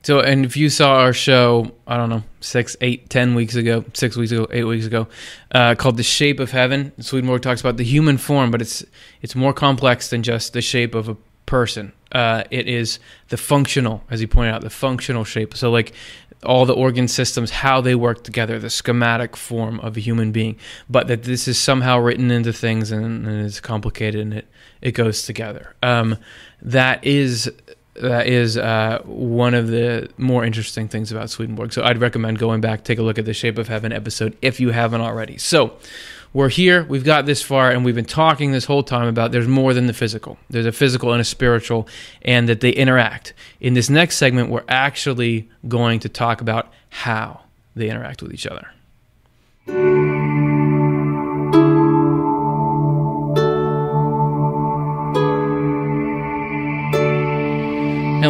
So, 0.03 0.19
and 0.19 0.45
if 0.45 0.57
you 0.57 0.69
saw 0.69 0.95
our 0.95 1.13
show, 1.13 1.71
I 1.85 1.95
don't 1.95 2.09
know, 2.09 2.23
six, 2.39 2.75
eight, 2.81 3.09
ten 3.09 3.35
weeks 3.35 3.55
ago, 3.55 3.85
six 3.93 4.17
weeks 4.17 4.31
ago, 4.31 4.47
eight 4.51 4.63
weeks 4.63 4.85
ago, 4.85 5.07
uh, 5.51 5.75
called 5.75 5.97
"The 5.97 6.03
Shape 6.03 6.39
of 6.39 6.51
Heaven," 6.51 6.91
Swedenborg 6.99 7.43
talks 7.43 7.61
about 7.61 7.77
the 7.77 7.83
human 7.83 8.17
form, 8.17 8.49
but 8.49 8.61
it's 8.61 8.83
it's 9.21 9.35
more 9.35 9.53
complex 9.53 10.09
than 10.09 10.23
just 10.23 10.53
the 10.53 10.61
shape 10.61 10.95
of 10.95 11.07
a 11.07 11.17
person. 11.45 11.91
Uh, 12.11 12.43
it 12.49 12.67
is 12.67 12.99
the 13.29 13.37
functional, 13.37 14.03
as 14.09 14.19
he 14.19 14.27
pointed 14.27 14.53
out, 14.53 14.61
the 14.61 14.69
functional 14.69 15.23
shape. 15.23 15.55
So, 15.55 15.69
like 15.69 15.93
all 16.43 16.65
the 16.65 16.73
organ 16.73 17.07
systems, 17.07 17.51
how 17.51 17.81
they 17.81 17.93
work 17.93 18.23
together, 18.23 18.57
the 18.57 18.69
schematic 18.69 19.37
form 19.37 19.79
of 19.81 19.95
a 19.97 19.99
human 19.99 20.31
being, 20.31 20.57
but 20.89 21.07
that 21.07 21.23
this 21.23 21.47
is 21.47 21.59
somehow 21.59 21.99
written 21.99 22.31
into 22.31 22.51
things 22.51 22.91
and, 22.91 23.27
and 23.27 23.45
it's 23.45 23.59
complicated 23.59 24.21
and 24.21 24.33
it 24.33 24.47
it 24.81 24.93
goes 24.93 25.27
together. 25.27 25.75
Um, 25.83 26.17
that 26.61 27.03
is 27.03 27.51
that 27.95 28.27
is 28.27 28.57
uh, 28.57 29.01
one 29.05 29.53
of 29.53 29.67
the 29.67 30.09
more 30.17 30.45
interesting 30.45 30.87
things 30.87 31.11
about 31.11 31.29
Swedenborg. 31.29 31.73
So 31.73 31.83
I'd 31.83 31.99
recommend 31.99 32.39
going 32.39 32.61
back, 32.61 32.83
take 32.83 32.99
a 32.99 33.03
look 33.03 33.17
at 33.19 33.25
the 33.25 33.33
Shape 33.33 33.57
of 33.57 33.67
Heaven 33.67 33.91
episode 33.91 34.37
if 34.41 34.59
you 34.59 34.71
haven't 34.71 35.01
already. 35.01 35.37
So 35.37 35.77
we're 36.33 36.49
here, 36.49 36.85
we've 36.85 37.03
got 37.03 37.25
this 37.25 37.41
far, 37.41 37.71
and 37.71 37.83
we've 37.83 37.95
been 37.95 38.05
talking 38.05 38.53
this 38.53 38.65
whole 38.65 38.83
time 38.83 39.07
about 39.07 39.33
there's 39.33 39.47
more 39.47 39.73
than 39.73 39.87
the 39.87 39.93
physical. 39.93 40.37
There's 40.49 40.65
a 40.65 40.71
physical 40.71 41.11
and 41.11 41.19
a 41.19 41.25
spiritual, 41.25 41.89
and 42.21 42.47
that 42.47 42.61
they 42.61 42.71
interact. 42.71 43.33
In 43.59 43.73
this 43.73 43.89
next 43.89 44.15
segment, 44.15 44.49
we're 44.49 44.63
actually 44.69 45.49
going 45.67 45.99
to 45.99 46.09
talk 46.09 46.39
about 46.39 46.71
how 46.89 47.41
they 47.75 47.89
interact 47.89 48.21
with 48.21 48.33
each 48.33 48.47
other. 48.47 50.10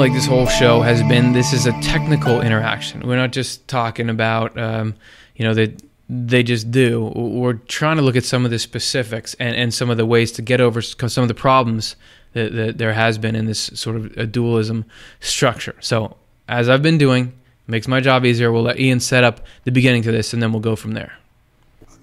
Like 0.02 0.14
this 0.14 0.26
whole 0.26 0.48
show 0.48 0.82
has 0.82 1.04
been 1.04 1.32
this 1.32 1.54
is 1.54 1.68
a 1.68 1.72
technical 1.82 2.42
interaction. 2.42 3.08
We're 3.08 3.18
not 3.18 3.32
just 3.32 3.68
talking 3.68 4.10
about 4.10 4.58
um, 4.58 4.96
you 5.36 5.46
know 5.46 5.54
that 5.54 5.80
they 6.10 6.42
just 6.42 6.72
do. 6.72 7.12
We're 7.16 7.54
trying 7.54 7.98
to 7.98 8.02
look 8.02 8.16
at 8.16 8.26
some 8.26 8.44
of 8.44 8.50
the 8.50 8.58
specifics 8.58 9.36
and, 9.36 9.56
and 9.56 9.72
some 9.72 9.92
of 9.92 9.98
the 9.98 10.06
ways 10.08 10.32
to 10.34 10.42
get 10.42 10.60
over 10.60 10.82
some 10.82 11.22
of 11.24 11.28
the 11.28 11.36
problems 11.36 11.96
that, 12.34 12.52
that 12.54 12.80
there 12.80 12.94
has 12.94 13.20
been 13.20 13.36
in 13.36 13.46
this 13.46 13.60
sort 13.76 13.96
of 13.96 14.18
a 14.18 14.26
dualism 14.26 14.86
structure. 15.20 15.76
So 15.82 16.18
as 16.50 16.68
i've 16.68 16.82
been 16.82 16.98
doing 16.98 17.32
makes 17.68 17.88
my 17.88 18.02
job 18.02 18.26
easier 18.26 18.52
we'll 18.52 18.64
let 18.64 18.80
ian 18.80 19.00
set 19.00 19.24
up 19.24 19.40
the 19.66 19.72
beginning 19.72 20.02
to 20.02 20.12
this 20.12 20.34
and 20.34 20.42
then 20.42 20.52
we'll 20.52 20.62
go 20.62 20.76
from 20.76 20.94
there. 20.94 21.14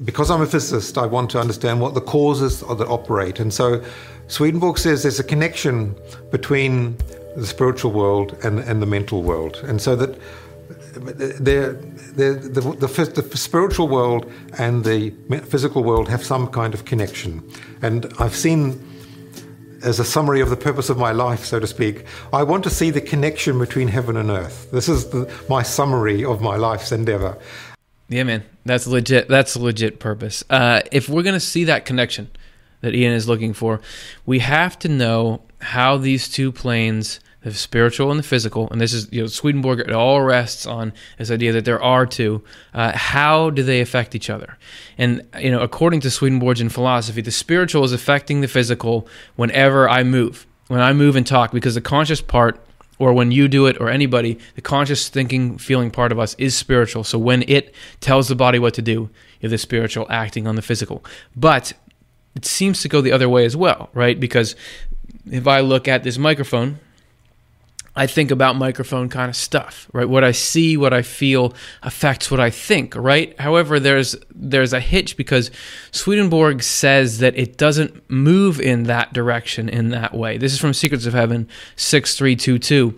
Because 0.05 0.31
i'm 0.31 0.41
a 0.41 0.47
physicist 0.47 0.97
i 0.97 1.05
want 1.05 1.31
to 1.31 1.41
understand 1.41 1.81
what 1.81 1.95
the 1.95 2.01
causes 2.01 2.63
are 2.63 2.77
that 2.77 2.87
operate. 2.87 3.41
And 3.41 3.53
so 3.53 3.83
swedenborg 4.29 4.79
says 4.79 5.03
there's 5.03 5.19
a 5.19 5.25
connection 5.25 5.97
between 6.31 6.97
the 7.37 7.47
spiritual 7.47 7.93
world 7.93 8.37
and, 8.43 8.59
and 8.61 8.83
the 8.83 8.87
mental 8.87 9.23
world. 9.23 9.57
And 9.65 9.81
so 9.81 9.97
that 9.97 10.19
they're, 10.95 11.73
they're, 11.73 12.35
the, 12.35 12.61
the, 12.61 13.23
the, 13.23 13.37
spiritual 13.37 13.89
world 13.89 14.31
and 14.59 14.85
the 14.85 15.11
physical 15.47 15.85
world 15.85 16.09
have 16.09 16.25
some 16.25 16.49
kind 16.49 16.75
of 16.75 16.85
connection. 16.85 17.49
And 17.83 18.13
I've 18.19 18.35
seen, 18.35 18.85
as 19.85 20.01
a 20.01 20.05
summary 20.05 20.41
of 20.41 20.51
the 20.51 20.57
purpose 20.57 20.91
of 20.91 20.99
my 20.99 21.13
life, 21.13 21.45
so 21.45 21.61
to 21.61 21.67
speak, 21.67 22.05
I 22.33 22.43
want 22.43 22.65
to 22.65 22.71
see 22.71 22.91
the 22.91 23.01
connection 23.01 23.59
between 23.59 23.89
heaven 23.89 24.17
and 24.17 24.31
earth. 24.31 24.71
This 24.73 24.89
is 24.89 25.11
the, 25.11 25.33
my 25.49 25.63
summary 25.63 26.25
of 26.25 26.41
my 26.41 26.57
life's 26.57 26.91
endeavor. 26.91 27.39
Yeah, 28.09 28.25
man, 28.25 28.43
that's 28.65 28.87
legit. 28.87 29.29
That's 29.29 29.55
a 29.55 29.61
legit 29.61 30.01
purpose. 30.01 30.43
Uh, 30.49 30.81
if 30.91 31.09
we're 31.09 31.23
to 31.35 31.41
see 31.41 31.65
that 31.65 31.85
connection 31.85 32.31
that 32.81 32.95
Ian 32.95 33.13
is 33.13 33.29
looking 33.29 33.53
for, 33.53 33.81
we 34.27 34.39
have 34.41 34.79
to 34.81 34.89
know 34.89 35.43
how 35.61 35.97
these 35.97 36.29
two 36.29 36.53
planes 36.53 37.21
the 37.43 37.55
spiritual 37.55 38.11
and 38.11 38.19
the 38.19 38.25
physical, 38.25 38.69
and 38.71 38.81
this 38.81 38.93
is 38.93 39.09
you 39.13 39.21
know 39.21 39.27
Swedenborg. 39.27 39.81
It 39.81 39.93
all 39.93 40.21
rests 40.23 40.67
on 40.67 40.93
this 41.19 41.31
idea 41.31 41.53
that 41.53 41.65
there 41.65 41.83
are 41.83 42.07
two. 42.07 42.43
Uh, 42.75 42.97
how 42.97 43.51
do 43.51 43.63
they 43.63 43.81
affect 43.81 44.15
each 44.15 44.29
other? 44.29 44.59
And 44.97 45.27
you 45.39 45.51
know, 45.51 45.61
according 45.61 46.01
to 46.01 46.11
Swedenborgian 46.11 46.69
philosophy, 46.69 47.21
the 47.21 47.31
spiritual 47.31 47.85
is 47.85 47.93
affecting 47.93 48.41
the 48.41 48.49
physical 48.49 49.09
whenever 49.37 49.89
I 49.89 50.03
move, 50.03 50.47
when 50.69 50.81
I 50.81 50.93
move 50.93 51.17
and 51.17 51.27
talk, 51.27 51.53
because 51.53 51.75
the 51.75 51.81
conscious 51.81 52.21
part, 52.21 52.61
or 52.99 53.13
when 53.13 53.31
you 53.31 53.47
do 53.47 53.67
it, 53.67 53.81
or 53.81 53.89
anybody, 53.89 54.39
the 54.57 54.63
conscious 54.63 55.09
thinking, 55.09 55.59
feeling 55.59 55.91
part 55.91 56.11
of 56.11 56.19
us 56.19 56.35
is 56.39 56.57
spiritual. 56.57 57.05
So 57.05 57.19
when 57.19 57.45
it 57.49 57.73
tells 58.01 58.29
the 58.29 58.37
body 58.37 58.59
what 58.59 58.75
to 58.75 58.83
do, 58.83 58.93
you 59.41 59.43
have 59.43 59.51
the 59.53 59.59
spiritual 59.59 60.07
acting 60.11 60.49
on 60.49 60.57
the 60.57 60.63
physical. 60.63 61.05
But 61.37 61.73
it 62.39 62.47
seems 62.47 62.83
to 62.83 62.89
go 62.89 63.01
the 63.01 63.11
other 63.11 63.29
way 63.29 63.45
as 63.45 63.57
well, 63.57 63.91
right? 63.95 64.19
Because 64.19 64.55
if 65.29 65.49
I 65.49 65.59
look 65.59 65.89
at 65.89 66.05
this 66.05 66.19
microphone 66.19 66.79
I 67.99 68.07
think 68.07 68.31
about 68.31 68.55
microphone 68.55 69.09
kind 69.09 69.29
of 69.29 69.35
stuff, 69.35 69.89
right? 69.93 70.09
What 70.09 70.23
I 70.23 70.31
see, 70.31 70.77
what 70.77 70.93
I 70.93 71.03
feel 71.03 71.53
affects 71.83 72.31
what 72.31 72.39
I 72.39 72.49
think, 72.49 72.95
right? 72.95 73.39
However, 73.41 73.81
there's 73.81 74.15
there's 74.33 74.73
a 74.73 74.79
hitch 74.79 75.17
because 75.17 75.51
Swedenborg 75.91 76.63
says 76.63 77.19
that 77.19 77.37
it 77.37 77.59
doesn't 77.59 78.09
move 78.09 78.61
in 78.61 78.85
that 78.85 79.13
direction 79.13 79.69
in 79.69 79.89
that 79.89 80.15
way. 80.15 80.39
This 80.39 80.53
is 80.53 80.61
from 80.61 80.75
Secrets 80.75 81.07
of 81.07 81.13
Heaven 81.13 81.49
6322. 81.75 82.97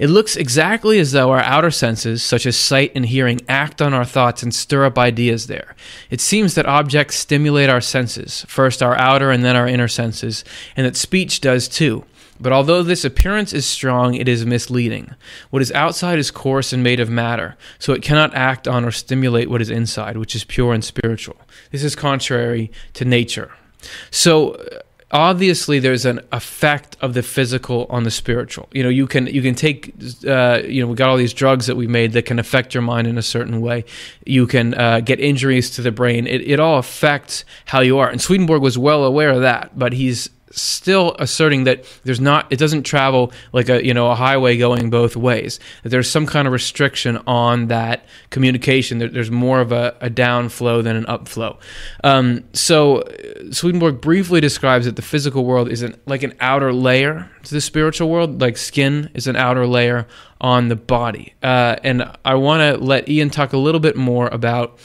It 0.00 0.10
looks 0.10 0.34
exactly 0.34 0.98
as 0.98 1.12
though 1.12 1.30
our 1.30 1.42
outer 1.42 1.70
senses, 1.70 2.20
such 2.20 2.44
as 2.44 2.56
sight 2.56 2.90
and 2.96 3.06
hearing, 3.06 3.42
act 3.48 3.80
on 3.80 3.94
our 3.94 4.04
thoughts 4.04 4.42
and 4.42 4.52
stir 4.52 4.84
up 4.84 4.98
ideas 4.98 5.46
there. 5.46 5.76
It 6.10 6.20
seems 6.20 6.56
that 6.56 6.66
objects 6.66 7.14
stimulate 7.14 7.68
our 7.68 7.80
senses, 7.80 8.44
first 8.48 8.82
our 8.82 8.96
outer 8.96 9.30
and 9.30 9.44
then 9.44 9.54
our 9.54 9.68
inner 9.68 9.88
senses, 9.88 10.44
and 10.74 10.86
that 10.86 10.96
speech 10.96 11.40
does 11.40 11.68
too. 11.68 12.04
But 12.40 12.52
although 12.52 12.82
this 12.82 13.04
appearance 13.04 13.52
is 13.52 13.66
strong, 13.66 14.14
it 14.14 14.28
is 14.28 14.46
misleading. 14.46 15.14
What 15.50 15.62
is 15.62 15.70
outside 15.72 16.18
is 16.18 16.30
coarse 16.30 16.72
and 16.72 16.82
made 16.82 16.98
of 16.98 17.10
matter, 17.10 17.56
so 17.78 17.92
it 17.92 18.02
cannot 18.02 18.34
act 18.34 18.66
on 18.66 18.84
or 18.84 18.90
stimulate 18.90 19.50
what 19.50 19.60
is 19.60 19.70
inside, 19.70 20.16
which 20.16 20.34
is 20.34 20.44
pure 20.44 20.72
and 20.72 20.84
spiritual. 20.84 21.36
This 21.70 21.84
is 21.84 21.94
contrary 21.94 22.70
to 22.94 23.04
nature. 23.04 23.52
So 24.10 24.56
obviously 25.12 25.78
there's 25.80 26.04
an 26.04 26.20
effect 26.32 26.96
of 27.00 27.14
the 27.14 27.22
physical 27.22 27.86
on 27.90 28.04
the 28.04 28.10
spiritual 28.10 28.68
you 28.72 28.82
know 28.82 28.88
you 28.88 29.06
can 29.06 29.26
you 29.26 29.42
can 29.42 29.54
take 29.54 29.92
uh, 30.26 30.60
you 30.64 30.80
know 30.80 30.86
we 30.86 30.94
got 30.94 31.08
all 31.08 31.16
these 31.16 31.34
drugs 31.34 31.66
that 31.66 31.74
we 31.76 31.86
made 31.86 32.12
that 32.12 32.24
can 32.24 32.38
affect 32.38 32.74
your 32.74 32.82
mind 32.82 33.06
in 33.06 33.18
a 33.18 33.22
certain 33.22 33.60
way 33.60 33.84
you 34.24 34.46
can 34.46 34.72
uh, 34.74 35.00
get 35.00 35.18
injuries 35.18 35.70
to 35.70 35.82
the 35.82 35.90
brain 35.90 36.26
it, 36.26 36.40
it 36.42 36.60
all 36.60 36.78
affects 36.78 37.44
how 37.66 37.80
you 37.80 37.98
are 37.98 38.08
and 38.08 38.20
swedenborg 38.20 38.62
was 38.62 38.78
well 38.78 39.04
aware 39.04 39.30
of 39.30 39.40
that 39.40 39.76
but 39.76 39.92
he's 39.92 40.30
still 40.52 41.14
asserting 41.18 41.64
that 41.64 41.84
there's 42.04 42.20
not 42.20 42.52
it 42.52 42.58
doesn't 42.58 42.82
travel 42.82 43.32
like 43.52 43.68
a 43.68 43.84
you 43.84 43.94
know 43.94 44.10
a 44.10 44.14
highway 44.14 44.56
going 44.56 44.90
both 44.90 45.16
ways. 45.16 45.60
That 45.82 45.90
there's 45.90 46.10
some 46.10 46.26
kind 46.26 46.46
of 46.46 46.52
restriction 46.52 47.18
on 47.26 47.68
that 47.68 48.04
communication. 48.30 48.98
That 48.98 49.12
there's 49.12 49.30
more 49.30 49.60
of 49.60 49.72
a, 49.72 49.96
a 50.00 50.10
downflow 50.10 50.82
than 50.82 50.96
an 50.96 51.04
upflow. 51.04 51.56
Um, 52.04 52.44
so 52.52 53.04
swedenborg 53.50 54.00
briefly 54.00 54.40
describes 54.40 54.86
that 54.86 54.96
the 54.96 55.02
physical 55.02 55.44
world 55.44 55.68
is 55.70 55.82
an, 55.82 55.96
like 56.06 56.22
an 56.22 56.34
outer 56.40 56.72
layer 56.72 57.30
to 57.44 57.54
the 57.54 57.60
spiritual 57.60 58.10
world 58.10 58.40
like 58.40 58.56
skin 58.56 59.10
is 59.14 59.26
an 59.26 59.36
outer 59.36 59.66
layer 59.66 60.06
on 60.40 60.68
the 60.68 60.76
body. 60.76 61.34
Uh, 61.42 61.76
and 61.84 62.04
i 62.24 62.34
want 62.34 62.60
to 62.60 62.82
let 62.82 63.08
ian 63.08 63.30
talk 63.30 63.52
a 63.52 63.58
little 63.58 63.80
bit 63.80 63.96
more 63.96 64.28
about 64.28 64.78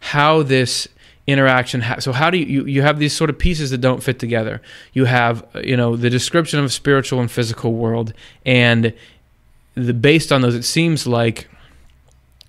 how 0.00 0.42
this 0.42 0.88
interaction 1.26 1.84
so 2.00 2.12
how 2.12 2.30
do 2.30 2.38
you, 2.38 2.64
you 2.64 2.82
have 2.82 2.98
these 2.98 3.12
sort 3.12 3.30
of 3.30 3.38
pieces 3.38 3.70
that 3.70 3.78
don't 3.78 4.02
fit 4.02 4.18
together. 4.18 4.60
You 4.92 5.04
have 5.04 5.46
you 5.62 5.76
know 5.76 5.96
the 5.96 6.10
description 6.10 6.58
of 6.60 6.72
spiritual 6.72 7.20
and 7.20 7.30
physical 7.30 7.74
world 7.74 8.12
and 8.44 8.92
the 9.74 9.94
based 9.94 10.32
on 10.32 10.40
those 10.42 10.54
it 10.54 10.64
seems 10.64 11.06
like 11.06 11.48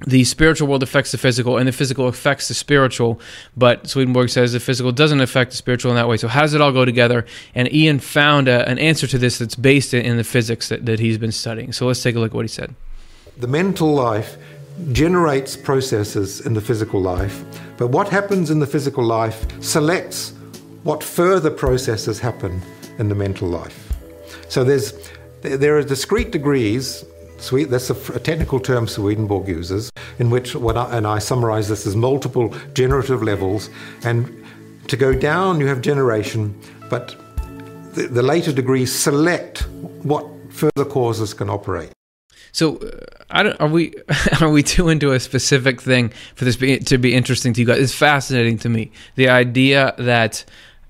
the 0.05 0.23
spiritual 0.25 0.67
world 0.67 0.83
affects 0.83 1.11
the 1.11 1.17
physical 1.17 1.57
and 1.57 1.67
the 1.67 1.71
physical 1.71 2.07
affects 2.07 2.47
the 2.47 2.53
spiritual 2.53 3.21
but 3.55 3.87
swedenborg 3.87 4.29
says 4.29 4.51
the 4.51 4.59
physical 4.59 4.91
doesn't 4.91 5.21
affect 5.21 5.51
the 5.51 5.57
spiritual 5.57 5.91
in 5.91 5.95
that 5.95 6.07
way. 6.07 6.17
So 6.17 6.27
how 6.27 6.41
does 6.41 6.53
it 6.53 6.61
all 6.61 6.71
go 6.71 6.83
together? 6.83 7.25
And 7.55 7.71
ian 7.73 7.99
found 7.99 8.47
a, 8.47 8.67
an 8.67 8.79
answer 8.79 9.07
to 9.07 9.17
this 9.17 9.37
that's 9.37 9.55
based 9.55 9.93
in 9.93 10.17
the 10.17 10.23
physics 10.23 10.69
that, 10.69 10.85
that 10.87 10.99
he's 10.99 11.17
been 11.17 11.31
studying. 11.31 11.71
So 11.71 11.85
let's 11.87 12.01
take 12.01 12.15
a 12.15 12.19
look 12.19 12.31
at 12.31 12.35
what 12.35 12.43
he 12.43 12.49
said. 12.49 12.75
The 13.37 13.47
mental 13.47 13.93
life 13.93 14.37
generates 14.91 15.55
processes 15.55 16.41
in 16.41 16.53
the 16.53 16.61
physical 16.61 17.01
life 17.01 17.43
but 17.77 17.87
what 17.87 18.09
happens 18.09 18.49
in 18.49 18.59
the 18.59 18.67
physical 18.67 19.03
life 19.03 19.45
selects 19.61 20.33
what 20.83 21.03
further 21.03 21.51
processes 21.51 22.19
happen 22.19 22.61
in 22.97 23.09
the 23.09 23.15
mental 23.15 23.47
life 23.47 23.93
so 24.49 24.63
there's 24.63 24.93
there 25.41 25.77
are 25.77 25.83
discrete 25.83 26.31
degrees 26.31 27.05
that's 27.51 27.89
a, 27.89 28.19
technical 28.19 28.59
term 28.59 28.87
Swedenborg 28.87 29.47
uses, 29.47 29.91
in 30.19 30.29
which, 30.29 30.55
what 30.55 30.77
I, 30.77 30.97
and 30.97 31.05
I 31.05 31.19
summarize 31.19 31.67
this 31.67 31.85
as 31.85 31.95
multiple 31.95 32.53
generative 32.73 33.21
levels. 33.21 33.69
And 34.03 34.45
to 34.87 34.95
go 34.95 35.13
down, 35.13 35.59
you 35.59 35.67
have 35.67 35.81
generation, 35.81 36.59
but 36.89 37.15
the, 37.93 38.07
the 38.07 38.23
later 38.23 38.53
degrees 38.53 38.93
select 38.93 39.67
what 40.03 40.25
further 40.49 40.85
causes 40.85 41.33
can 41.33 41.49
operate. 41.49 41.91
So, 42.53 42.77
uh, 43.31 43.55
are 43.59 43.67
we 43.67 43.93
are 44.41 44.49
we 44.49 44.63
too 44.63 44.87
into 44.87 45.11
a 45.11 45.19
specific 45.19 45.81
thing 45.81 46.13
for 46.35 46.45
this 46.45 46.55
be, 46.55 46.79
to 46.79 46.97
be 46.97 47.13
interesting 47.13 47.51
to 47.53 47.61
you 47.61 47.67
guys? 47.67 47.79
It's 47.79 47.93
fascinating 47.93 48.59
to 48.59 48.69
me 48.69 48.91
the 49.15 49.27
idea 49.27 49.93
that 49.97 50.45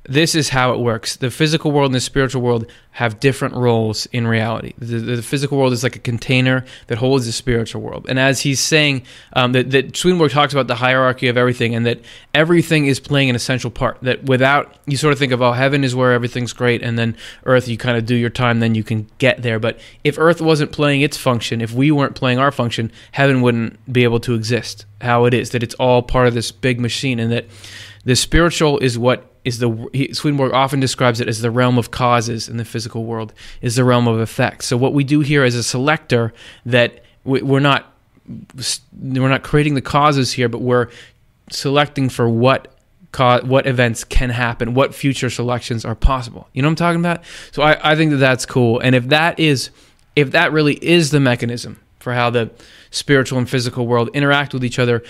this 0.05 0.35
is 0.35 0.49
how 0.49 0.73
it 0.73 0.79
works. 0.79 1.15
The 1.15 1.31
physical 1.31 1.71
world 1.71 1.87
and 1.87 1.95
the 1.95 2.01
spiritual 2.01 2.41
world 2.41 2.69
have 2.91 3.19
different 3.19 3.55
roles 3.55 4.05
in 4.07 4.27
reality. 4.27 4.73
The, 4.77 4.99
the, 4.99 5.21
physical 5.21 5.57
world 5.57 5.71
is 5.71 5.81
like 5.81 5.95
a 5.95 5.99
container 5.99 6.65
that 6.87 6.97
holds 6.97 7.25
the 7.25 7.31
spiritual 7.31 7.81
world. 7.81 8.05
And 8.09 8.19
as 8.19 8.41
he's 8.41 8.59
saying, 8.59 9.03
um, 9.33 9.53
that, 9.53 9.71
that 9.71 9.95
Swedenborg 9.95 10.31
talks 10.31 10.53
about 10.53 10.67
the 10.67 10.75
hierarchy 10.75 11.27
of 11.27 11.37
everything 11.37 11.73
and 11.73 11.85
that 11.85 12.01
everything 12.33 12.85
is 12.85 12.99
playing 12.99 13.29
an 13.29 13.35
essential 13.35 13.71
part. 13.71 13.97
That 14.01 14.23
without, 14.25 14.75
you 14.85 14.97
sort 14.97 15.13
of 15.13 15.19
think 15.19 15.31
of, 15.31 15.41
oh, 15.41 15.53
heaven 15.53 15.83
is 15.83 15.95
where 15.95 16.11
everything's 16.11 16.53
great, 16.53 16.83
and 16.83 16.99
then 16.99 17.15
earth, 17.45 17.67
you 17.67 17.77
kind 17.77 17.97
of 17.97 18.05
do 18.05 18.15
your 18.15 18.29
time, 18.29 18.59
then 18.59 18.75
you 18.75 18.83
can 18.83 19.09
get 19.17 19.41
there. 19.41 19.57
But 19.57 19.79
if 20.03 20.19
earth 20.19 20.41
wasn't 20.41 20.71
playing 20.73 21.01
its 21.01 21.17
function, 21.17 21.61
if 21.61 21.71
we 21.71 21.91
weren't 21.91 22.15
playing 22.15 22.39
our 22.39 22.51
function, 22.51 22.91
heaven 23.13 23.41
wouldn't 23.41 23.91
be 23.91 24.03
able 24.03 24.19
to 24.19 24.35
exist 24.35 24.85
how 25.01 25.25
it 25.25 25.33
is, 25.33 25.51
that 25.51 25.63
it's 25.63 25.75
all 25.75 26.01
part 26.01 26.27
of 26.27 26.33
this 26.33 26.51
big 26.51 26.79
machine, 26.79 27.19
and 27.19 27.31
that 27.31 27.45
the 28.05 28.15
spiritual 28.15 28.77
is 28.79 28.99
what 28.99 29.32
is 29.45 29.59
the 29.59 29.89
he, 29.93 30.13
Swedenborg 30.13 30.53
often 30.53 30.79
describes 30.79 31.19
it 31.19 31.27
as 31.27 31.41
the 31.41 31.51
realm 31.51 31.77
of 31.77 31.91
causes 31.91 32.47
in 32.47 32.57
the 32.57 32.65
physical 32.65 33.05
world 33.05 33.33
is 33.61 33.75
the 33.75 33.83
realm 33.83 34.07
of 34.07 34.19
effects. 34.19 34.67
So 34.67 34.77
what 34.77 34.93
we 34.93 35.03
do 35.03 35.19
here 35.19 35.43
as 35.43 35.55
a 35.55 35.63
selector 35.63 36.33
that 36.65 37.03
we, 37.23 37.41
we're 37.41 37.59
not 37.59 37.91
we're 39.01 39.29
not 39.29 39.43
creating 39.43 39.75
the 39.75 39.81
causes 39.81 40.33
here, 40.33 40.47
but 40.47 40.61
we're 40.61 40.89
selecting 41.49 42.09
for 42.09 42.29
what 42.29 42.69
what 43.15 43.67
events 43.67 44.03
can 44.03 44.31
happen, 44.31 44.73
what 44.73 44.95
future 44.95 45.29
selections 45.29 45.85
are 45.85 45.93
possible. 45.93 46.47
You 46.53 46.63
know 46.63 46.67
what 46.67 46.71
I'm 46.71 46.75
talking 46.77 46.99
about? 46.99 47.23
So 47.51 47.61
I, 47.61 47.91
I 47.91 47.95
think 47.95 48.09
that 48.11 48.17
that's 48.17 48.45
cool. 48.45 48.79
And 48.79 48.95
if 48.95 49.09
that 49.09 49.39
is 49.39 49.69
if 50.15 50.31
that 50.31 50.51
really 50.51 50.75
is 50.75 51.11
the 51.11 51.19
mechanism 51.19 51.79
for 51.99 52.13
how 52.13 52.29
the 52.29 52.49
spiritual 52.91 53.37
and 53.39 53.49
physical 53.49 53.87
world 53.87 54.09
interact 54.13 54.53
with 54.53 54.63
each 54.65 54.79
other, 54.79 55.03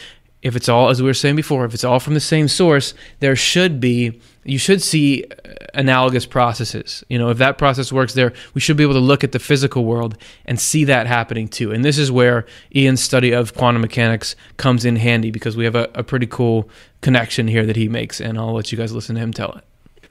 if 0.43 0.57
it's 0.57 0.67
all, 0.67 0.89
as 0.89 1.01
we 1.01 1.07
were 1.07 1.13
saying 1.13 1.37
before, 1.37 1.63
if 1.63 1.73
it's 1.73 1.85
all 1.85 2.01
from 2.01 2.13
the 2.13 2.19
same 2.19 2.49
source, 2.49 2.93
there 3.21 3.35
should 3.35 3.79
be, 3.79 4.19
you 4.43 4.57
should 4.57 4.81
see 4.81 5.23
uh, 5.23 5.53
analogous 5.73 6.25
processes. 6.25 7.01
You 7.07 7.17
know, 7.17 7.29
if 7.29 7.37
that 7.37 7.57
process 7.57 7.93
works 7.93 8.13
there, 8.13 8.33
we 8.53 8.59
should 8.59 8.75
be 8.75 8.83
able 8.83 8.93
to 8.93 8.99
look 8.99 9.23
at 9.23 9.31
the 9.31 9.39
physical 9.39 9.85
world 9.85 10.17
and 10.45 10.59
see 10.59 10.83
that 10.83 11.07
happening 11.07 11.47
too. 11.47 11.71
And 11.71 11.83
this 11.83 11.97
is 11.97 12.11
where 12.11 12.45
Ian's 12.75 13.01
study 13.01 13.31
of 13.31 13.55
quantum 13.55 13.81
mechanics 13.81 14.35
comes 14.57 14.83
in 14.83 14.97
handy 14.97 15.31
because 15.31 15.55
we 15.55 15.63
have 15.63 15.75
a, 15.75 15.89
a 15.95 16.03
pretty 16.03 16.27
cool 16.27 16.69
connection 16.99 17.47
here 17.47 17.65
that 17.65 17.77
he 17.77 17.87
makes. 17.87 18.19
And 18.19 18.37
I'll 18.37 18.53
let 18.53 18.69
you 18.71 18.77
guys 18.77 18.91
listen 18.91 19.15
to 19.15 19.21
him 19.21 19.31
tell 19.31 19.53
it. 19.53 19.63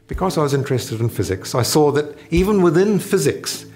Because 0.09 0.39
I 0.39 0.43
was 0.43 0.55
interested 0.55 1.01
in 1.01 1.11
physics, 1.11 1.55
I 1.55 1.63
saw 1.63 1.93
that 1.93 2.17
even 2.31 2.63
within 2.63 2.99
physics, 2.99 3.67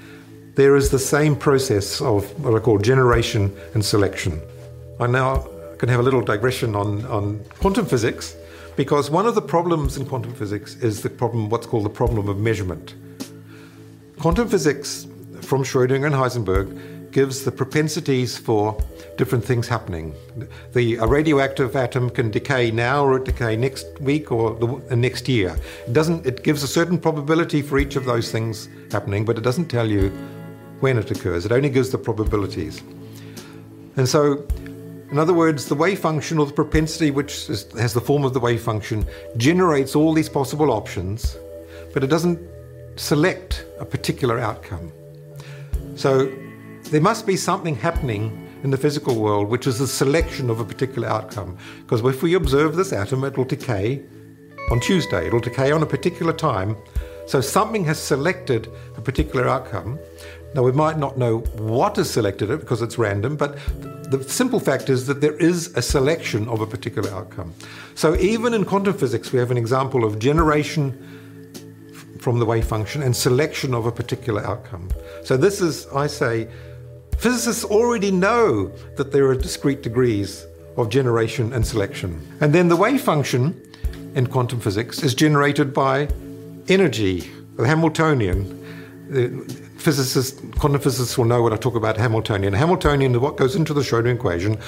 there 0.55 0.75
is 0.75 0.89
the 0.89 0.99
same 0.99 1.37
process 1.37 2.01
of 2.01 2.25
what 2.43 2.55
I 2.55 2.61
call 2.61 2.79
generation 2.79 3.55
and 3.75 3.85
selection. 3.85 4.41
I 4.99 5.07
now 5.07 5.47
can 5.79 5.89
have 5.89 6.01
a 6.01 6.03
little 6.03 6.23
digression 6.23 6.75
on, 6.75 7.05
on 7.07 7.41
quantum 7.61 7.87
physics 7.87 8.37
because 8.77 9.11
one 9.11 9.27
of 9.27 9.35
the 9.35 9.43
problems 9.43 9.97
in 9.97 10.07
quantum 10.07 10.35
physics 10.35 10.77
is 10.77 11.03
the 11.03 11.11
problem, 11.11 11.49
what's 11.49 11.67
called 11.67 11.85
the 11.85 11.91
problem 11.91 12.29
of 12.29 12.39
measurement. 12.39 12.95
Quantum 14.19 14.49
physics 14.49 15.07
from 15.41 15.63
Schrödinger 15.63 16.07
and 16.07 16.15
Heisenberg 16.15 17.13
gives 17.13 17.45
the 17.45 17.53
propensities 17.53 18.37
for 18.37 18.77
different 19.17 19.43
things 19.43 19.67
happening. 19.67 20.15
The 20.75 20.97
a 20.97 21.07
radioactive 21.07 21.75
atom 21.75 22.11
can 22.11 22.31
decay 22.31 22.71
now 22.71 23.07
or 23.07 23.17
it 23.17 23.25
decay 23.25 23.57
next 23.57 23.87
week 24.01 24.31
or 24.31 24.55
the, 24.55 24.97
next 24.97 25.27
year. 25.27 25.57
It 25.87 25.95
doesn't. 25.95 26.27
It 26.27 26.43
gives 26.43 26.63
a 26.63 26.69
certain 26.69 26.99
probability 26.99 27.63
for 27.63 27.79
each 27.79 27.97
of 27.97 28.05
those 28.05 28.31
things 28.31 28.69
happening, 28.93 29.25
but 29.25 29.39
it 29.39 29.41
doesn't 29.43 29.69
tell 29.69 29.91
you 29.91 30.11
when 30.81 30.99
it 30.99 31.11
occurs. 31.11 31.47
It 31.47 31.53
only 31.53 31.71
gives 31.71 31.91
the 31.91 31.99
probabilities. 31.99 32.83
And 33.97 34.07
so 34.07 34.47
in 35.11 35.19
other 35.19 35.35
words, 35.35 35.67
the 35.67 35.75
wave 35.75 36.01
function 36.01 36.39
or 36.39 36.47
the 36.47 36.53
propensity, 36.53 37.11
which 37.11 37.49
is, 37.49 37.71
has 37.73 37.95
the 37.95 38.01
form 38.01 38.25
of 38.25 38.35
the 38.35 38.41
wave 38.41 38.63
function, 38.63 39.07
generates 39.37 39.95
all 39.95 40.13
these 40.13 40.29
possible 40.29 40.71
options, 40.71 41.37
but 41.93 42.03
it 42.03 42.09
doesn't 42.09 42.41
select 42.97 43.65
a 43.79 43.85
particular 43.85 44.39
outcome. 44.39 44.93
So 45.95 46.33
there 46.91 47.01
must 47.01 47.27
be 47.27 47.37
something 47.37 47.77
happening 47.77 48.49
in 48.65 48.71
the 48.71 48.77
physical 48.77 49.15
world 49.15 49.49
which 49.49 49.67
is 49.67 49.79
the 49.79 49.87
selection 49.87 50.51
of 50.51 50.61
a 50.61 50.65
particular 50.65 51.09
outcome. 51.09 51.57
Because 51.83 52.05
if 52.05 52.23
we 52.23 52.35
observe 52.35 52.75
this 52.75 52.93
atom, 52.93 53.23
it 53.25 53.37
will 53.37 53.45
decay 53.45 54.03
on 54.71 54.81
Tuesday, 54.81 55.27
it 55.27 55.33
will 55.33 55.41
decay 55.41 55.71
on 55.71 55.83
a 55.83 55.87
particular 55.87 56.33
time. 56.33 56.77
So 57.27 57.41
something 57.41 57.85
has 57.85 57.99
selected 57.99 58.73
a 58.97 59.01
particular 59.01 59.49
outcome. 59.49 59.99
Now, 60.57 60.63
we 60.63 60.73
might 60.73 60.97
not 60.97 61.19
know 61.19 61.41
what 61.59 61.97
has 61.97 62.09
selected 62.09 62.49
it 62.49 62.61
because 62.61 62.81
it's 62.81 62.97
random, 62.97 63.37
but 63.37 63.59
the 64.11 64.25
simple 64.27 64.59
fact 64.59 64.89
is 64.89 65.07
that 65.07 65.21
there 65.21 65.37
is 65.37 65.77
a 65.77 65.83
selection 65.83 66.49
of 66.49 66.63
a 66.63 66.67
particular 66.67 67.11
outcome. 67.11 67.53
So, 67.95 68.17
even 68.17 68.55
in 68.55 68.65
quantum 68.65 68.95
physics, 68.95 69.33
we 69.33 69.39
have 69.39 69.51
an 69.51 69.59
example 69.59 70.03
of 70.03 70.19
generation 70.19 70.97
from 72.19 72.39
the 72.39 72.47
wave 72.47 72.65
function 72.65 73.03
and 73.03 73.15
selection 73.15 73.75
of 73.75 73.85
a 73.85 73.93
particular 73.93 74.43
outcome. 74.47 74.89
So, 75.25 75.37
this 75.37 75.61
is, 75.61 75.87
I 75.89 76.07
say, 76.07 76.49
physicists 77.19 77.65
already 77.65 78.11
know 78.11 78.73
that 78.97 79.13
there 79.13 79.27
are 79.27 79.35
discrete 79.35 79.83
degrees 79.83 80.47
of 80.79 80.89
generation 80.89 81.53
and 81.53 81.67
selection. 81.67 82.27
And 82.41 82.55
then 82.55 82.69
the 82.69 82.77
wave 82.77 83.03
function 83.03 83.61
in 84.15 84.27
quantum 84.29 84.61
physics 84.61 85.03
is 85.03 85.15
generated 85.15 85.75
by 85.75 86.09
energy, 86.69 87.31
the 87.57 87.67
Hamiltonian 87.67 88.66
physicists, 89.07 90.41
quantum 90.59 90.81
physicists 90.81 91.17
will 91.17 91.25
know 91.25 91.43
when 91.43 91.53
I 91.53 91.57
talk 91.57 91.75
about 91.75 91.97
Hamiltonian. 91.97 92.53
Hamiltonian 92.53 93.15
is 93.15 93.21
what 93.21 93.37
goes 93.37 93.55
into 93.55 93.73
the 93.73 93.83
Schrodinger 93.83 94.15
equation, 94.15 94.59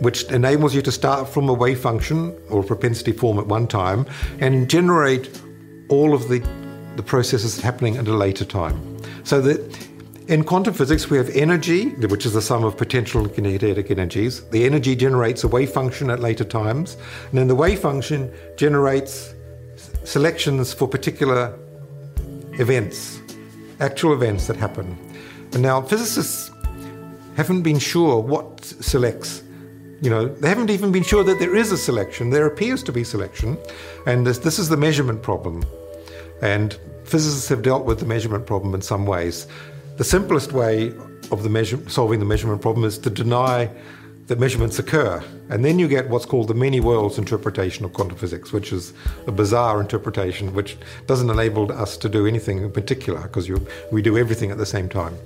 which 0.00 0.24
enables 0.24 0.74
you 0.74 0.82
to 0.82 0.92
start 0.92 1.28
from 1.28 1.48
a 1.48 1.54
wave 1.54 1.80
function 1.80 2.36
or 2.50 2.62
propensity 2.62 3.12
form 3.12 3.38
at 3.38 3.46
one 3.46 3.66
time 3.66 4.06
and 4.40 4.68
generate 4.68 5.40
all 5.88 6.12
of 6.12 6.28
the, 6.28 6.40
the 6.96 7.02
processes 7.02 7.60
happening 7.60 7.96
at 7.96 8.08
a 8.08 8.14
later 8.14 8.44
time. 8.44 8.98
So 9.24 9.40
that 9.40 9.88
in 10.28 10.44
quantum 10.44 10.74
physics, 10.74 11.08
we 11.08 11.16
have 11.16 11.30
energy, 11.30 11.90
which 11.90 12.26
is 12.26 12.32
the 12.32 12.42
sum 12.42 12.64
of 12.64 12.76
potential 12.76 13.22
and 13.22 13.34
kinetic 13.34 13.90
energies. 13.90 14.46
The 14.50 14.64
energy 14.64 14.94
generates 14.96 15.44
a 15.44 15.48
wave 15.48 15.70
function 15.70 16.10
at 16.10 16.20
later 16.20 16.44
times, 16.44 16.96
and 17.30 17.38
then 17.38 17.48
the 17.48 17.54
wave 17.54 17.80
function 17.80 18.32
generates 18.56 19.34
selections 20.04 20.72
for 20.72 20.88
particular 20.88 21.58
events 22.58 23.21
actual 23.82 24.12
events 24.12 24.46
that 24.46 24.56
happen. 24.56 24.96
And 25.52 25.62
now 25.62 25.82
physicists 25.82 26.50
haven't 27.36 27.62
been 27.62 27.78
sure 27.78 28.20
what 28.20 28.64
selects. 28.64 29.42
You 30.00 30.10
know, 30.10 30.28
they 30.28 30.48
haven't 30.48 30.70
even 30.70 30.92
been 30.92 31.02
sure 31.02 31.22
that 31.24 31.38
there 31.38 31.54
is 31.54 31.72
a 31.72 31.78
selection. 31.78 32.30
There 32.30 32.46
appears 32.46 32.82
to 32.84 32.92
be 32.92 33.04
selection, 33.04 33.58
and 34.06 34.26
this, 34.26 34.38
this 34.38 34.58
is 34.58 34.68
the 34.68 34.76
measurement 34.76 35.22
problem. 35.22 35.64
And 36.40 36.76
physicists 37.04 37.48
have 37.48 37.62
dealt 37.62 37.84
with 37.84 38.00
the 38.00 38.06
measurement 38.06 38.46
problem 38.46 38.74
in 38.74 38.82
some 38.82 39.06
ways. 39.06 39.46
The 39.96 40.04
simplest 40.04 40.52
way 40.52 40.92
of 41.30 41.42
the 41.42 41.50
measure, 41.50 41.78
solving 41.88 42.18
the 42.18 42.24
measurement 42.24 42.62
problem 42.62 42.84
is 42.84 42.98
to 42.98 43.10
deny 43.10 43.70
that 44.28 44.38
measurements 44.38 44.78
occur. 44.78 45.22
And 45.50 45.64
then 45.64 45.78
you 45.78 45.88
get 45.88 46.08
what's 46.08 46.26
called 46.26 46.48
the 46.48 46.54
many 46.54 46.80
worlds 46.80 47.18
interpretation 47.18 47.84
of 47.84 47.92
quantum 47.92 48.16
physics, 48.16 48.52
which 48.52 48.72
is 48.72 48.92
a 49.26 49.32
bizarre 49.32 49.80
interpretation 49.80 50.54
which 50.54 50.76
doesn't 51.06 51.28
enable 51.28 51.70
us 51.72 51.96
to 51.98 52.08
do 52.08 52.26
anything 52.26 52.58
in 52.58 52.70
particular 52.70 53.22
because 53.22 53.50
we 53.90 54.02
do 54.02 54.16
everything 54.16 54.50
at 54.50 54.58
the 54.58 54.66
same 54.66 54.88
time. 54.88 55.16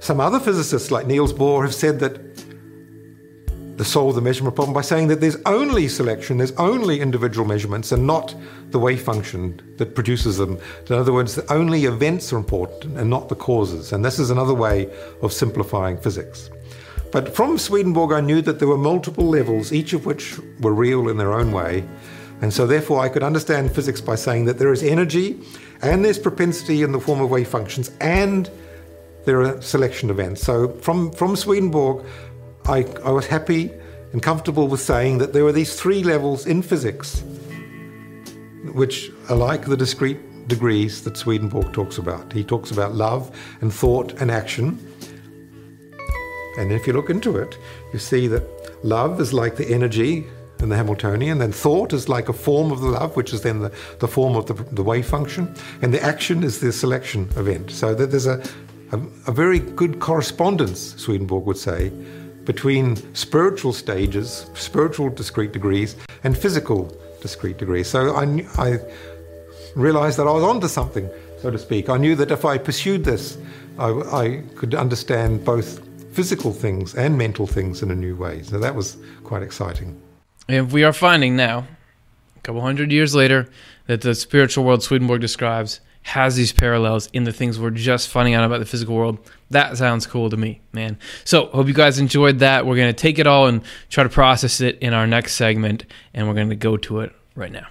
Some 0.00 0.20
other 0.20 0.40
physicists, 0.40 0.90
like 0.90 1.06
Niels 1.06 1.32
Bohr, 1.32 1.62
have 1.62 1.74
said 1.74 2.00
that 2.00 2.18
they 3.76 3.84
solve 3.84 4.14
the 4.14 4.20
measurement 4.20 4.54
problem 4.54 4.74
by 4.74 4.80
saying 4.82 5.08
that 5.08 5.20
there's 5.20 5.36
only 5.46 5.88
selection, 5.88 6.38
there's 6.38 6.52
only 6.52 7.00
individual 7.00 7.46
measurements, 7.46 7.90
and 7.92 8.06
not 8.06 8.34
the 8.70 8.78
wave 8.78 9.02
function 9.02 9.60
that 9.78 9.94
produces 9.94 10.38
them. 10.38 10.58
In 10.88 10.96
other 10.96 11.12
words, 11.12 11.38
only 11.48 11.84
events 11.84 12.32
are 12.32 12.36
important 12.36 12.98
and 12.98 13.08
not 13.08 13.28
the 13.28 13.34
causes. 13.34 13.92
And 13.92 14.04
this 14.04 14.18
is 14.18 14.30
another 14.30 14.54
way 14.54 14.90
of 15.22 15.32
simplifying 15.32 15.96
physics. 15.96 16.50
But 17.12 17.34
from 17.36 17.58
Swedenborg, 17.58 18.12
I 18.12 18.20
knew 18.20 18.40
that 18.42 18.58
there 18.58 18.68
were 18.68 18.78
multiple 18.78 19.28
levels, 19.28 19.70
each 19.70 19.92
of 19.92 20.06
which 20.06 20.38
were 20.60 20.72
real 20.72 21.08
in 21.08 21.18
their 21.18 21.32
own 21.32 21.52
way. 21.52 21.84
And 22.40 22.52
so, 22.52 22.66
therefore, 22.66 23.00
I 23.00 23.08
could 23.08 23.22
understand 23.22 23.72
physics 23.72 24.00
by 24.00 24.16
saying 24.16 24.46
that 24.46 24.58
there 24.58 24.72
is 24.72 24.82
energy 24.82 25.38
and 25.82 26.04
there's 26.04 26.18
propensity 26.18 26.82
in 26.82 26.90
the 26.90 26.98
form 26.98 27.20
of 27.20 27.30
wave 27.30 27.46
functions 27.46 27.92
and 28.00 28.50
there 29.24 29.42
are 29.42 29.60
selection 29.62 30.10
events. 30.10 30.42
So, 30.42 30.68
from, 30.68 31.12
from 31.12 31.36
Swedenborg, 31.36 32.04
I, 32.64 32.86
I 33.04 33.10
was 33.10 33.26
happy 33.26 33.70
and 34.12 34.22
comfortable 34.22 34.66
with 34.66 34.80
saying 34.80 35.18
that 35.18 35.32
there 35.32 35.44
were 35.44 35.52
these 35.52 35.78
three 35.78 36.02
levels 36.02 36.46
in 36.46 36.62
physics, 36.62 37.22
which 38.72 39.12
are 39.28 39.36
like 39.36 39.66
the 39.66 39.76
discrete 39.76 40.48
degrees 40.48 41.04
that 41.04 41.16
Swedenborg 41.16 41.72
talks 41.72 41.98
about. 41.98 42.32
He 42.32 42.42
talks 42.42 42.70
about 42.70 42.94
love 42.94 43.30
and 43.60 43.72
thought 43.72 44.12
and 44.20 44.30
action. 44.30 44.78
And 46.58 46.72
if 46.72 46.86
you 46.86 46.92
look 46.92 47.10
into 47.10 47.36
it, 47.36 47.58
you 47.92 47.98
see 47.98 48.26
that 48.28 48.42
love 48.84 49.20
is 49.20 49.32
like 49.32 49.56
the 49.56 49.68
energy 49.68 50.26
in 50.60 50.68
the 50.68 50.76
Hamiltonian, 50.76 51.38
then 51.38 51.52
thought 51.52 51.92
is 51.92 52.08
like 52.08 52.28
a 52.28 52.32
form 52.32 52.70
of 52.70 52.80
the 52.80 52.88
love, 52.88 53.16
which 53.16 53.32
is 53.32 53.42
then 53.42 53.60
the, 53.60 53.72
the 53.98 54.08
form 54.08 54.36
of 54.36 54.46
the, 54.46 54.54
the 54.74 54.82
wave 54.82 55.06
function, 55.06 55.52
and 55.82 55.92
the 55.92 56.02
action 56.02 56.44
is 56.44 56.60
the 56.60 56.72
selection 56.72 57.28
event. 57.36 57.70
So 57.70 57.94
that 57.94 58.10
there's 58.10 58.26
a, 58.26 58.42
a, 58.92 59.00
a 59.26 59.32
very 59.32 59.58
good 59.58 59.98
correspondence, 59.98 60.94
Swedenborg 60.96 61.46
would 61.46 61.56
say, 61.56 61.90
between 62.44 62.96
spiritual 63.14 63.72
stages, 63.72 64.46
spiritual 64.54 65.08
discrete 65.10 65.52
degrees, 65.52 65.96
and 66.24 66.36
physical 66.36 66.96
discrete 67.20 67.58
degrees. 67.58 67.88
So 67.88 68.14
I, 68.14 68.46
I 68.58 68.78
realized 69.74 70.18
that 70.18 70.26
I 70.26 70.32
was 70.32 70.44
onto 70.44 70.68
something, 70.68 71.08
so 71.40 71.50
to 71.50 71.58
speak. 71.58 71.88
I 71.88 71.96
knew 71.96 72.14
that 72.16 72.30
if 72.30 72.44
I 72.44 72.58
pursued 72.58 73.04
this, 73.04 73.38
I, 73.78 73.88
I 73.88 74.42
could 74.56 74.74
understand 74.74 75.44
both 75.44 75.80
physical 76.12 76.52
things 76.52 76.94
and 76.94 77.16
mental 77.16 77.46
things 77.46 77.82
in 77.82 77.90
a 77.90 77.94
new 77.94 78.14
way. 78.14 78.42
So 78.42 78.58
that 78.58 78.74
was 78.74 78.96
quite 79.24 79.42
exciting. 79.42 80.00
And 80.48 80.70
we 80.70 80.84
are 80.84 80.92
finding 80.92 81.36
now, 81.36 81.66
a 82.36 82.40
couple 82.42 82.60
hundred 82.60 82.92
years 82.92 83.14
later, 83.14 83.48
that 83.86 84.02
the 84.02 84.14
spiritual 84.14 84.64
world 84.64 84.82
Swedenborg 84.82 85.20
describes 85.20 85.80
has 86.02 86.34
these 86.34 86.52
parallels 86.52 87.08
in 87.12 87.24
the 87.24 87.32
things 87.32 87.58
we're 87.58 87.70
just 87.70 88.08
finding 88.08 88.34
out 88.34 88.44
about 88.44 88.58
the 88.58 88.66
physical 88.66 88.96
world. 88.96 89.18
That 89.50 89.76
sounds 89.76 90.06
cool 90.06 90.30
to 90.30 90.36
me, 90.36 90.60
man. 90.72 90.98
So, 91.24 91.46
hope 91.46 91.68
you 91.68 91.74
guys 91.74 91.98
enjoyed 91.98 92.40
that. 92.40 92.66
We're 92.66 92.76
going 92.76 92.92
to 92.92 93.00
take 93.00 93.18
it 93.18 93.26
all 93.26 93.46
and 93.46 93.62
try 93.88 94.02
to 94.02 94.10
process 94.10 94.60
it 94.60 94.78
in 94.80 94.94
our 94.94 95.06
next 95.06 95.34
segment, 95.34 95.86
and 96.12 96.26
we're 96.26 96.34
going 96.34 96.50
to 96.50 96.56
go 96.56 96.76
to 96.76 97.00
it 97.00 97.12
right 97.36 97.52
now. 97.52 97.68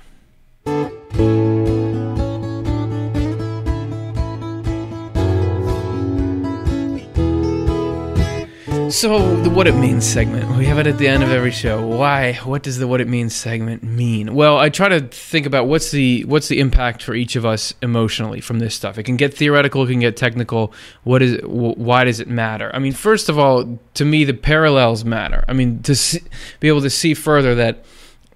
So, 8.92 9.42
the 9.42 9.50
what 9.50 9.68
it 9.68 9.76
means 9.76 10.06
segment. 10.06 10.58
We 10.58 10.66
have 10.66 10.78
it 10.78 10.86
at 10.86 10.98
the 10.98 11.08
end 11.08 11.24
of 11.24 11.32
every 11.32 11.52
show. 11.52 11.88
Why? 11.88 12.34
What 12.44 12.62
does 12.62 12.78
the 12.78 12.89
what 12.89 13.00
it 13.00 13.08
means 13.08 13.34
segment 13.34 13.84
mean? 13.84 14.36
Well, 14.36 14.58
I 14.58 14.68
try 14.68 14.89
to 14.89 15.00
think 15.00 15.46
about 15.46 15.68
what's 15.68 15.92
the 15.92 16.26
what's 16.26 16.50
the 16.50 16.60
impact 16.60 17.02
for 17.02 17.14
each 17.14 17.38
of 17.38 17.46
us 17.46 17.74
emotionally 17.82 18.42
from 18.42 18.60
this 18.60 18.76
stuff. 18.76 18.98
It 18.98 19.04
can 19.04 19.16
get 19.16 19.34
theoretical, 19.34 19.84
it 19.84 19.92
can 19.92 20.02
get 20.02 20.18
technical. 20.18 20.74
What 21.04 21.22
is 21.22 21.39
why 21.46 22.04
does 22.04 22.20
it 22.20 22.28
matter? 22.28 22.70
I 22.74 22.80
mean, 22.80 22.92
first 22.92 23.30
of 23.30 23.39
all, 23.39 23.80
to 23.94 24.04
me 24.04 24.26
the 24.26 24.34
parallels 24.34 25.06
matter. 25.06 25.46
I 25.48 25.54
mean, 25.54 25.82
to 25.84 25.96
see, 25.96 26.20
be 26.60 26.68
able 26.68 26.82
to 26.82 26.89
see 26.89 27.14
further 27.14 27.56
that 27.56 27.86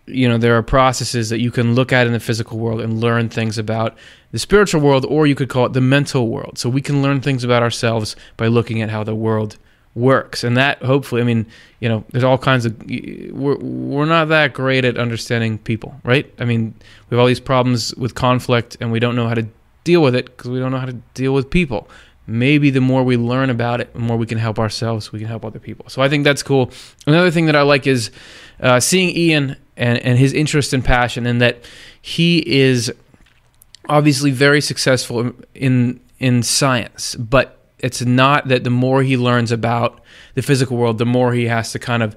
you 0.06 0.30
know 0.30 0.38
there 0.38 0.56
are 0.56 0.64
processes 0.64 1.30
that 1.32 1.42
you 1.42 1.52
can 1.52 1.76
look 1.76 1.92
at 1.92 2.08
in 2.08 2.14
the 2.14 2.20
physical 2.22 2.60
world 2.60 2.80
and 2.80 3.02
learn 3.02 3.28
things 3.28 3.58
about 3.58 3.98
the 4.32 4.40
spiritual 4.40 4.80
world 4.80 5.06
or 5.10 5.28
you 5.28 5.36
could 5.36 5.50
call 5.50 5.66
it 5.66 5.74
the 5.74 5.82
mental 5.82 6.30
world. 6.30 6.58
So 6.58 6.70
we 6.70 6.82
can 6.82 7.02
learn 7.02 7.20
things 7.20 7.44
about 7.44 7.62
ourselves 7.62 8.16
by 8.38 8.48
looking 8.48 8.82
at 8.82 8.90
how 8.90 9.04
the 9.04 9.16
world 9.16 9.58
works. 9.96 10.44
And 10.44 10.58
that 10.58 10.84
hopefully 10.84 11.22
i 11.22 11.24
mean 11.24 11.46
you 11.80 11.90
know 11.90 12.04
there's 12.12 12.24
all 12.24 12.38
kinds 12.38 12.66
of 12.66 12.78
we're, 12.86 13.58
we're 13.58 14.06
not 14.06 14.26
that 14.26 14.54
great 14.54 14.86
at 14.86 14.98
understanding 14.98 15.58
people 15.58 16.00
right? 16.04 16.32
I 16.38 16.46
mean 16.46 16.76
we 17.10 17.16
have 17.16 17.20
all 17.22 17.28
these 17.28 17.40
problems 17.40 17.96
with 17.96 18.14
conflict 18.14 18.78
and 18.80 18.92
we 18.92 19.00
don't 19.00 19.16
know 19.16 19.28
how 19.28 19.34
to 19.34 19.48
deal 19.84 20.02
with 20.02 20.16
it 20.16 20.26
because 20.26 20.52
we 20.52 20.60
don't 20.60 20.72
know 20.72 20.80
how 20.80 20.86
to 20.86 21.00
deal 21.14 21.34
with 21.34 21.50
people. 21.50 21.88
Maybe 22.28 22.72
the 22.72 22.82
more 22.82 23.04
we 23.04 23.18
learn 23.18 23.50
about 23.50 23.82
it 23.82 23.94
the 23.94 24.00
more 24.00 24.18
we 24.18 24.26
can 24.26 24.38
help 24.38 24.60
ourselves 24.60 25.12
we 25.12 25.20
can 25.20 25.30
help 25.30 25.46
other 25.46 25.60
people. 25.60 25.86
So 25.90 26.02
i 26.02 26.10
think 26.10 26.26
that's 26.26 26.44
cool. 26.44 26.72
Another 27.08 27.32
thing 27.32 27.46
that 27.46 27.56
i 27.56 27.62
like 27.62 27.88
is 27.88 28.12
uh, 28.60 28.80
seeing 28.80 29.16
ian 29.16 29.56
and, 29.78 29.98
and 30.00 30.20
his 30.20 30.34
interest 30.34 30.74
and 30.74 30.84
passion 30.84 31.26
and 31.26 31.42
that 31.42 31.64
he 32.02 32.40
is 32.40 32.94
obviously 33.88 34.32
very 34.32 34.62
successful 34.62 35.32
in 35.54 36.02
in 36.20 36.42
science 36.42 37.16
but 37.16 37.65
it's 37.86 38.02
not 38.02 38.48
that 38.48 38.64
the 38.64 38.72
more 38.72 39.04
he 39.04 39.16
learns 39.16 39.52
about 39.52 40.02
the 40.34 40.42
physical 40.42 40.76
world, 40.76 40.98
the 40.98 41.06
more 41.06 41.34
he 41.34 41.46
has 41.46 41.72
to 41.74 41.78
kind 41.78 42.02
of 42.02 42.16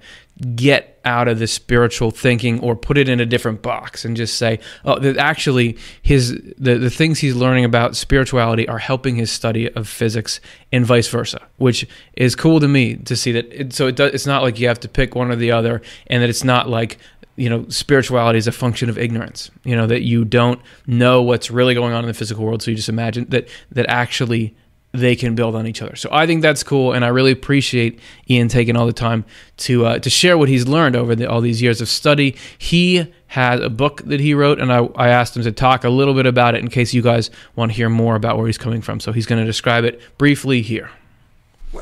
get 0.55 0.99
out 1.05 1.29
of 1.29 1.39
the 1.39 1.47
spiritual 1.47 2.11
thinking 2.11 2.59
or 2.61 2.75
put 2.75 2.97
it 2.97 3.07
in 3.07 3.21
a 3.21 3.27
different 3.27 3.61
box 3.61 4.03
and 4.03 4.17
just 4.17 4.39
say, 4.39 4.59
oh, 4.87 4.99
that 4.99 5.19
actually 5.19 5.77
his 6.01 6.33
the, 6.57 6.79
the 6.79 6.89
things 6.89 7.19
he's 7.19 7.37
learning 7.37 7.67
about 7.67 7.95
spirituality 7.97 8.67
are 8.67 8.79
helping 8.79 9.17
his 9.17 9.31
study 9.31 9.71
of 9.73 9.87
physics 9.87 10.41
and 10.73 10.87
vice 10.87 11.09
versa, 11.09 11.47
which 11.59 11.87
is 12.15 12.35
cool 12.35 12.61
to 12.61 12.69
me 12.69 12.97
to 12.97 13.15
see 13.15 13.33
that. 13.33 13.53
It, 13.53 13.75
so 13.75 13.89
it 13.89 13.97
does, 13.97 14.15
it's 14.15 14.27
not 14.27 14.43
like 14.43 14.59
you 14.59 14.69
have 14.69 14.81
to 14.81 14.89
pick 14.89 15.15
one 15.15 15.31
or 15.31 15.37
the 15.37 15.53
other, 15.53 15.83
and 16.07 16.23
that 16.23 16.31
it's 16.31 16.45
not 16.45 16.71
like 16.71 16.97
you 17.37 17.51
know 17.51 17.69
spirituality 17.69 18.39
is 18.39 18.47
a 18.47 18.53
function 18.53 18.89
of 18.89 18.97
ignorance. 18.97 19.51
You 19.65 19.77
know 19.77 19.87
that 19.87 20.01
you 20.01 20.25
don't 20.25 20.63
know 20.87 21.21
what's 21.21 21.51
really 21.51 21.75
going 21.75 21.93
on 21.93 22.05
in 22.05 22.09
the 22.09 22.15
physical 22.15 22.47
world, 22.47 22.63
so 22.63 22.71
you 22.71 22.77
just 22.77 22.89
imagine 22.89 23.27
that 23.29 23.49
that 23.73 23.85
actually 23.91 24.57
they 24.93 25.15
can 25.15 25.35
build 25.35 25.55
on 25.55 25.67
each 25.67 25.83
other. 25.83 25.97
So 25.97 26.09
I 26.11 26.27
think 26.27 26.43
that's 26.43 26.63
cool, 26.63 26.93
and 26.93 27.05
I 27.05 27.09
really 27.09 27.31
appreciate 27.31 28.01
Ian 28.29 28.49
taking 28.49 28.77
all 28.77 28.87
the 28.87 28.93
time 28.93 29.25
to 29.59 29.87
uh, 29.87 29.99
to 29.99 30.11
share 30.11 30.39
what 30.39 30.49
he's 30.49 30.67
learned 30.67 30.97
over 30.97 31.15
the, 31.15 31.29
all 31.29 31.41
these 31.41 31.61
years 31.61 31.81
of 31.81 31.89
study. 31.89 32.37
He 32.57 33.13
has 33.29 33.61
a 33.61 33.69
book 33.69 34.03
that 34.07 34.21
he 34.21 34.33
wrote, 34.33 34.59
and 34.59 34.73
I, 34.73 34.85
I 34.97 35.09
asked 35.09 35.37
him 35.37 35.43
to 35.43 35.53
talk 35.53 35.85
a 35.85 35.91
little 35.91 36.15
bit 36.15 36.27
about 36.27 36.55
it 36.55 36.63
in 36.63 36.69
case 36.69 36.95
you 36.95 37.03
guys 37.03 37.31
want 37.55 37.73
to 37.73 37.77
hear 37.77 37.91
more 37.91 38.17
about 38.17 38.39
where 38.39 38.47
he's 38.47 38.59
coming 38.59 38.81
from. 38.81 39.01
So 39.01 39.13
he's 39.13 39.27
going 39.27 39.41
to 39.41 39.47
describe 39.47 39.85
it 39.85 40.01
briefly 40.17 40.63
here. 40.63 40.91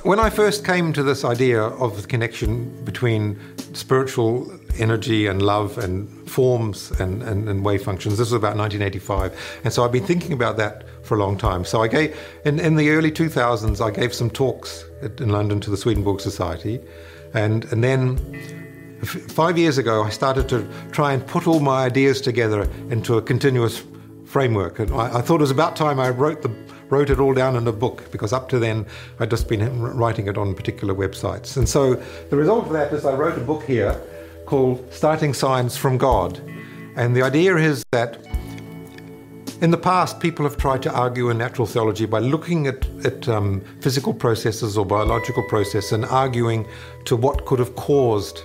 When 0.02 0.18
I 0.18 0.30
first 0.30 0.64
came 0.64 0.92
to 0.94 1.04
this 1.04 1.24
idea 1.24 1.62
of 1.62 2.02
the 2.02 2.08
connection 2.08 2.84
between 2.84 3.38
spiritual 3.72 4.50
energy 4.80 5.28
and 5.28 5.40
love 5.40 5.78
and 5.78 6.08
forms 6.28 6.90
and, 6.98 7.22
and, 7.22 7.48
and, 7.48 7.64
wave 7.64 7.84
functions, 7.84 8.18
this 8.18 8.26
was 8.26 8.32
about 8.32 8.56
1985. 8.56 9.60
And 9.62 9.72
so 9.72 9.84
I've 9.84 9.92
been 9.92 10.04
thinking 10.04 10.32
about 10.32 10.56
that 10.56 10.84
for 11.04 11.14
a 11.14 11.20
long 11.20 11.38
time. 11.38 11.64
So 11.64 11.82
I 11.82 11.88
gave, 11.88 12.18
in, 12.44 12.58
in 12.58 12.74
the 12.74 12.90
early 12.90 13.12
2000s, 13.12 13.80
I 13.80 13.92
gave 13.92 14.12
some 14.12 14.28
talks 14.28 14.84
in 15.02 15.28
London 15.28 15.60
to 15.60 15.70
the 15.70 15.76
Swedenborg 15.76 16.20
Society. 16.20 16.80
And, 17.32 17.64
and 17.66 17.84
then 17.84 18.16
five 19.04 19.56
years 19.56 19.78
ago, 19.78 20.02
I 20.02 20.10
started 20.10 20.48
to 20.48 20.68
try 20.90 21.12
and 21.12 21.24
put 21.24 21.46
all 21.46 21.60
my 21.60 21.84
ideas 21.84 22.20
together 22.20 22.68
into 22.90 23.18
a 23.18 23.22
continuous 23.22 23.84
framework. 24.24 24.80
And 24.80 24.90
I, 24.90 25.18
I 25.18 25.22
thought 25.22 25.36
it 25.36 25.42
was 25.42 25.52
about 25.52 25.76
time 25.76 26.00
I 26.00 26.10
wrote 26.10 26.42
the 26.42 26.50
wrote 26.88 27.10
it 27.10 27.18
all 27.18 27.34
down 27.34 27.56
in 27.56 27.66
a 27.66 27.72
book 27.72 28.10
because 28.12 28.32
up 28.32 28.48
to 28.50 28.58
then 28.58 28.86
I'd 29.18 29.30
just 29.30 29.48
been 29.48 29.80
writing 29.80 30.28
it 30.28 30.38
on 30.38 30.54
particular 30.54 30.94
websites. 30.94 31.56
And 31.56 31.68
so 31.68 31.94
the 32.30 32.36
result 32.36 32.66
of 32.66 32.72
that 32.72 32.92
is 32.92 33.04
I 33.04 33.14
wrote 33.14 33.36
a 33.36 33.40
book 33.40 33.64
here 33.64 34.00
called 34.46 34.92
Starting 34.92 35.34
Science 35.34 35.76
from 35.76 35.98
God. 35.98 36.40
And 36.96 37.14
the 37.14 37.22
idea 37.22 37.56
is 37.56 37.84
that 37.92 38.18
in 39.60 39.70
the 39.70 39.78
past, 39.78 40.20
people 40.20 40.44
have 40.44 40.56
tried 40.56 40.82
to 40.82 40.92
argue 40.92 41.30
in 41.30 41.38
natural 41.38 41.66
theology 41.66 42.04
by 42.06 42.18
looking 42.18 42.66
at, 42.66 42.86
at 43.04 43.28
um, 43.28 43.62
physical 43.80 44.12
processes 44.12 44.76
or 44.76 44.84
biological 44.84 45.42
processes 45.48 45.92
and 45.92 46.04
arguing 46.04 46.66
to 47.06 47.16
what 47.16 47.46
could 47.46 47.58
have 47.58 47.74
caused 47.74 48.42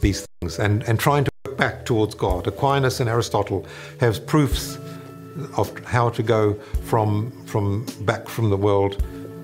these 0.00 0.26
things 0.40 0.58
and, 0.58 0.82
and 0.84 0.98
trying 0.98 1.24
to 1.24 1.32
back 1.56 1.84
towards 1.84 2.14
God. 2.14 2.46
Aquinas 2.48 2.98
and 2.98 3.08
Aristotle 3.08 3.64
have 4.00 4.26
proofs 4.26 4.76
of 5.56 5.76
how 5.84 6.10
to 6.10 6.22
go 6.22 6.54
from, 6.84 7.30
from 7.46 7.86
back 8.02 8.28
from 8.28 8.50
the 8.50 8.56
world 8.56 9.02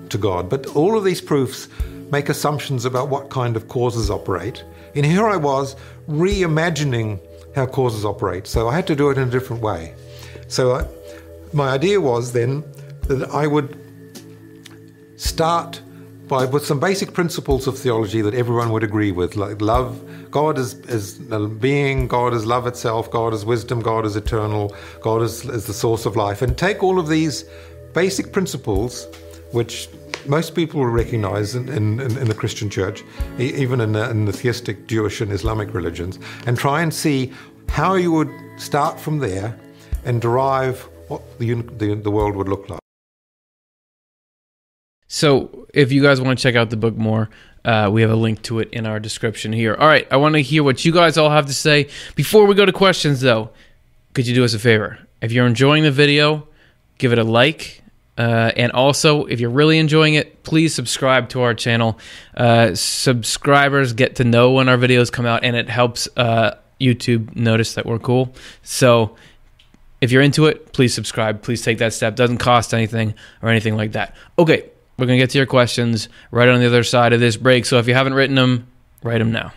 to 0.09 0.17
God. 0.17 0.49
But 0.49 0.67
all 0.75 0.97
of 0.97 1.03
these 1.03 1.21
proofs 1.21 1.67
make 2.11 2.29
assumptions 2.29 2.85
about 2.85 3.09
what 3.09 3.29
kind 3.29 3.55
of 3.55 3.67
causes 3.67 4.09
operate. 4.09 4.63
And 4.95 5.05
here 5.05 5.27
I 5.27 5.37
was 5.37 5.75
reimagining 6.07 7.19
how 7.55 7.65
causes 7.65 8.05
operate. 8.05 8.47
So 8.47 8.67
I 8.67 8.75
had 8.75 8.87
to 8.87 8.95
do 8.95 9.09
it 9.09 9.17
in 9.17 9.27
a 9.27 9.31
different 9.31 9.61
way. 9.61 9.93
So 10.47 10.75
I, 10.75 10.87
my 11.53 11.69
idea 11.69 12.01
was 12.01 12.31
then 12.31 12.63
that 13.03 13.29
I 13.29 13.47
would 13.47 13.77
start 15.17 15.81
by 16.27 16.45
with 16.45 16.65
some 16.65 16.79
basic 16.79 17.13
principles 17.13 17.67
of 17.67 17.77
theology 17.77 18.21
that 18.21 18.33
everyone 18.33 18.71
would 18.71 18.83
agree 18.83 19.11
with, 19.11 19.35
like 19.35 19.61
love. 19.61 19.99
God 20.31 20.57
is, 20.57 20.75
is 20.85 21.13
being, 21.59 22.07
God 22.07 22.33
is 22.33 22.45
love 22.45 22.67
itself, 22.67 23.09
God 23.11 23.33
is 23.33 23.45
wisdom, 23.45 23.81
God 23.81 24.05
is 24.05 24.15
eternal, 24.15 24.75
God 25.01 25.21
is, 25.21 25.45
is 25.45 25.65
the 25.65 25.73
source 25.73 26.05
of 26.05 26.15
life. 26.15 26.41
And 26.41 26.57
take 26.57 26.83
all 26.83 26.99
of 26.99 27.07
these 27.07 27.45
basic 27.93 28.31
principles, 28.31 29.07
which 29.51 29.89
most 30.27 30.55
people 30.55 30.79
will 30.81 30.87
recognize 30.87 31.55
in, 31.55 31.69
in, 31.69 31.99
in 31.99 32.27
the 32.27 32.33
Christian 32.33 32.69
church, 32.69 33.03
even 33.37 33.81
in 33.81 33.93
the, 33.93 34.09
in 34.09 34.25
the 34.25 34.33
theistic 34.33 34.87
Jewish 34.87 35.21
and 35.21 35.31
Islamic 35.31 35.73
religions, 35.73 36.19
and 36.45 36.57
try 36.57 36.81
and 36.81 36.93
see 36.93 37.33
how 37.67 37.95
you 37.95 38.11
would 38.11 38.31
start 38.57 38.99
from 38.99 39.19
there 39.19 39.57
and 40.05 40.21
derive 40.21 40.87
what 41.07 41.39
the, 41.39 41.53
the, 41.53 41.95
the 41.95 42.11
world 42.11 42.35
would 42.35 42.47
look 42.47 42.69
like. 42.69 42.79
So, 45.11 45.67
if 45.73 45.91
you 45.91 46.03
guys 46.03 46.21
want 46.21 46.37
to 46.37 46.43
check 46.43 46.55
out 46.55 46.69
the 46.69 46.77
book 46.77 46.95
more, 46.95 47.29
uh, 47.69 47.87
we 47.87 48.01
have 48.01 48.09
a 48.09 48.15
link 48.15 48.41
to 48.41 48.57
it 48.57 48.69
in 48.71 48.87
our 48.87 48.99
description 48.99 49.53
here. 49.53 49.75
All 49.75 49.87
right, 49.87 50.07
I 50.09 50.17
want 50.17 50.33
to 50.33 50.41
hear 50.41 50.63
what 50.63 50.83
you 50.83 50.91
guys 50.91 51.19
all 51.19 51.29
have 51.29 51.45
to 51.45 51.53
say. 51.53 51.87
Before 52.15 52.47
we 52.47 52.55
go 52.55 52.65
to 52.65 52.71
questions, 52.71 53.21
though, 53.21 53.51
could 54.13 54.25
you 54.25 54.33
do 54.33 54.43
us 54.43 54.55
a 54.55 54.59
favor? 54.59 54.97
If 55.21 55.31
you're 55.31 55.45
enjoying 55.45 55.83
the 55.83 55.91
video, 55.91 56.47
give 56.97 57.13
it 57.13 57.19
a 57.19 57.23
like. 57.23 57.83
Uh, 58.17 58.51
and 58.57 58.71
also, 58.71 59.25
if 59.25 59.39
you're 59.39 59.51
really 59.51 59.77
enjoying 59.77 60.15
it, 60.15 60.41
please 60.41 60.73
subscribe 60.73 61.29
to 61.29 61.41
our 61.41 61.53
channel. 61.53 61.99
Uh, 62.35 62.73
subscribers 62.73 63.93
get 63.93 64.15
to 64.15 64.23
know 64.23 64.53
when 64.53 64.67
our 64.67 64.77
videos 64.77 65.11
come 65.11 65.27
out, 65.27 65.43
and 65.43 65.55
it 65.55 65.69
helps 65.69 66.09
uh, 66.17 66.55
YouTube 66.81 67.35
notice 67.35 67.75
that 67.75 67.85
we're 67.85 67.99
cool. 67.99 68.33
So, 68.63 69.15
if 70.01 70.11
you're 70.11 70.23
into 70.23 70.47
it, 70.47 70.73
please 70.73 70.95
subscribe. 70.95 71.43
Please 71.43 71.61
take 71.61 71.77
that 71.77 71.93
step. 71.93 72.15
Doesn't 72.15 72.39
cost 72.39 72.73
anything 72.73 73.13
or 73.43 73.49
anything 73.49 73.77
like 73.77 73.91
that. 73.91 74.15
Okay, 74.39 74.71
we're 74.99 75.05
going 75.05 75.17
to 75.17 75.23
get 75.23 75.29
to 75.31 75.37
your 75.37 75.47
questions 75.47 76.09
right 76.31 76.49
on 76.49 76.59
the 76.59 76.65
other 76.65 76.83
side 76.83 77.13
of 77.13 77.19
this 77.19 77.37
break. 77.37 77.65
So 77.65 77.77
if 77.77 77.87
you 77.87 77.93
haven't 77.93 78.13
written 78.13 78.35
them, 78.35 78.67
write 79.01 79.19
them 79.19 79.31
now. 79.31 79.53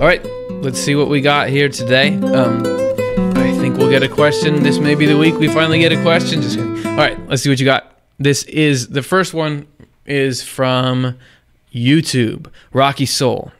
All 0.00 0.06
right, 0.06 0.24
let's 0.62 0.80
see 0.80 0.94
what 0.94 1.10
we 1.10 1.20
got 1.20 1.50
here 1.50 1.68
today. 1.68 2.16
Um, 2.16 2.79
we'll 3.80 3.88
get 3.90 4.02
a 4.02 4.08
question. 4.08 4.62
This 4.62 4.78
may 4.78 4.94
be 4.94 5.06
the 5.06 5.16
week 5.16 5.36
we 5.36 5.48
finally 5.48 5.78
get 5.78 5.90
a 5.90 6.00
question. 6.02 6.42
Just 6.42 6.58
kidding. 6.58 6.86
All 6.86 6.96
right, 6.96 7.18
let's 7.28 7.42
see 7.42 7.48
what 7.48 7.58
you 7.58 7.64
got. 7.64 7.98
This 8.18 8.42
is 8.44 8.88
the 8.88 9.02
first 9.02 9.32
one 9.32 9.66
is 10.04 10.42
from 10.42 11.18
YouTube. 11.72 12.48
Rocky 12.74 13.06
Soul. 13.06 13.52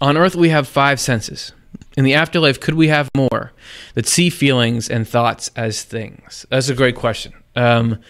On 0.00 0.16
Earth, 0.16 0.34
we 0.34 0.48
have 0.48 0.66
five 0.66 0.98
senses. 0.98 1.52
In 1.98 2.04
the 2.04 2.14
afterlife, 2.14 2.58
could 2.58 2.74
we 2.74 2.88
have 2.88 3.10
more 3.14 3.52
that 3.92 4.06
see 4.06 4.30
feelings 4.30 4.88
and 4.88 5.06
thoughts 5.06 5.50
as 5.54 5.82
things? 5.82 6.46
That's 6.48 6.70
a 6.70 6.74
great 6.74 6.96
question. 6.96 7.34
Um, 7.54 8.00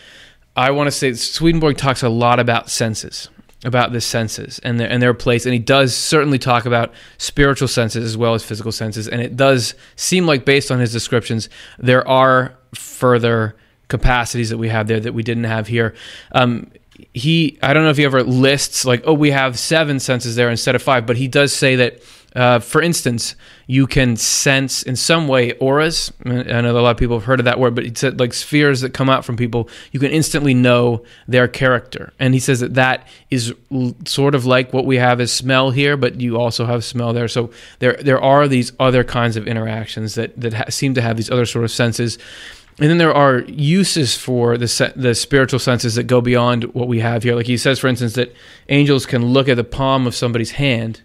I 0.54 0.70
want 0.70 0.86
to 0.86 0.92
say 0.92 1.12
Swedenborg 1.14 1.76
talks 1.76 2.04
a 2.04 2.08
lot 2.08 2.38
about 2.38 2.70
senses 2.70 3.30
about 3.64 3.92
the 3.92 4.00
senses 4.00 4.60
and 4.60 4.78
their, 4.78 4.88
and 4.88 5.02
their 5.02 5.14
place. 5.14 5.44
And 5.44 5.52
he 5.52 5.58
does 5.58 5.94
certainly 5.94 6.38
talk 6.38 6.64
about 6.64 6.92
spiritual 7.16 7.68
senses 7.68 8.04
as 8.04 8.16
well 8.16 8.34
as 8.34 8.44
physical 8.44 8.70
senses. 8.70 9.08
And 9.08 9.20
it 9.20 9.36
does 9.36 9.74
seem 9.96 10.26
like, 10.26 10.44
based 10.44 10.70
on 10.70 10.78
his 10.78 10.92
descriptions, 10.92 11.48
there 11.78 12.06
are 12.06 12.56
further 12.74 13.56
capacities 13.88 14.50
that 14.50 14.58
we 14.58 14.68
have 14.68 14.86
there 14.86 15.00
that 15.00 15.14
we 15.14 15.22
didn't 15.22 15.44
have 15.44 15.66
here. 15.66 15.94
Um, 16.32 16.70
he, 17.14 17.58
I 17.62 17.72
don't 17.72 17.84
know 17.84 17.90
if 17.90 17.96
he 17.96 18.04
ever 18.04 18.22
lists 18.22 18.84
like, 18.84 19.02
oh, 19.04 19.14
we 19.14 19.30
have 19.30 19.58
seven 19.58 19.98
senses 19.98 20.36
there 20.36 20.50
instead 20.50 20.74
of 20.74 20.82
five, 20.82 21.06
but 21.06 21.16
he 21.16 21.26
does 21.26 21.52
say 21.52 21.76
that 21.76 22.02
uh, 22.36 22.58
for 22.58 22.82
instance, 22.82 23.34
you 23.66 23.86
can 23.86 24.16
sense 24.16 24.82
in 24.82 24.96
some 24.96 25.28
way 25.28 25.52
auras. 25.54 26.12
I 26.24 26.30
know 26.60 26.78
a 26.78 26.80
lot 26.80 26.90
of 26.90 26.96
people 26.96 27.16
have 27.16 27.24
heard 27.24 27.40
of 27.40 27.44
that 27.46 27.58
word, 27.58 27.74
but 27.74 27.84
it's 27.84 28.02
like 28.02 28.34
spheres 28.34 28.82
that 28.82 28.92
come 28.92 29.08
out 29.08 29.24
from 29.24 29.36
people. 29.36 29.68
You 29.92 30.00
can 30.00 30.10
instantly 30.10 30.52
know 30.52 31.04
their 31.26 31.48
character, 31.48 32.12
and 32.18 32.34
he 32.34 32.40
says 32.40 32.60
that 32.60 32.74
that 32.74 33.08
is 33.30 33.54
l- 33.72 33.94
sort 34.04 34.34
of 34.34 34.44
like 34.44 34.72
what 34.72 34.84
we 34.84 34.96
have 34.96 35.20
as 35.20 35.32
smell 35.32 35.70
here, 35.70 35.96
but 35.96 36.20
you 36.20 36.38
also 36.38 36.66
have 36.66 36.84
smell 36.84 37.12
there. 37.12 37.28
So 37.28 37.50
there 37.78 37.94
there 37.94 38.20
are 38.20 38.46
these 38.46 38.72
other 38.78 39.04
kinds 39.04 39.36
of 39.36 39.48
interactions 39.48 40.14
that 40.16 40.38
that 40.38 40.52
ha- 40.52 40.64
seem 40.68 40.94
to 40.94 41.02
have 41.02 41.16
these 41.16 41.30
other 41.30 41.46
sort 41.46 41.64
of 41.64 41.70
senses. 41.70 42.18
And 42.80 42.88
then 42.88 42.98
there 42.98 43.14
are 43.14 43.40
uses 43.40 44.16
for 44.16 44.56
the 44.56 44.68
se- 44.68 44.92
the 44.94 45.14
spiritual 45.14 45.58
senses 45.58 45.96
that 45.96 46.04
go 46.04 46.20
beyond 46.20 46.64
what 46.74 46.88
we 46.88 47.00
have 47.00 47.22
here. 47.22 47.34
Like 47.34 47.46
he 47.46 47.56
says, 47.56 47.78
for 47.78 47.88
instance, 47.88 48.12
that 48.12 48.32
angels 48.68 49.06
can 49.06 49.24
look 49.24 49.48
at 49.48 49.56
the 49.56 49.64
palm 49.64 50.06
of 50.06 50.14
somebody's 50.14 50.52
hand 50.52 51.02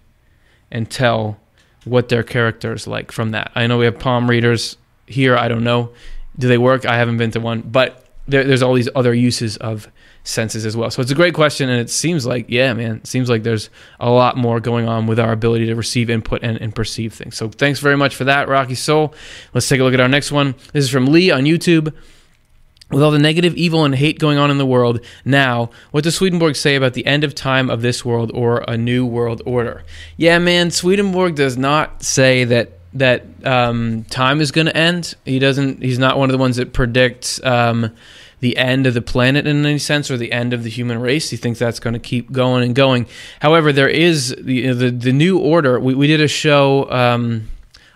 and 0.73 0.91
tell 0.91 1.39
what 1.85 2.09
their 2.09 2.23
character 2.23 2.73
is 2.73 2.87
like 2.87 3.11
from 3.11 3.31
that. 3.31 3.51
I 3.55 3.67
know 3.67 3.77
we 3.77 3.85
have 3.85 3.99
palm 3.99 4.29
readers 4.29 4.75
here. 5.07 5.37
I 5.37 5.47
don't 5.47 5.63
know. 5.63 5.91
Do 6.37 6.47
they 6.47 6.57
work? 6.57 6.85
I 6.85 6.97
haven't 6.97 7.17
been 7.17 7.31
to 7.31 7.39
one, 7.39 7.61
but 7.61 8.05
there, 8.27 8.43
there's 8.43 8.61
all 8.61 8.73
these 8.73 8.89
other 8.95 9.13
uses 9.13 9.57
of 9.57 9.87
senses 10.23 10.65
as 10.65 10.75
well. 10.75 10.89
So 10.89 11.01
it's 11.01 11.11
a 11.11 11.15
great 11.15 11.33
question, 11.33 11.69
and 11.69 11.79
it 11.79 11.89
seems 11.89 12.25
like, 12.25 12.45
yeah, 12.47 12.73
man, 12.73 12.97
it 12.97 13.07
seems 13.07 13.29
like 13.29 13.43
there's 13.43 13.69
a 13.99 14.09
lot 14.09 14.37
more 14.37 14.59
going 14.59 14.87
on 14.87 15.05
with 15.05 15.19
our 15.19 15.31
ability 15.31 15.65
to 15.67 15.75
receive 15.75 16.09
input 16.09 16.41
and, 16.41 16.57
and 16.59 16.73
perceive 16.73 17.13
things. 17.13 17.35
So 17.35 17.49
thanks 17.49 17.79
very 17.79 17.97
much 17.97 18.15
for 18.15 18.23
that, 18.23 18.47
Rocky 18.47 18.75
Soul. 18.75 19.13
Let's 19.53 19.67
take 19.67 19.79
a 19.79 19.83
look 19.83 19.93
at 19.93 19.99
our 19.99 20.07
next 20.07 20.31
one. 20.31 20.55
This 20.71 20.85
is 20.85 20.89
from 20.89 21.07
Lee 21.07 21.29
on 21.29 21.43
YouTube. 21.43 21.93
With 22.93 23.03
all 23.03 23.11
the 23.11 23.19
negative, 23.19 23.55
evil, 23.55 23.85
and 23.85 23.95
hate 23.95 24.19
going 24.19 24.37
on 24.37 24.51
in 24.51 24.57
the 24.57 24.65
world 24.65 25.03
now, 25.25 25.71
what 25.91 26.03
does 26.03 26.15
Swedenborg 26.15 26.55
say 26.55 26.75
about 26.75 26.93
the 26.93 27.05
end 27.05 27.23
of 27.23 27.33
time 27.33 27.69
of 27.69 27.81
this 27.81 28.05
world 28.05 28.31
or 28.33 28.63
a 28.67 28.77
new 28.77 29.05
world 29.05 29.41
order? 29.45 29.83
Yeah, 30.15 30.39
man, 30.39 30.71
Swedenborg 30.71 31.35
does 31.35 31.57
not 31.57 32.03
say 32.03 32.43
that 32.45 32.79
that 32.93 33.25
um, 33.43 34.03
time 34.05 34.39
is 34.39 34.51
going 34.51 34.67
to 34.67 34.77
end. 34.77 35.15
He 35.25 35.39
doesn't. 35.39 35.81
He's 35.81 35.99
not 35.99 36.17
one 36.17 36.29
of 36.29 36.31
the 36.31 36.37
ones 36.37 36.57
that 36.57 36.73
predicts 36.73 37.43
um, 37.43 37.95
the 38.39 38.55
end 38.57 38.85
of 38.85 38.93
the 38.93 39.01
planet 39.01 39.47
in 39.47 39.65
any 39.65 39.79
sense 39.79 40.11
or 40.11 40.17
the 40.17 40.31
end 40.31 40.53
of 40.53 40.63
the 40.63 40.69
human 40.69 40.99
race. 40.99 41.29
He 41.29 41.37
thinks 41.37 41.59
that's 41.59 41.79
going 41.79 41.93
to 41.93 41.99
keep 41.99 42.31
going 42.31 42.63
and 42.63 42.75
going. 42.75 43.07
However, 43.39 43.73
there 43.73 43.89
is 43.89 44.35
the 44.39 44.71
the, 44.73 44.91
the 44.91 45.11
new 45.11 45.39
order. 45.39 45.79
We, 45.79 45.95
we 45.95 46.07
did 46.07 46.21
a 46.21 46.27
show. 46.27 46.89
Um, 46.91 47.49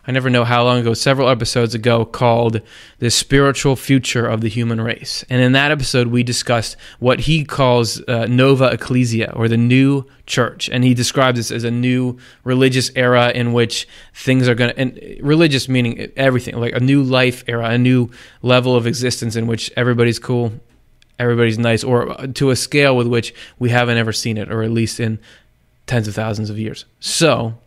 I 0.07 0.13
never 0.13 0.29
know 0.29 0.45
how 0.45 0.63
long 0.63 0.79
ago, 0.79 0.93
several 0.93 1.27
episodes 1.27 1.75
ago, 1.75 2.05
called 2.05 2.61
The 2.99 3.11
Spiritual 3.11 3.75
Future 3.75 4.25
of 4.25 4.39
the 4.39 4.47
Human 4.47 4.79
Race. 4.79 5.25
And 5.29 5.41
in 5.41 5.51
that 5.51 5.69
episode, 5.69 6.07
we 6.07 6.23
discussed 6.23 6.77
what 6.99 7.19
he 7.19 7.43
calls 7.43 8.01
uh, 8.07 8.25
Nova 8.25 8.67
Ecclesia, 8.67 9.33
or 9.35 9.49
the 9.49 9.57
new 9.57 10.05
church. 10.25 10.69
And 10.69 10.85
he 10.85 10.93
describes 10.93 11.37
this 11.37 11.51
as 11.51 11.65
a 11.65 11.71
new 11.71 12.17
religious 12.45 12.89
era 12.95 13.31
in 13.35 13.51
which 13.51 13.85
things 14.13 14.47
are 14.47 14.55
going 14.55 14.73
to, 14.73 14.79
and 14.79 15.19
religious 15.19 15.67
meaning 15.67 16.09
everything, 16.15 16.55
like 16.55 16.73
a 16.73 16.79
new 16.79 17.03
life 17.03 17.43
era, 17.45 17.67
a 17.67 17.77
new 17.77 18.09
level 18.41 18.77
of 18.77 18.87
existence 18.87 19.35
in 19.35 19.45
which 19.45 19.69
everybody's 19.75 20.19
cool, 20.19 20.53
everybody's 21.19 21.59
nice, 21.59 21.83
or 21.83 22.15
to 22.27 22.49
a 22.49 22.55
scale 22.55 22.95
with 22.95 23.07
which 23.07 23.35
we 23.59 23.71
haven't 23.71 23.97
ever 23.97 24.13
seen 24.13 24.37
it, 24.37 24.49
or 24.49 24.63
at 24.63 24.71
least 24.71 25.01
in 25.01 25.19
tens 25.85 26.07
of 26.07 26.15
thousands 26.15 26.49
of 26.49 26.57
years. 26.57 26.85
So, 27.01 27.57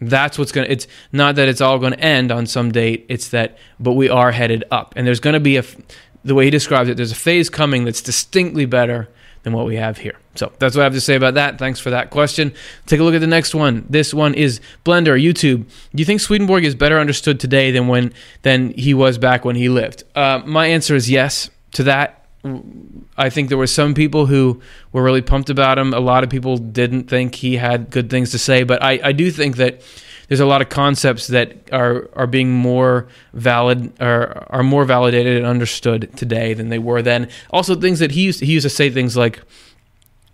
that's 0.00 0.38
what's 0.38 0.52
going 0.52 0.66
to 0.66 0.72
it's 0.72 0.86
not 1.12 1.36
that 1.36 1.48
it's 1.48 1.60
all 1.60 1.78
going 1.78 1.92
to 1.92 2.00
end 2.00 2.32
on 2.32 2.46
some 2.46 2.72
date 2.72 3.04
it's 3.08 3.28
that 3.28 3.58
but 3.78 3.92
we 3.92 4.08
are 4.08 4.32
headed 4.32 4.64
up. 4.70 4.94
And 4.96 5.06
there's 5.06 5.20
going 5.20 5.34
to 5.34 5.40
be 5.40 5.56
a 5.56 5.64
the 6.24 6.34
way 6.34 6.44
he 6.44 6.50
describes 6.50 6.88
it 6.88 6.96
there's 6.96 7.12
a 7.12 7.16
phase 7.16 7.50
coming 7.50 7.84
that's 7.84 8.02
distinctly 8.02 8.66
better 8.66 9.08
than 9.42 9.54
what 9.54 9.64
we 9.64 9.76
have 9.76 9.96
here. 9.96 10.18
So 10.34 10.52
that's 10.58 10.76
what 10.76 10.82
i 10.82 10.84
have 10.84 10.92
to 10.92 11.00
say 11.00 11.14
about 11.16 11.34
that. 11.34 11.58
Thanks 11.58 11.80
for 11.80 11.90
that 11.90 12.10
question. 12.10 12.52
Take 12.86 13.00
a 13.00 13.02
look 13.02 13.14
at 13.14 13.20
the 13.20 13.26
next 13.26 13.54
one. 13.54 13.86
This 13.88 14.12
one 14.12 14.34
is 14.34 14.60
blender 14.84 15.20
youtube. 15.20 15.66
Do 15.66 16.00
you 16.00 16.04
think 16.04 16.20
swedenborg 16.20 16.64
is 16.64 16.74
better 16.74 16.98
understood 16.98 17.40
today 17.40 17.70
than 17.70 17.88
when 17.88 18.12
than 18.42 18.72
he 18.74 18.94
was 18.94 19.18
back 19.18 19.44
when 19.44 19.56
he 19.56 19.68
lived? 19.68 20.04
Uh, 20.14 20.42
my 20.44 20.66
answer 20.66 20.94
is 20.94 21.10
yes 21.10 21.50
to 21.72 21.84
that 21.84 22.19
I 22.42 23.28
think 23.28 23.50
there 23.50 23.58
were 23.58 23.66
some 23.66 23.92
people 23.92 24.26
who 24.26 24.60
were 24.92 25.02
really 25.02 25.20
pumped 25.20 25.50
about 25.50 25.78
him. 25.78 25.92
A 25.92 26.00
lot 26.00 26.24
of 26.24 26.30
people 26.30 26.56
didn't 26.56 27.04
think 27.04 27.34
he 27.34 27.56
had 27.56 27.90
good 27.90 28.08
things 28.08 28.30
to 28.30 28.38
say, 28.38 28.62
but 28.62 28.82
I, 28.82 28.98
I 29.04 29.12
do 29.12 29.30
think 29.30 29.56
that 29.56 29.82
there's 30.28 30.40
a 30.40 30.46
lot 30.46 30.62
of 30.62 30.68
concepts 30.68 31.26
that 31.26 31.70
are 31.72 32.08
are 32.14 32.26
being 32.26 32.50
more 32.52 33.08
valid 33.34 33.92
or 34.00 34.46
are 34.48 34.62
more 34.62 34.84
validated 34.84 35.36
and 35.36 35.44
understood 35.44 36.16
today 36.16 36.54
than 36.54 36.68
they 36.68 36.78
were 36.78 37.02
then. 37.02 37.28
Also, 37.50 37.74
things 37.74 37.98
that 37.98 38.12
he 38.12 38.22
used 38.22 38.40
he 38.40 38.52
used 38.52 38.64
to 38.64 38.70
say 38.70 38.88
things 38.88 39.16
like 39.16 39.42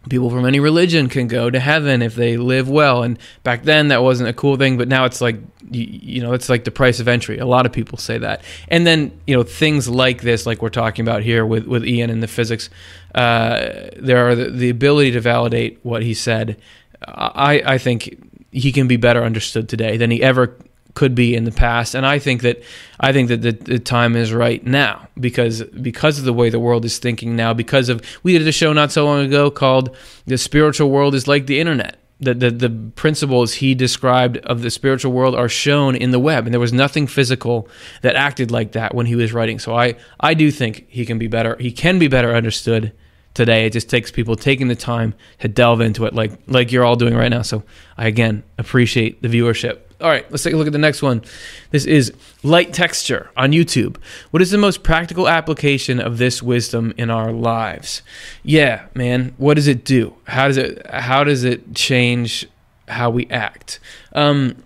people 0.09 0.31
from 0.31 0.47
any 0.47 0.61
religion 0.61 1.09
can 1.09 1.29
go 1.29 1.51
to 1.51 1.59
heaven 1.59 2.03
if 2.03 2.15
they 2.15 2.37
live 2.37 2.69
well. 2.69 3.03
And 3.03 3.19
back 3.43 3.63
then 3.63 3.89
that 3.89 4.03
wasn't 4.03 4.29
a 4.29 4.33
cool 4.33 4.57
thing 4.57 4.77
but 4.79 4.89
now 4.89 5.05
it's 5.05 5.21
like 5.21 5.37
you, 5.71 5.85
you, 5.85 6.23
know 6.23 6.33
it's 6.33 6.49
like 6.49 6.65
the 6.65 6.71
price 6.71 7.01
of 7.01 7.09
entry. 7.09 7.39
A 7.39 7.47
lot 7.47 7.67
of 7.67 7.73
people 7.73 7.99
say 7.99 8.19
that. 8.19 8.43
And 8.69 8.87
then 8.87 9.19
you 9.27 9.37
know 9.37 9.43
things 9.43 9.89
like 9.89 10.23
this 10.23 10.47
like 10.47 10.63
we're 10.63 10.69
talking 10.69 11.05
about 11.05 11.23
here 11.23 11.45
with 11.45 11.67
with 11.67 11.85
ian 11.85 12.11
and 12.11 12.23
the 12.23 12.29
physics 12.29 12.71
uh, 13.15 13.89
there 13.97 14.29
are 14.29 14.35
the, 14.35 14.51
the, 14.51 14.69
ability 14.69 15.13
to 15.13 15.21
validate 15.21 15.79
what 15.83 16.03
he 16.03 16.13
said. 16.13 16.61
I 17.07 17.63
i 17.65 17.79
think 17.79 18.23
he 18.53 18.73
can 18.73 18.89
be 18.89 18.97
better 18.97 19.23
understood 19.23 19.69
today 19.69 19.97
than 19.97 20.11
he 20.11 20.23
ever 20.23 20.57
could 20.97 21.15
be 21.15 21.37
in 21.37 21.45
the 21.45 21.53
past. 21.53 21.95
And 21.95 22.05
I 22.05 22.19
think 22.19 22.43
that 22.43 22.61
I 22.99 23.13
think 23.13 23.29
that 23.29 23.43
the, 23.43 23.53
the, 23.53 23.79
time 23.79 24.17
is 24.17 24.33
right 24.33 24.65
now 24.65 25.07
because 25.21 25.63
because 25.63 26.19
of 26.19 26.25
the 26.25 26.33
way 26.33 26.49
the 26.49 26.59
world 26.59 26.85
is 26.85 26.99
thinking 26.99 27.37
now. 27.37 27.53
Because 27.53 27.89
of 27.89 28.03
we 28.25 28.37
did 28.37 28.49
a 28.49 28.53
show 28.53 28.73
not 28.73 28.91
so 28.91 29.05
long 29.05 29.25
ago 29.25 29.51
called 29.51 29.95
"The 30.25 30.39
Spiritual 30.39 30.91
World 30.91 31.15
is 31.15 31.29
Like 31.29 31.47
the 31.47 31.61
Internet." 31.61 31.99
The, 32.19 32.33
the 32.33 32.51
the 32.51 32.71
principles 32.97 33.53
he 33.53 33.75
described 33.75 34.39
of 34.39 34.63
the 34.63 34.71
spiritual 34.71 35.13
world 35.13 35.35
are 35.35 35.51
shown 35.51 35.95
in 35.95 36.13
the 36.13 36.19
web, 36.19 36.47
and 36.47 36.55
there 36.55 36.61
was 36.61 36.73
nothing 36.73 37.07
physical 37.07 37.69
that 38.01 38.17
acted 38.17 38.51
like 38.51 38.73
that 38.73 38.95
when 38.95 39.05
he 39.05 39.15
was 39.15 39.35
writing. 39.35 39.59
So 39.59 39.77
I 39.77 39.97
I 40.19 40.33
do 40.33 40.51
think 40.51 40.87
he 40.89 41.05
can 41.05 41.19
be 41.19 41.29
better. 41.29 41.57
He 41.61 41.71
can 41.71 41.99
be 41.99 42.09
better 42.09 42.35
understood 42.35 42.93
today. 43.35 43.67
It 43.67 43.75
just 43.75 43.91
takes 43.91 44.11
people 44.11 44.35
taking 44.35 44.69
the 44.69 44.75
time 44.75 45.13
to 45.41 45.49
delve 45.49 45.83
into 45.83 46.07
it, 46.07 46.15
like 46.15 46.33
like 46.47 46.73
you're 46.73 46.87
all 46.87 46.97
doing 46.97 47.15
right 47.15 47.29
now. 47.29 47.43
So 47.43 47.65
I 47.99 48.07
again 48.07 48.45
appreciate 48.57 49.21
the 49.21 49.29
viewership. 49.29 49.81
All 49.99 50.11
right, 50.11 50.31
let's 50.31 50.43
take 50.43 50.53
a 50.53 50.57
look 50.59 50.67
at 50.67 50.75
the 50.75 50.79
next 50.79 51.01
one. 51.01 51.23
This 51.71 51.87
is 51.87 52.13
light 52.43 52.75
texture 52.75 53.31
on 53.35 53.53
YouTube. 53.53 53.97
What 54.31 54.43
is 54.43 54.51
the 54.51 54.59
most 54.59 54.83
practical 54.83 55.27
application 55.27 56.01
of 56.01 56.19
this 56.19 56.43
wisdom 56.43 56.93
in 56.99 57.09
our 57.09 57.33
lives? 57.33 58.03
Yeah, 58.43 58.87
man. 58.95 59.35
What 59.39 59.55
does 59.55 59.69
it 59.69 59.87
do? 59.87 60.15
How 60.25 60.49
does 60.49 60.59
it 60.59 60.87
how 60.87 61.25
does 61.25 61.45
it 61.45 61.75
change 61.75 62.47
how 62.89 63.09
we 63.09 63.27
act? 63.29 63.81
Um, 64.13 64.63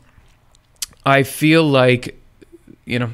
I 1.07 1.23
feel 1.23 1.63
like 1.63 2.21
you 2.85 2.99
know 2.99 3.11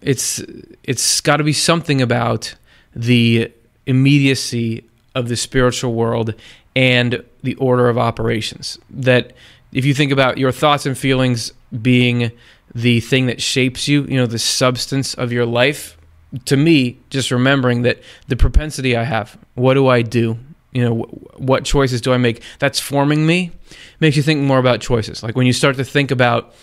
it's 0.00 0.42
it's 0.82 1.20
got 1.20 1.36
to 1.36 1.44
be 1.44 1.52
something 1.52 2.00
about 2.00 2.54
the 2.96 3.52
immediacy 3.84 4.84
of 5.14 5.28
the 5.28 5.36
spiritual 5.36 5.92
world 5.92 6.34
and 6.74 7.22
the 7.42 7.54
order 7.56 7.90
of 7.90 7.98
operations 7.98 8.78
that 8.88 9.32
if 9.72 9.84
you 9.84 9.94
think 9.94 10.12
about 10.12 10.38
your 10.38 10.52
thoughts 10.52 10.86
and 10.86 10.96
feelings 10.96 11.52
being 11.82 12.32
the 12.74 13.00
thing 13.00 13.26
that 13.26 13.40
shapes 13.42 13.88
you, 13.88 14.04
you 14.04 14.16
know, 14.16 14.26
the 14.26 14.38
substance 14.38 15.14
of 15.14 15.32
your 15.32 15.46
life, 15.46 15.96
to 16.44 16.56
me, 16.56 16.98
just 17.10 17.30
remembering 17.30 17.82
that 17.82 18.00
the 18.28 18.36
propensity 18.36 18.96
I 18.96 19.04
have, 19.04 19.38
what 19.54 19.74
do 19.74 19.88
I 19.88 20.02
do? 20.02 20.38
You 20.72 20.84
know, 20.84 20.94
what 21.36 21.64
choices 21.64 22.00
do 22.00 22.12
I 22.12 22.18
make? 22.18 22.42
That's 22.58 22.78
forming 22.78 23.26
me, 23.26 23.52
makes 24.00 24.16
you 24.16 24.22
think 24.22 24.42
more 24.42 24.58
about 24.58 24.80
choices. 24.80 25.22
Like 25.22 25.36
when 25.36 25.46
you 25.46 25.52
start 25.52 25.76
to 25.76 25.84
think 25.84 26.10
about, 26.10 26.54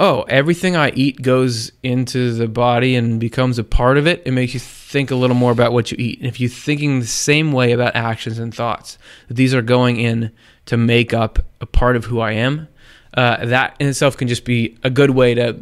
oh, 0.00 0.22
everything 0.22 0.76
I 0.76 0.90
eat 0.90 1.22
goes 1.22 1.70
into 1.82 2.32
the 2.32 2.48
body 2.48 2.96
and 2.96 3.20
becomes 3.20 3.58
a 3.58 3.64
part 3.64 3.98
of 3.98 4.06
it, 4.06 4.22
it 4.24 4.32
makes 4.32 4.54
you 4.54 4.60
think 4.60 5.10
a 5.10 5.14
little 5.14 5.36
more 5.36 5.52
about 5.52 5.72
what 5.72 5.92
you 5.92 5.96
eat. 6.00 6.18
And 6.18 6.26
if 6.26 6.40
you're 6.40 6.50
thinking 6.50 6.98
the 6.98 7.06
same 7.06 7.52
way 7.52 7.72
about 7.72 7.94
actions 7.94 8.38
and 8.38 8.52
thoughts, 8.52 8.98
that 9.28 9.34
these 9.34 9.54
are 9.54 9.62
going 9.62 9.98
in 9.98 10.32
to 10.66 10.76
make 10.76 11.12
up 11.12 11.38
a 11.60 11.66
part 11.66 11.96
of 11.96 12.04
who 12.04 12.20
I 12.20 12.32
am, 12.32 12.68
uh, 13.14 13.44
that 13.46 13.76
in 13.80 13.88
itself 13.88 14.16
can 14.16 14.28
just 14.28 14.44
be 14.44 14.78
a 14.82 14.90
good 14.90 15.10
way 15.10 15.34
to 15.34 15.56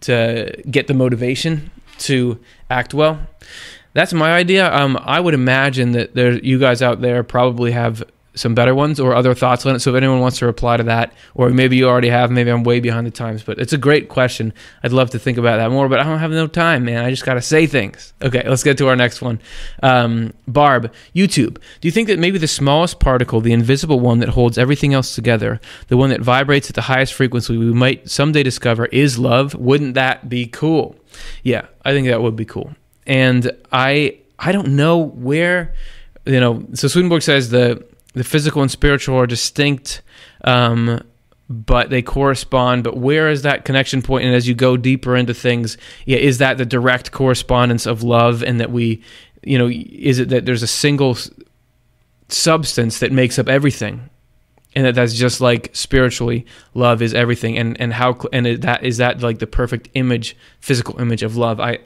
to 0.00 0.62
get 0.70 0.86
the 0.86 0.94
motivation 0.94 1.70
to 1.98 2.38
act 2.70 2.94
well. 2.94 3.20
That's 3.94 4.12
my 4.12 4.32
idea. 4.32 4.72
Um, 4.72 4.96
I 5.00 5.18
would 5.18 5.34
imagine 5.34 5.92
that 5.92 6.14
there, 6.14 6.32
you 6.38 6.58
guys 6.58 6.82
out 6.82 7.00
there 7.00 7.24
probably 7.24 7.72
have 7.72 8.04
some 8.38 8.54
better 8.54 8.74
ones 8.74 8.98
or 9.00 9.14
other 9.14 9.34
thoughts 9.34 9.66
on 9.66 9.74
it. 9.74 9.80
So 9.80 9.90
if 9.90 9.96
anyone 9.96 10.20
wants 10.20 10.38
to 10.38 10.46
reply 10.46 10.76
to 10.76 10.82
that, 10.84 11.12
or 11.34 11.50
maybe 11.50 11.76
you 11.76 11.88
already 11.88 12.08
have, 12.08 12.30
maybe 12.30 12.50
I'm 12.50 12.64
way 12.64 12.80
behind 12.80 13.06
the 13.06 13.10
times, 13.10 13.42
but 13.42 13.58
it's 13.58 13.72
a 13.72 13.78
great 13.78 14.08
question. 14.08 14.52
I'd 14.82 14.92
love 14.92 15.10
to 15.10 15.18
think 15.18 15.38
about 15.38 15.56
that 15.56 15.70
more, 15.70 15.88
but 15.88 16.00
I 16.00 16.04
don't 16.04 16.18
have 16.18 16.30
no 16.30 16.46
time, 16.46 16.84
man. 16.84 17.04
I 17.04 17.10
just 17.10 17.24
got 17.24 17.34
to 17.34 17.42
say 17.42 17.66
things. 17.66 18.12
Okay, 18.22 18.42
let's 18.48 18.62
get 18.62 18.78
to 18.78 18.88
our 18.88 18.96
next 18.96 19.20
one. 19.20 19.40
Um, 19.82 20.32
Barb, 20.46 20.92
YouTube. 21.14 21.58
Do 21.80 21.88
you 21.88 21.92
think 21.92 22.08
that 22.08 22.18
maybe 22.18 22.38
the 22.38 22.48
smallest 22.48 23.00
particle, 23.00 23.40
the 23.40 23.52
invisible 23.52 24.00
one 24.00 24.20
that 24.20 24.30
holds 24.30 24.58
everything 24.58 24.94
else 24.94 25.14
together, 25.14 25.60
the 25.88 25.96
one 25.96 26.10
that 26.10 26.20
vibrates 26.20 26.68
at 26.68 26.74
the 26.74 26.82
highest 26.82 27.14
frequency 27.14 27.56
we 27.56 27.72
might 27.72 28.08
someday 28.08 28.42
discover 28.42 28.86
is 28.86 29.18
love? 29.18 29.54
Wouldn't 29.54 29.94
that 29.94 30.28
be 30.28 30.46
cool? 30.46 30.96
Yeah, 31.42 31.66
I 31.84 31.92
think 31.92 32.06
that 32.08 32.22
would 32.22 32.36
be 32.36 32.44
cool. 32.44 32.74
And 33.06 33.50
I 33.72 34.18
I 34.38 34.52
don't 34.52 34.76
know 34.76 34.98
where 34.98 35.74
you 36.28 36.40
know, 36.40 36.66
so 36.74 36.88
Swedenborg 36.88 37.22
says 37.22 37.48
the 37.48 37.82
the 38.18 38.24
physical 38.24 38.62
and 38.62 38.70
spiritual 38.70 39.16
are 39.16 39.26
distinct, 39.26 40.02
um, 40.44 41.02
but 41.48 41.90
they 41.90 42.02
correspond. 42.02 42.84
But 42.84 42.96
where 42.96 43.30
is 43.30 43.42
that 43.42 43.64
connection 43.64 44.02
point? 44.02 44.26
And 44.26 44.34
as 44.34 44.46
you 44.46 44.54
go 44.54 44.76
deeper 44.76 45.16
into 45.16 45.34
things, 45.34 45.78
yeah, 46.04 46.18
is 46.18 46.38
that 46.38 46.58
the 46.58 46.66
direct 46.66 47.12
correspondence 47.12 47.86
of 47.86 48.02
love, 48.02 48.42
and 48.42 48.60
that 48.60 48.70
we, 48.70 49.02
you 49.42 49.58
know, 49.58 49.68
is 49.68 50.18
it 50.18 50.28
that 50.28 50.44
there's 50.44 50.62
a 50.62 50.68
single 50.68 51.16
substance 52.28 52.98
that 52.98 53.12
makes 53.12 53.38
up 53.38 53.48
everything? 53.48 54.10
and 54.74 54.86
that 54.86 54.94
that's 54.94 55.14
just 55.14 55.40
like 55.40 55.70
spiritually 55.72 56.46
love 56.74 57.02
is 57.02 57.14
everything 57.14 57.58
and 57.58 57.80
and 57.80 57.92
how 57.92 58.16
and 58.32 58.46
is 58.46 58.60
that 58.60 58.84
is 58.84 58.98
that 58.98 59.20
like 59.22 59.38
the 59.38 59.46
perfect 59.46 59.88
image 59.94 60.36
physical 60.60 61.00
image 61.00 61.22
of 61.22 61.36
love 61.36 61.58
i 61.58 61.78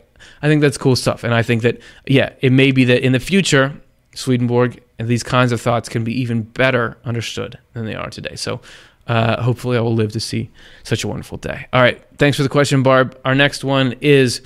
i 0.43 0.49
think 0.49 0.61
that's 0.61 0.77
cool 0.77 0.97
stuff 0.97 1.25
and 1.25 1.33
i 1.35 1.43
think 1.43 1.63
that 1.63 1.81
yeah 2.07 2.33
it 2.41 2.53
may 2.53 2.71
be 2.71 2.85
that 2.85 3.03
in 3.03 3.13
the 3.13 3.21
future 3.21 3.73
swedenborg 4.15 4.83
and 4.99 5.09
these 5.09 5.23
kinds 5.23 5.53
of 5.53 5.61
thoughts 5.61 5.89
can 5.89 6.05
be 6.05 6.21
even 6.21 6.43
better 6.43 6.99
understood 7.05 7.59
than 7.73 7.87
they 7.87 7.95
are 7.95 8.11
today. 8.11 8.37
So 8.37 8.61
uh, 9.07 9.43
hopefully 9.43 9.77
I 9.77 9.81
will 9.81 9.95
live 9.95 10.13
to 10.13 10.21
see 10.21 10.51
such 10.85 11.05
a 11.05 11.09
wonderful 11.09 11.39
day. 11.39 11.67
All 11.73 11.83
right. 11.83 12.03
Thanks 12.19 12.37
for 12.37 12.43
the 12.43 12.49
question, 12.49 12.83
Barb. 12.83 13.19
Our 13.25 13.35
next 13.35 13.65
one 13.65 13.95
is 14.01 14.43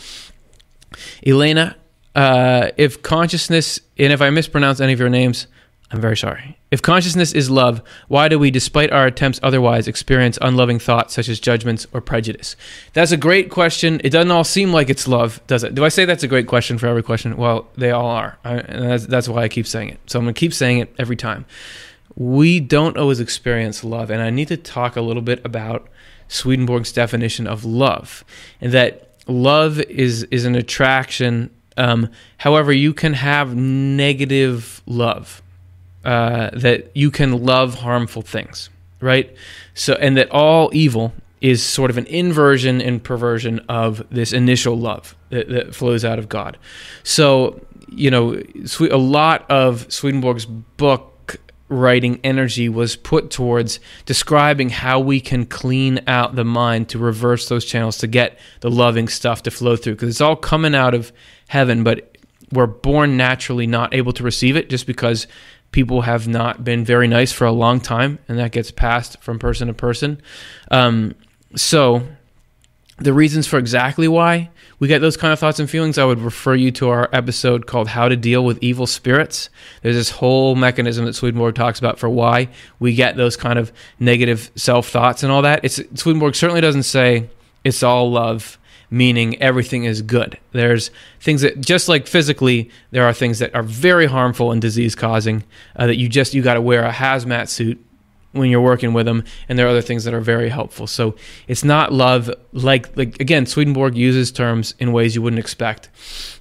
Elena. 1.26 1.76
Uh, 2.14 2.70
if 2.78 3.02
consciousness, 3.02 3.80
and 3.98 4.12
if 4.12 4.22
I 4.22 4.30
mispronounce 4.30 4.80
any 4.80 4.94
of 4.94 4.98
your 4.98 5.10
names, 5.10 5.46
I'm 5.92 6.00
very 6.00 6.16
sorry. 6.16 6.58
If 6.72 6.82
consciousness 6.82 7.32
is 7.32 7.48
love, 7.48 7.80
why 8.08 8.26
do 8.26 8.40
we, 8.40 8.50
despite 8.50 8.90
our 8.90 9.06
attempts 9.06 9.38
otherwise, 9.42 9.86
experience 9.86 10.36
unloving 10.42 10.80
thoughts 10.80 11.14
such 11.14 11.28
as 11.28 11.38
judgments 11.38 11.86
or 11.92 12.00
prejudice? 12.00 12.56
That's 12.92 13.12
a 13.12 13.16
great 13.16 13.50
question. 13.50 14.00
It 14.02 14.10
doesn't 14.10 14.32
all 14.32 14.42
seem 14.42 14.72
like 14.72 14.90
it's 14.90 15.06
love, 15.06 15.40
does 15.46 15.62
it? 15.62 15.76
Do 15.76 15.84
I 15.84 15.88
say 15.88 16.04
that's 16.04 16.24
a 16.24 16.28
great 16.28 16.48
question 16.48 16.76
for 16.76 16.88
every 16.88 17.04
question? 17.04 17.36
Well, 17.36 17.68
they 17.76 17.92
all 17.92 18.06
are. 18.06 18.36
I, 18.44 18.54
and 18.54 18.90
that's, 18.90 19.06
that's 19.06 19.28
why 19.28 19.42
I 19.42 19.48
keep 19.48 19.66
saying 19.66 19.90
it. 19.90 20.00
So 20.06 20.18
I'm 20.18 20.24
going 20.24 20.34
to 20.34 20.38
keep 20.38 20.52
saying 20.52 20.78
it 20.78 20.92
every 20.98 21.16
time. 21.16 21.46
We 22.16 22.58
don't 22.58 22.96
always 22.96 23.20
experience 23.20 23.84
love. 23.84 24.10
And 24.10 24.20
I 24.20 24.30
need 24.30 24.48
to 24.48 24.56
talk 24.56 24.96
a 24.96 25.00
little 25.02 25.22
bit 25.22 25.40
about 25.44 25.88
Swedenborg's 26.28 26.90
definition 26.90 27.46
of 27.46 27.64
love, 27.64 28.24
and 28.60 28.72
that 28.72 29.10
love 29.28 29.80
is, 29.82 30.24
is 30.24 30.44
an 30.44 30.56
attraction. 30.56 31.50
Um, 31.76 32.10
however, 32.38 32.72
you 32.72 32.92
can 32.92 33.12
have 33.14 33.54
negative 33.54 34.82
love 34.86 35.42
uh, 36.06 36.50
that 36.52 36.88
you 36.94 37.10
can 37.10 37.44
love 37.44 37.74
harmful 37.74 38.22
things, 38.22 38.70
right? 39.00 39.34
So, 39.74 39.94
and 39.94 40.16
that 40.16 40.30
all 40.30 40.70
evil 40.72 41.12
is 41.40 41.64
sort 41.64 41.90
of 41.90 41.98
an 41.98 42.06
inversion 42.06 42.80
and 42.80 43.02
perversion 43.02 43.58
of 43.68 44.08
this 44.08 44.32
initial 44.32 44.78
love 44.78 45.16
that, 45.30 45.48
that 45.48 45.74
flows 45.74 46.04
out 46.04 46.20
of 46.20 46.28
God. 46.28 46.58
So, 47.02 47.60
you 47.88 48.08
know, 48.08 48.40
a 48.80 48.96
lot 48.96 49.50
of 49.50 49.92
Swedenborg's 49.92 50.46
book 50.46 51.40
writing 51.68 52.20
energy 52.22 52.68
was 52.68 52.94
put 52.94 53.28
towards 53.32 53.80
describing 54.04 54.70
how 54.70 55.00
we 55.00 55.20
can 55.20 55.44
clean 55.44 56.00
out 56.06 56.36
the 56.36 56.44
mind 56.44 56.88
to 56.88 57.00
reverse 57.00 57.48
those 57.48 57.64
channels 57.64 57.98
to 57.98 58.06
get 58.06 58.38
the 58.60 58.70
loving 58.70 59.08
stuff 59.08 59.42
to 59.42 59.50
flow 59.50 59.74
through 59.74 59.94
because 59.94 60.08
it's 60.08 60.20
all 60.20 60.36
coming 60.36 60.76
out 60.76 60.94
of 60.94 61.12
heaven 61.48 61.82
but 61.82 62.16
we're 62.52 62.66
born 62.66 63.16
naturally 63.16 63.66
not 63.66 63.92
able 63.92 64.12
to 64.12 64.22
receive 64.22 64.56
it 64.56 64.70
just 64.70 64.86
because 64.86 65.26
people 65.76 66.00
have 66.00 66.26
not 66.26 66.64
been 66.64 66.86
very 66.86 67.06
nice 67.06 67.32
for 67.32 67.44
a 67.44 67.52
long 67.52 67.78
time, 67.80 68.18
and 68.28 68.38
that 68.38 68.50
gets 68.50 68.70
passed 68.70 69.20
from 69.20 69.38
person 69.38 69.68
to 69.68 69.74
person. 69.74 70.18
Um, 70.70 71.14
so, 71.54 72.02
the 72.96 73.12
reasons 73.12 73.46
for 73.46 73.58
exactly 73.58 74.08
why 74.08 74.48
we 74.78 74.88
get 74.88 75.02
those 75.02 75.18
kind 75.18 75.34
of 75.34 75.38
thoughts 75.38 75.58
and 75.58 75.68
feelings, 75.68 75.98
I 75.98 76.06
would 76.06 76.20
refer 76.20 76.54
you 76.54 76.70
to 76.72 76.88
our 76.88 77.10
episode 77.12 77.66
called 77.66 77.88
How 77.88 78.08
to 78.08 78.16
Deal 78.16 78.42
with 78.42 78.58
Evil 78.62 78.86
Spirits. 78.86 79.50
There's 79.82 79.96
this 79.96 80.08
whole 80.08 80.54
mechanism 80.54 81.04
that 81.04 81.12
Swedenborg 81.12 81.54
talks 81.54 81.78
about 81.78 81.98
for 81.98 82.08
why 82.08 82.48
we 82.78 82.94
get 82.94 83.18
those 83.18 83.36
kind 83.36 83.58
of 83.58 83.70
negative 84.00 84.50
self 84.56 84.88
thoughts 84.88 85.22
and 85.22 85.30
all 85.30 85.42
that. 85.42 85.60
It's 85.62 85.78
Swedenborg 85.94 86.36
certainly 86.36 86.62
doesn't 86.62 86.84
say 86.84 87.28
it's 87.64 87.82
all 87.82 88.10
love 88.10 88.58
meaning 88.90 89.40
everything 89.42 89.84
is 89.84 90.02
good. 90.02 90.38
There's 90.52 90.90
things 91.20 91.42
that 91.42 91.60
just 91.60 91.88
like 91.88 92.06
physically, 92.06 92.70
there 92.90 93.04
are 93.04 93.12
things 93.12 93.38
that 93.38 93.54
are 93.54 93.62
very 93.62 94.06
harmful 94.06 94.52
and 94.52 94.60
disease 94.60 94.94
causing 94.94 95.44
uh, 95.76 95.86
that 95.86 95.96
you 95.96 96.08
just 96.08 96.34
you 96.34 96.42
got 96.42 96.54
to 96.54 96.60
wear 96.60 96.84
a 96.84 96.92
hazmat 96.92 97.48
suit 97.48 97.82
when 98.32 98.50
you're 98.50 98.60
working 98.60 98.92
with 98.92 99.06
them, 99.06 99.24
and 99.48 99.58
there 99.58 99.66
are 99.66 99.70
other 99.70 99.82
things 99.82 100.04
that 100.04 100.14
are 100.14 100.20
very 100.20 100.48
helpful. 100.48 100.86
So 100.86 101.16
it's 101.48 101.64
not 101.64 101.92
love 101.92 102.30
like 102.52 102.96
like 102.96 103.20
again, 103.20 103.46
Swedenborg 103.46 103.96
uses 103.96 104.30
terms 104.30 104.74
in 104.78 104.92
ways 104.92 105.14
you 105.14 105.22
wouldn't 105.22 105.40
expect, 105.40 105.88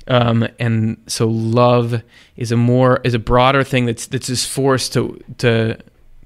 um, 0.08 0.48
and 0.60 1.02
so 1.08 1.28
love 1.28 2.04
is 2.36 2.52
a 2.52 2.58
more 2.58 3.00
is 3.04 3.14
a 3.14 3.20
broader 3.20 3.64
thing 3.64 3.86
that's 3.86 4.08
that's 4.08 4.28
just 4.28 4.50
forced 4.50 4.93
to 4.93 5.22
to 5.39 5.78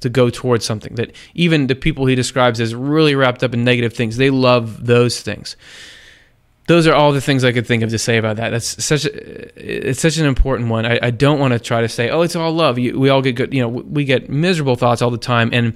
to 0.02 0.10
go 0.10 0.30
towards 0.30 0.66
something 0.66 0.96
that 0.96 1.12
even 1.34 1.68
the 1.68 1.76
people 1.76 2.06
he 2.06 2.16
describes 2.16 2.62
as 2.62 2.74
really 2.74 3.16
wrapped 3.16 3.44
up 3.44 3.54
in 3.54 3.64
negative 3.66 3.94
things 3.94 4.16
they 4.16 4.30
love 4.30 4.86
those 4.86 5.22
things 5.22 5.58
those 6.70 6.86
are 6.86 6.94
all 6.94 7.12
the 7.12 7.20
things 7.20 7.44
I 7.44 7.52
could 7.52 7.66
think 7.66 7.82
of 7.82 7.90
to 7.90 7.98
say 7.98 8.18
about 8.18 8.36
that. 8.36 8.52
That's 8.52 8.84
such 8.86 9.04
a, 9.04 9.90
it's 9.90 10.00
such 10.00 10.18
an 10.18 10.28
important 10.28 10.70
one. 10.70 10.86
I, 10.86 11.00
I 11.02 11.10
don't 11.10 11.40
want 11.40 11.54
to 11.54 11.60
try 11.60 11.82
to 11.82 11.90
say, 11.90 12.12
oh, 12.12 12.22
it's 12.22 12.36
all 12.36 12.52
love. 12.52 12.78
You, 12.78 13.00
we 13.00 13.10
all 13.10 13.24
get 13.24 13.32
good, 13.32 13.56
you 13.56 13.62
know, 13.62 13.68
we 13.68 14.06
get 14.06 14.30
miserable 14.30 14.76
thoughts 14.76 15.02
all 15.02 15.10
the 15.10 15.18
time. 15.18 15.50
And 15.52 15.76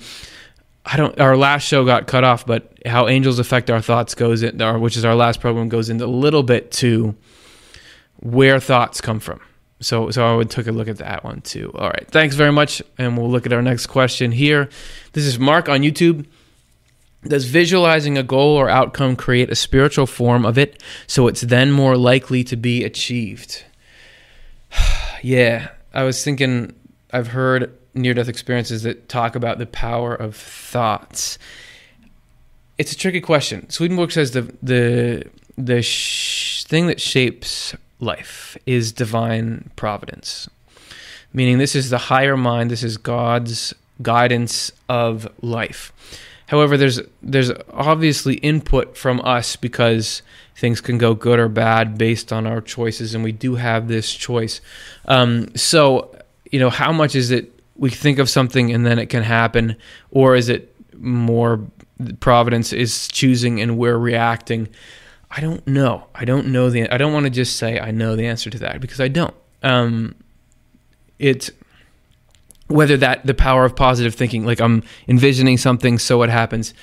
I 0.86 0.98
don't, 0.98 1.20
our 1.20 1.36
last 1.36 1.64
show 1.64 1.84
got 1.84 2.06
cut 2.06 2.24
off, 2.24 2.46
but 2.46 2.78
how 2.86 3.08
angels 3.08 3.40
affect 3.40 3.72
our 3.72 3.82
thoughts 3.82 4.14
goes 4.14 4.44
in, 4.44 4.60
which 4.82 4.96
is 4.96 5.04
our 5.04 5.16
last 5.16 5.42
program, 5.42 5.68
goes 5.68 5.90
into 5.90 6.06
a 6.06 6.06
little 6.06 6.44
bit 6.44 6.72
to 6.74 7.16
where 8.18 8.60
thoughts 8.60 9.02
come 9.02 9.20
from. 9.20 9.42
So, 9.80 10.12
so 10.12 10.24
I 10.24 10.36
would 10.36 10.52
take 10.52 10.68
a 10.68 10.72
look 10.72 10.88
at 10.88 10.98
that 10.98 11.24
one 11.24 11.42
too. 11.42 11.72
All 11.74 11.90
right, 11.90 12.08
thanks 12.12 12.36
very 12.36 12.52
much, 12.52 12.84
and 13.00 13.18
we'll 13.18 13.32
look 13.32 13.48
at 13.48 13.52
our 13.52 13.64
next 13.64 13.88
question 13.88 14.32
here. 14.32 14.70
This 15.14 15.26
is 15.26 15.40
Mark 15.40 15.70
on 15.70 15.80
YouTube. 15.80 16.28
Does 17.26 17.46
visualizing 17.46 18.18
a 18.18 18.24
goal 18.24 18.58
or 18.58 18.70
outcome 18.70 19.16
create 19.16 19.50
a 19.50 19.56
spiritual 19.56 20.06
form 20.06 20.46
of 20.46 20.58
it 20.58 20.82
so 21.08 21.28
it's 21.28 21.42
then 21.42 21.72
more 21.72 21.96
likely 21.96 22.44
to 22.46 22.56
be 22.56 22.84
achieved? 22.84 23.64
yeah, 25.22 25.70
I 25.94 26.04
was 26.04 26.24
thinking, 26.24 26.74
I've 27.12 27.28
heard 27.28 27.74
near 27.94 28.14
death 28.14 28.28
experiences 28.28 28.84
that 28.84 29.08
talk 29.08 29.36
about 29.36 29.58
the 29.58 29.66
power 29.66 30.14
of 30.14 30.36
thoughts. 30.36 31.38
It's 32.78 32.92
a 32.92 32.98
tricky 32.98 33.22
question. 33.22 33.70
Swedenborg 33.70 34.12
says 34.12 34.32
the, 34.32 34.54
the, 34.62 35.24
the 35.58 35.82
sh- 35.82 36.64
thing 36.64 36.88
that 36.88 37.00
shapes 37.00 37.76
life 38.00 38.58
is 38.66 38.92
divine 38.92 39.70
providence, 39.76 40.50
meaning 41.32 41.58
this 41.58 41.76
is 41.76 41.90
the 41.90 41.98
higher 41.98 42.36
mind, 42.36 42.72
this 42.72 42.84
is 42.84 42.98
God's 42.98 43.74
guidance 44.02 44.72
of 44.90 45.32
life. 45.42 45.94
However, 46.54 46.78
there's 46.78 47.02
there's 47.24 47.50
obviously 47.72 48.36
input 48.36 48.96
from 48.96 49.20
us 49.22 49.56
because 49.56 50.22
things 50.56 50.82
can 50.82 51.00
go 51.00 51.16
good 51.16 51.40
or 51.40 51.50
bad 51.50 51.98
based 51.98 52.32
on 52.32 52.46
our 52.46 52.62
choices, 52.62 53.16
and 53.16 53.24
we 53.24 53.32
do 53.32 53.56
have 53.56 53.88
this 53.88 54.14
choice. 54.14 54.62
Um, 55.06 55.48
so, 55.56 56.16
you 56.52 56.60
know, 56.60 56.70
how 56.70 56.92
much 56.92 57.16
is 57.16 57.32
it 57.32 57.60
we 57.76 57.90
think 57.90 58.20
of 58.20 58.30
something 58.30 58.72
and 58.72 58.86
then 58.86 59.00
it 59.00 59.08
can 59.08 59.24
happen, 59.24 59.78
or 60.12 60.36
is 60.36 60.48
it 60.48 60.76
more 60.96 61.60
providence 62.20 62.72
is 62.72 63.08
choosing 63.08 63.60
and 63.60 63.80
we're 63.80 63.98
reacting? 63.98 64.70
I 65.32 65.42
don't 65.42 65.66
know. 65.66 66.06
I 66.14 66.24
don't 66.24 66.50
know 66.50 66.70
the. 66.70 66.88
I 66.88 66.98
don't 66.98 67.14
want 67.14 67.24
to 67.24 67.32
just 67.32 67.56
say 67.56 67.80
I 67.80 67.90
know 67.90 68.16
the 68.16 68.28
answer 68.28 68.52
to 68.52 68.60
that 68.60 68.80
because 68.80 69.02
I 69.02 69.08
don't. 69.08 69.34
Um, 69.64 70.14
it 71.18 71.50
whether 72.74 72.98
that 72.98 73.26
the 73.26 73.34
power 73.34 73.66
of 73.66 73.76
positive 73.76 74.16
thinking, 74.16 74.46
like 74.46 74.60
I'm 74.60 74.84
envisioning 75.08 75.58
something, 75.58 76.00
so 76.00 76.24
it 76.24 76.30
happens. 76.30 76.74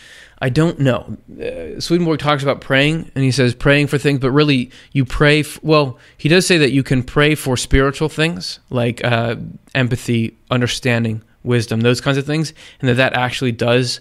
I 0.42 0.48
don't 0.48 0.78
know. 0.78 1.18
Uh, 1.30 1.78
Swedenborg 1.80 2.18
talks 2.18 2.42
about 2.42 2.62
praying, 2.62 3.10
and 3.14 3.22
he 3.22 3.30
says 3.30 3.54
praying 3.54 3.88
for 3.88 3.98
things, 3.98 4.20
but 4.20 4.30
really 4.30 4.70
you 4.92 5.04
pray. 5.04 5.40
F- 5.40 5.62
well, 5.62 5.98
he 6.16 6.28
does 6.28 6.46
say 6.46 6.56
that 6.58 6.72
you 6.72 6.82
can 6.82 7.02
pray 7.02 7.34
for 7.34 7.56
spiritual 7.56 8.08
things 8.08 8.60
like 8.70 9.04
uh, 9.04 9.36
empathy, 9.74 10.38
understanding, 10.50 11.22
wisdom, 11.42 11.82
those 11.82 12.00
kinds 12.00 12.16
of 12.16 12.24
things, 12.24 12.54
and 12.80 12.88
that 12.88 12.94
that 12.94 13.12
actually 13.12 13.52
does 13.52 14.00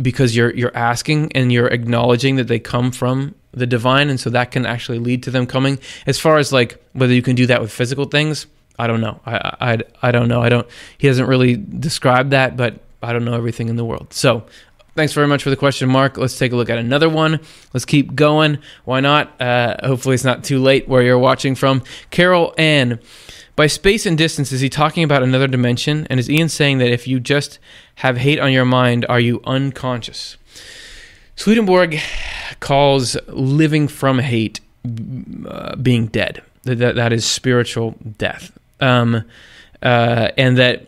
because 0.00 0.36
you're 0.36 0.54
you're 0.54 0.76
asking 0.76 1.32
and 1.32 1.52
you're 1.52 1.68
acknowledging 1.68 2.36
that 2.36 2.48
they 2.48 2.60
come 2.60 2.92
from 2.92 3.34
the 3.52 3.66
divine, 3.66 4.10
and 4.10 4.20
so 4.20 4.30
that 4.30 4.52
can 4.52 4.66
actually 4.66 4.98
lead 4.98 5.22
to 5.24 5.30
them 5.30 5.46
coming. 5.46 5.78
As 6.06 6.20
far 6.20 6.38
as 6.38 6.52
like 6.52 6.84
whether 6.92 7.12
you 7.12 7.22
can 7.22 7.34
do 7.34 7.46
that 7.46 7.60
with 7.60 7.72
physical 7.72 8.04
things, 8.04 8.46
I 8.78 8.86
don't 8.86 9.00
know. 9.00 9.20
I, 9.24 9.56
I, 9.60 9.78
I 10.02 10.10
don't 10.10 10.28
know. 10.28 10.42
I 10.42 10.48
don't. 10.48 10.66
He 10.98 11.06
hasn't 11.06 11.28
really 11.28 11.56
described 11.56 12.30
that, 12.30 12.56
but 12.56 12.80
I 13.02 13.12
don't 13.12 13.24
know 13.24 13.34
everything 13.34 13.68
in 13.68 13.76
the 13.76 13.84
world. 13.84 14.12
So, 14.12 14.44
thanks 14.94 15.12
very 15.12 15.28
much 15.28 15.42
for 15.42 15.50
the 15.50 15.56
question, 15.56 15.88
Mark. 15.88 16.16
Let's 16.16 16.38
take 16.38 16.52
a 16.52 16.56
look 16.56 16.70
at 16.70 16.78
another 16.78 17.08
one. 17.08 17.40
Let's 17.72 17.84
keep 17.84 18.14
going. 18.14 18.58
Why 18.84 19.00
not? 19.00 19.40
Uh, 19.40 19.76
hopefully, 19.84 20.14
it's 20.14 20.24
not 20.24 20.42
too 20.42 20.58
late 20.58 20.88
where 20.88 21.02
you're 21.02 21.18
watching 21.18 21.54
from. 21.54 21.82
Carol 22.10 22.54
Ann. 22.58 22.98
By 23.56 23.68
space 23.68 24.04
and 24.04 24.18
distance, 24.18 24.50
is 24.50 24.60
he 24.60 24.68
talking 24.68 25.04
about 25.04 25.22
another 25.22 25.46
dimension? 25.46 26.08
And 26.10 26.18
is 26.18 26.28
Ian 26.28 26.48
saying 26.48 26.78
that 26.78 26.90
if 26.90 27.06
you 27.06 27.20
just 27.20 27.60
have 27.96 28.16
hate 28.16 28.40
on 28.40 28.52
your 28.52 28.64
mind, 28.64 29.06
are 29.08 29.20
you 29.20 29.40
unconscious? 29.44 30.36
Swedenborg 31.36 32.00
calls 32.58 33.16
living 33.28 33.86
from 33.86 34.18
hate 34.18 34.58
uh, 35.46 35.76
being 35.76 36.08
dead. 36.08 36.42
That, 36.64 36.96
that 36.96 37.12
is 37.12 37.24
spiritual 37.24 37.94
death 38.18 38.58
um, 38.84 39.24
uh, 39.82 40.28
and 40.36 40.58
that 40.58 40.86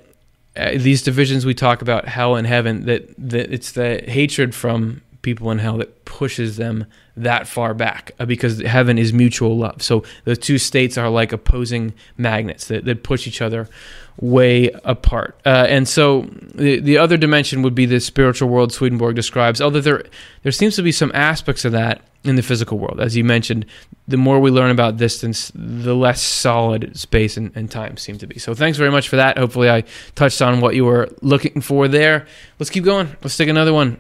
uh, 0.57 0.73
these 0.73 1.03
divisions 1.03 1.45
we 1.45 1.55
talk 1.55 1.83
about 1.83 2.07
hell 2.07 2.37
and 2.37 2.47
heaven 2.47 2.87
that 2.87 3.09
that 3.19 3.53
it's 3.53 3.73
the 3.73 4.03
hatred 4.07 4.55
from 4.55 5.03
people 5.27 5.51
in 5.51 5.59
hell 5.59 5.77
that 5.77 6.05
pushes 6.05 6.57
them 6.57 6.87
that 7.16 7.49
far 7.49 7.74
back 7.74 8.12
uh, 8.20 8.24
because 8.24 8.62
heaven 8.62 8.97
is 8.97 9.12
mutual 9.12 9.59
love. 9.59 9.83
So 9.83 10.05
the 10.22 10.37
two 10.37 10.57
states 10.57 10.97
are 10.97 11.11
like 11.11 11.33
opposing 11.33 11.95
magnets 12.16 12.68
that, 12.68 12.85
that 12.85 13.03
push 13.03 13.27
each 13.27 13.43
other 13.43 13.68
way 14.20 14.70
apart. 14.85 15.37
Uh, 15.45 15.66
and 15.68 15.89
so 15.89 16.31
the, 16.55 16.79
the 16.79 16.97
other 16.97 17.16
dimension 17.16 17.61
would 17.62 17.74
be 17.74 17.87
the 17.87 17.99
spiritual 17.99 18.49
world 18.49 18.72
Swedenborg 18.72 19.16
describes, 19.16 19.61
although 19.61 19.81
there, 19.81 20.05
there 20.45 20.53
seems 20.53 20.77
to 20.77 20.83
be 20.83 20.93
some 20.93 21.11
aspects 21.12 21.64
of 21.64 21.72
that 21.72 22.03
in 22.22 22.37
the 22.37 22.43
physical 22.43 22.79
world. 22.79 23.01
As 23.01 23.16
you 23.16 23.24
mentioned, 23.24 23.66
the 24.07 24.16
more 24.16 24.39
we 24.39 24.53
learn 24.53 24.70
about 24.70 24.97
distance, 24.97 25.51
the 25.57 25.97
less 25.97 26.22
solid 26.22 26.97
space 26.97 27.37
and, 27.37 27.51
and, 27.57 27.68
time 27.68 27.97
seem 27.97 28.16
to 28.18 28.29
be. 28.29 28.39
So 28.39 28.55
thanks 28.55 28.79
very 28.79 28.93
much 28.93 29.09
for 29.09 29.16
that. 29.16 29.39
Hopefully, 29.39 29.68
I 29.68 29.83
touched 30.14 30.41
on 30.41 30.61
what 30.61 30.77
you 30.77 30.85
were 30.85 31.09
looking 31.20 31.61
for 31.61 31.89
there. 31.89 32.27
Let's 32.61 32.70
keep 32.70 32.85
going. 32.85 33.09
Let's 33.22 33.37
take 33.37 33.49
another 33.49 33.74
one. 33.74 33.99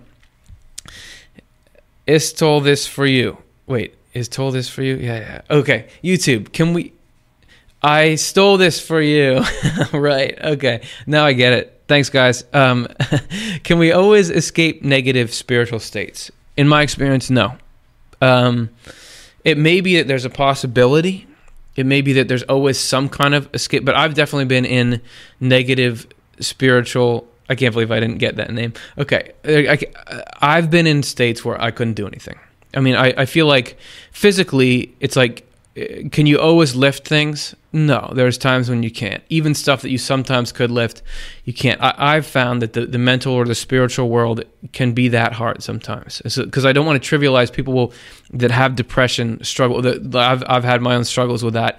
Is 2.06 2.32
told 2.32 2.64
this 2.64 2.86
for 2.86 3.06
you. 3.06 3.38
Wait, 3.66 3.94
is 4.12 4.28
told 4.28 4.54
this 4.54 4.68
for 4.68 4.82
you? 4.82 4.96
Yeah, 4.96 5.18
yeah. 5.18 5.40
Okay. 5.50 5.88
YouTube, 6.02 6.52
can 6.52 6.72
we? 6.72 6.92
I 7.82 8.14
stole 8.14 8.56
this 8.56 8.80
for 8.80 9.00
you. 9.00 9.44
right. 9.92 10.38
Okay. 10.42 10.82
Now 11.06 11.24
I 11.26 11.32
get 11.32 11.52
it. 11.52 11.82
Thanks, 11.88 12.10
guys. 12.10 12.44
Um, 12.52 12.88
can 13.64 13.78
we 13.78 13.92
always 13.92 14.30
escape 14.30 14.82
negative 14.82 15.32
spiritual 15.32 15.78
states? 15.78 16.30
In 16.56 16.66
my 16.66 16.82
experience, 16.82 17.30
no. 17.30 17.56
Um, 18.20 18.70
it 19.44 19.58
may 19.58 19.80
be 19.80 19.96
that 19.96 20.08
there's 20.08 20.24
a 20.24 20.30
possibility. 20.30 21.26
It 21.76 21.86
may 21.86 22.00
be 22.00 22.14
that 22.14 22.28
there's 22.28 22.42
always 22.44 22.78
some 22.78 23.08
kind 23.08 23.34
of 23.34 23.48
escape, 23.54 23.84
but 23.84 23.94
I've 23.94 24.14
definitely 24.14 24.46
been 24.46 24.64
in 24.64 25.02
negative 25.38 26.06
spiritual. 26.40 27.28
I 27.48 27.54
can't 27.54 27.72
believe 27.72 27.90
I 27.90 28.00
didn't 28.00 28.18
get 28.18 28.36
that 28.36 28.50
name. 28.50 28.72
Okay. 28.98 29.32
I, 29.44 30.56
have 30.56 30.70
been 30.70 30.86
in 30.86 31.02
states 31.02 31.44
where 31.44 31.60
I 31.60 31.70
couldn't 31.70 31.94
do 31.94 32.06
anything. 32.06 32.38
I 32.74 32.80
mean, 32.80 32.94
I, 32.94 33.14
I 33.16 33.26
feel 33.26 33.46
like 33.46 33.78
physically, 34.10 34.94
it's 35.00 35.16
like, 35.16 35.46
eh, 35.76 36.08
can 36.10 36.26
you 36.26 36.38
always 36.38 36.74
lift 36.74 37.06
things? 37.06 37.54
No, 37.72 38.10
there's 38.14 38.38
times 38.38 38.70
when 38.70 38.82
you 38.82 38.90
can't. 38.90 39.22
Even 39.28 39.54
stuff 39.54 39.82
that 39.82 39.90
you 39.90 39.98
sometimes 39.98 40.50
could 40.50 40.70
lift, 40.70 41.02
you 41.44 41.52
can't. 41.52 41.78
I, 41.82 42.14
have 42.14 42.26
found 42.26 42.62
that 42.62 42.72
the, 42.72 42.86
the 42.86 42.98
mental 42.98 43.34
or 43.34 43.44
the 43.44 43.54
spiritual 43.54 44.08
world 44.08 44.44
can 44.72 44.92
be 44.92 45.08
that 45.08 45.34
hard 45.34 45.62
sometimes. 45.62 46.22
Because 46.22 46.62
so, 46.62 46.68
I 46.68 46.72
don't 46.72 46.86
want 46.86 47.02
to 47.02 47.18
trivialize 47.18 47.52
people 47.52 47.74
will, 47.74 47.92
that 48.30 48.50
have 48.50 48.76
depression 48.76 49.44
struggle. 49.44 49.82
That 49.82 50.14
I've 50.16 50.42
I've 50.46 50.64
had 50.64 50.80
my 50.80 50.94
own 50.94 51.04
struggles 51.04 51.44
with 51.44 51.52
that. 51.52 51.78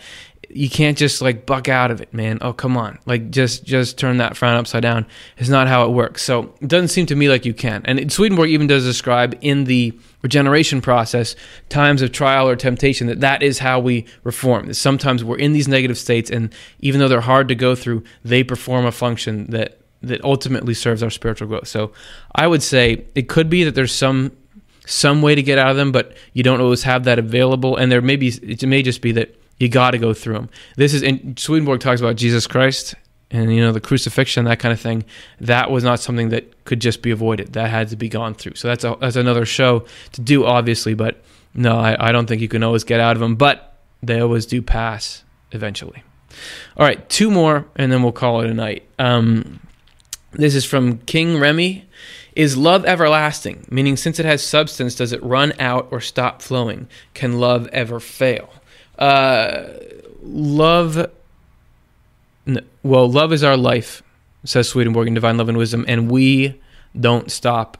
You 0.49 0.69
can't 0.69 0.97
just 0.97 1.21
like 1.21 1.45
buck 1.45 1.67
out 1.67 1.91
of 1.91 1.99
it, 2.01 2.13
man. 2.13 2.37
Oh 2.41 2.53
come 2.53 2.77
on, 2.77 2.99
like 3.05 3.31
just 3.31 3.65
just 3.65 3.97
turn 3.97 4.17
that 4.17 4.37
frown 4.37 4.55
upside 4.55 4.81
down. 4.81 5.05
It's 5.37 5.49
not 5.49 5.67
how 5.67 5.85
it 5.85 5.91
works. 5.91 6.23
So 6.23 6.53
it 6.61 6.67
doesn't 6.67 6.87
seem 6.87 7.05
to 7.07 7.15
me 7.15 7.27
like 7.27 7.45
you 7.45 7.53
can. 7.53 7.81
And 7.85 8.11
Swedenborg 8.11 8.49
even 8.49 8.67
does 8.67 8.85
describe 8.85 9.37
in 9.41 9.65
the 9.65 9.97
regeneration 10.21 10.81
process, 10.81 11.35
times 11.69 12.01
of 12.01 12.11
trial 12.11 12.47
or 12.47 12.55
temptation, 12.55 13.07
that 13.07 13.19
that 13.19 13.43
is 13.43 13.59
how 13.59 13.79
we 13.79 14.05
reform. 14.23 14.73
Sometimes 14.73 15.23
we're 15.23 15.37
in 15.37 15.53
these 15.53 15.67
negative 15.67 15.97
states, 15.97 16.29
and 16.29 16.53
even 16.79 16.99
though 16.99 17.07
they're 17.07 17.21
hard 17.21 17.47
to 17.49 17.55
go 17.55 17.75
through, 17.75 18.03
they 18.23 18.43
perform 18.43 18.85
a 18.85 18.91
function 18.91 19.51
that 19.51 19.79
that 20.01 20.23
ultimately 20.23 20.73
serves 20.73 21.01
our 21.01 21.09
spiritual 21.09 21.47
growth. 21.47 21.67
So 21.67 21.91
I 22.33 22.47
would 22.47 22.61
say 22.63 23.05
it 23.15 23.27
could 23.27 23.49
be 23.49 23.63
that 23.63 23.75
there's 23.75 23.93
some 23.93 24.31
some 24.85 25.21
way 25.21 25.35
to 25.35 25.43
get 25.43 25.57
out 25.57 25.69
of 25.69 25.75
them, 25.75 25.91
but 25.91 26.15
you 26.33 26.43
don't 26.43 26.61
always 26.61 26.83
have 26.83 27.03
that 27.03 27.19
available, 27.19 27.75
and 27.75 27.91
there 27.91 28.01
may 28.01 28.15
be 28.15 28.27
it 28.27 28.65
may 28.65 28.81
just 28.81 29.01
be 29.01 29.11
that 29.13 29.35
you 29.59 29.69
got 29.69 29.91
to 29.91 29.97
go 29.97 30.13
through 30.13 30.35
them. 30.35 30.49
This 30.75 30.93
is 30.93 31.03
in 31.03 31.35
Swedenborg 31.37 31.79
talks 31.79 32.01
about 32.01 32.15
Jesus 32.15 32.47
Christ 32.47 32.95
and 33.29 33.53
you 33.53 33.61
know 33.61 33.71
the 33.71 33.81
crucifixion 33.81 34.45
that 34.45 34.59
kind 34.59 34.73
of 34.73 34.79
thing. 34.79 35.03
That 35.41 35.71
was 35.71 35.83
not 35.83 35.99
something 35.99 36.29
that 36.29 36.63
could 36.65 36.79
just 36.79 37.01
be 37.01 37.11
avoided. 37.11 37.53
That 37.53 37.69
had 37.69 37.89
to 37.89 37.95
be 37.95 38.09
gone 38.09 38.33
through. 38.33 38.55
So 38.55 38.67
that's 38.67 38.83
a, 38.83 38.97
that's 38.99 39.15
another 39.15 39.45
show 39.45 39.85
to 40.13 40.21
do 40.21 40.45
obviously 40.45 40.93
but 40.93 41.21
no 41.53 41.77
I, 41.77 42.09
I 42.09 42.11
don't 42.11 42.27
think 42.27 42.41
you 42.41 42.47
can 42.47 42.63
always 42.63 42.83
get 42.83 42.99
out 42.99 43.15
of 43.15 43.19
them 43.19 43.35
but 43.35 43.77
they 44.01 44.19
always 44.19 44.45
do 44.45 44.61
pass 44.61 45.23
eventually. 45.51 46.03
All 46.77 46.85
right 46.85 47.07
two 47.09 47.31
more 47.31 47.67
and 47.75 47.91
then 47.91 48.03
we'll 48.03 48.11
call 48.11 48.41
it 48.41 48.49
a 48.49 48.53
night. 48.53 48.87
Um, 48.99 49.59
this 50.33 50.55
is 50.55 50.65
from 50.65 50.99
king 50.99 51.39
remy. 51.39 51.85
Is 52.35 52.55
love 52.55 52.85
everlasting? 52.85 53.65
Meaning 53.71 53.97
since 53.97 54.19
it 54.19 54.25
has 54.25 54.43
substance 54.43 54.93
does 54.93 55.11
it 55.11 55.23
run 55.23 55.53
out 55.59 55.87
or 55.89 55.99
stop 55.99 56.43
flowing? 56.43 56.87
Can 57.15 57.39
love 57.39 57.67
ever 57.69 57.99
fail 57.99 58.51
uh, 58.97 59.63
love 60.21 61.11
well, 62.83 63.11
love 63.11 63.33
is 63.33 63.43
our 63.43 63.57
life, 63.57 64.01
says 64.45 64.69
Swedenborg 64.69 65.07
in 65.07 65.13
Divine 65.13 65.37
Love 65.37 65.49
and 65.49 65.57
Wisdom, 65.57 65.85
and 65.87 66.09
we 66.09 66.59
don't 66.99 67.31
stop 67.31 67.77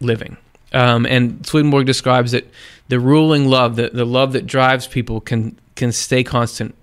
living. 0.00 0.36
Um, 0.72 1.06
and 1.06 1.44
Swedenborg 1.46 1.86
describes 1.86 2.32
that 2.32 2.48
the 2.88 3.00
ruling 3.00 3.48
love, 3.48 3.76
the, 3.76 3.90
the 3.90 4.04
love 4.04 4.32
that 4.32 4.46
drives 4.46 4.86
people, 4.86 5.20
can 5.20 5.58
can 5.74 5.92
stay 5.92 6.22
constant, 6.22 6.74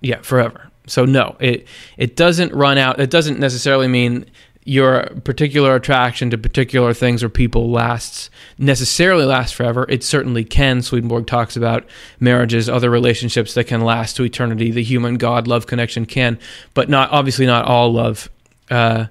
yeah, 0.00 0.20
forever. 0.20 0.70
So 0.86 1.04
no, 1.04 1.36
it 1.40 1.66
it 1.96 2.16
doesn't 2.16 2.52
run 2.52 2.78
out. 2.78 3.00
It 3.00 3.10
doesn't 3.10 3.40
necessarily 3.40 3.88
mean 3.88 4.26
your 4.66 5.04
particular 5.22 5.76
attraction 5.76 6.28
to 6.28 6.36
particular 6.36 6.92
things 6.92 7.22
or 7.22 7.28
people 7.28 7.70
lasts 7.70 8.30
necessarily 8.58 9.24
lasts 9.24 9.52
forever. 9.52 9.86
It 9.88 10.02
certainly 10.02 10.44
can. 10.44 10.82
Swedenborg 10.82 11.28
talks 11.28 11.56
about 11.56 11.84
marriages, 12.18 12.68
other 12.68 12.90
relationships 12.90 13.54
that 13.54 13.68
can 13.68 13.82
last 13.82 14.16
to 14.16 14.24
eternity. 14.24 14.72
The 14.72 14.82
human 14.82 15.18
God 15.18 15.46
love 15.46 15.68
connection 15.68 16.04
can, 16.04 16.40
but 16.74 16.88
not 16.88 17.12
obviously 17.12 17.46
not 17.46 17.64
all 17.64 17.92
love. 17.92 18.28
Uh, 18.68 19.06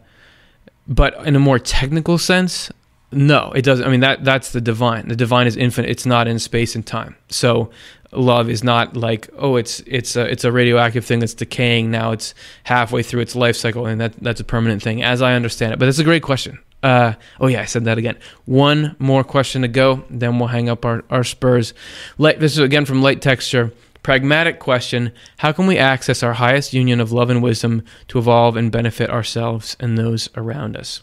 but 0.89 1.25
in 1.25 1.37
a 1.37 1.39
more 1.39 1.57
technical 1.57 2.17
sense, 2.17 2.69
no, 3.13 3.53
it 3.55 3.61
doesn't. 3.61 3.87
I 3.87 3.89
mean 3.89 4.01
that 4.01 4.25
that's 4.25 4.51
the 4.51 4.59
divine. 4.59 5.07
The 5.07 5.15
divine 5.15 5.47
is 5.47 5.55
infinite. 5.55 5.89
It's 5.89 6.05
not 6.05 6.27
in 6.27 6.37
space 6.37 6.75
and 6.75 6.85
time. 6.85 7.15
So 7.29 7.71
love 8.11 8.49
is 8.49 8.63
not 8.63 8.95
like 8.95 9.29
oh 9.37 9.55
it's 9.55 9.81
it's 9.81 10.15
a 10.15 10.21
it's 10.29 10.43
a 10.43 10.51
radioactive 10.51 11.05
thing 11.05 11.19
that's 11.19 11.33
decaying. 11.33 11.91
Now 11.91 12.11
it's 12.11 12.33
halfway 12.63 13.03
through 13.03 13.21
its 13.21 13.35
life 13.35 13.55
cycle 13.55 13.85
and 13.85 13.99
that 14.01 14.13
that's 14.21 14.39
a 14.39 14.43
permanent 14.43 14.81
thing 14.81 15.03
as 15.03 15.21
i 15.21 15.33
understand 15.33 15.73
it. 15.73 15.79
But 15.79 15.87
it's 15.87 15.99
a 15.99 16.03
great 16.03 16.23
question. 16.23 16.59
Uh, 16.83 17.13
oh 17.39 17.47
yeah 17.47 17.61
i 17.61 17.65
said 17.65 17.85
that 17.85 17.97
again. 17.97 18.17
One 18.45 18.95
more 18.99 19.23
question 19.23 19.61
to 19.63 19.67
go 19.67 20.03
then 20.09 20.39
we'll 20.39 20.49
hang 20.49 20.69
up 20.69 20.85
our, 20.85 21.03
our 21.09 21.23
spurs. 21.23 21.73
Light 22.17 22.39
this 22.39 22.53
is 22.53 22.59
again 22.59 22.85
from 22.85 23.01
light 23.01 23.21
texture. 23.21 23.73
Pragmatic 24.03 24.59
question. 24.59 25.11
How 25.37 25.51
can 25.51 25.65
we 25.65 25.79
access 25.79 26.21
our 26.21 26.33
highest 26.33 26.73
union 26.73 27.01
of 27.01 27.11
love 27.11 27.31
and 27.31 27.41
wisdom 27.41 27.83
to 28.09 28.19
evolve 28.19 28.55
and 28.55 28.71
benefit 28.71 29.09
ourselves 29.09 29.75
and 29.79 29.97
those 29.97 30.29
around 30.35 30.77
us? 30.77 31.01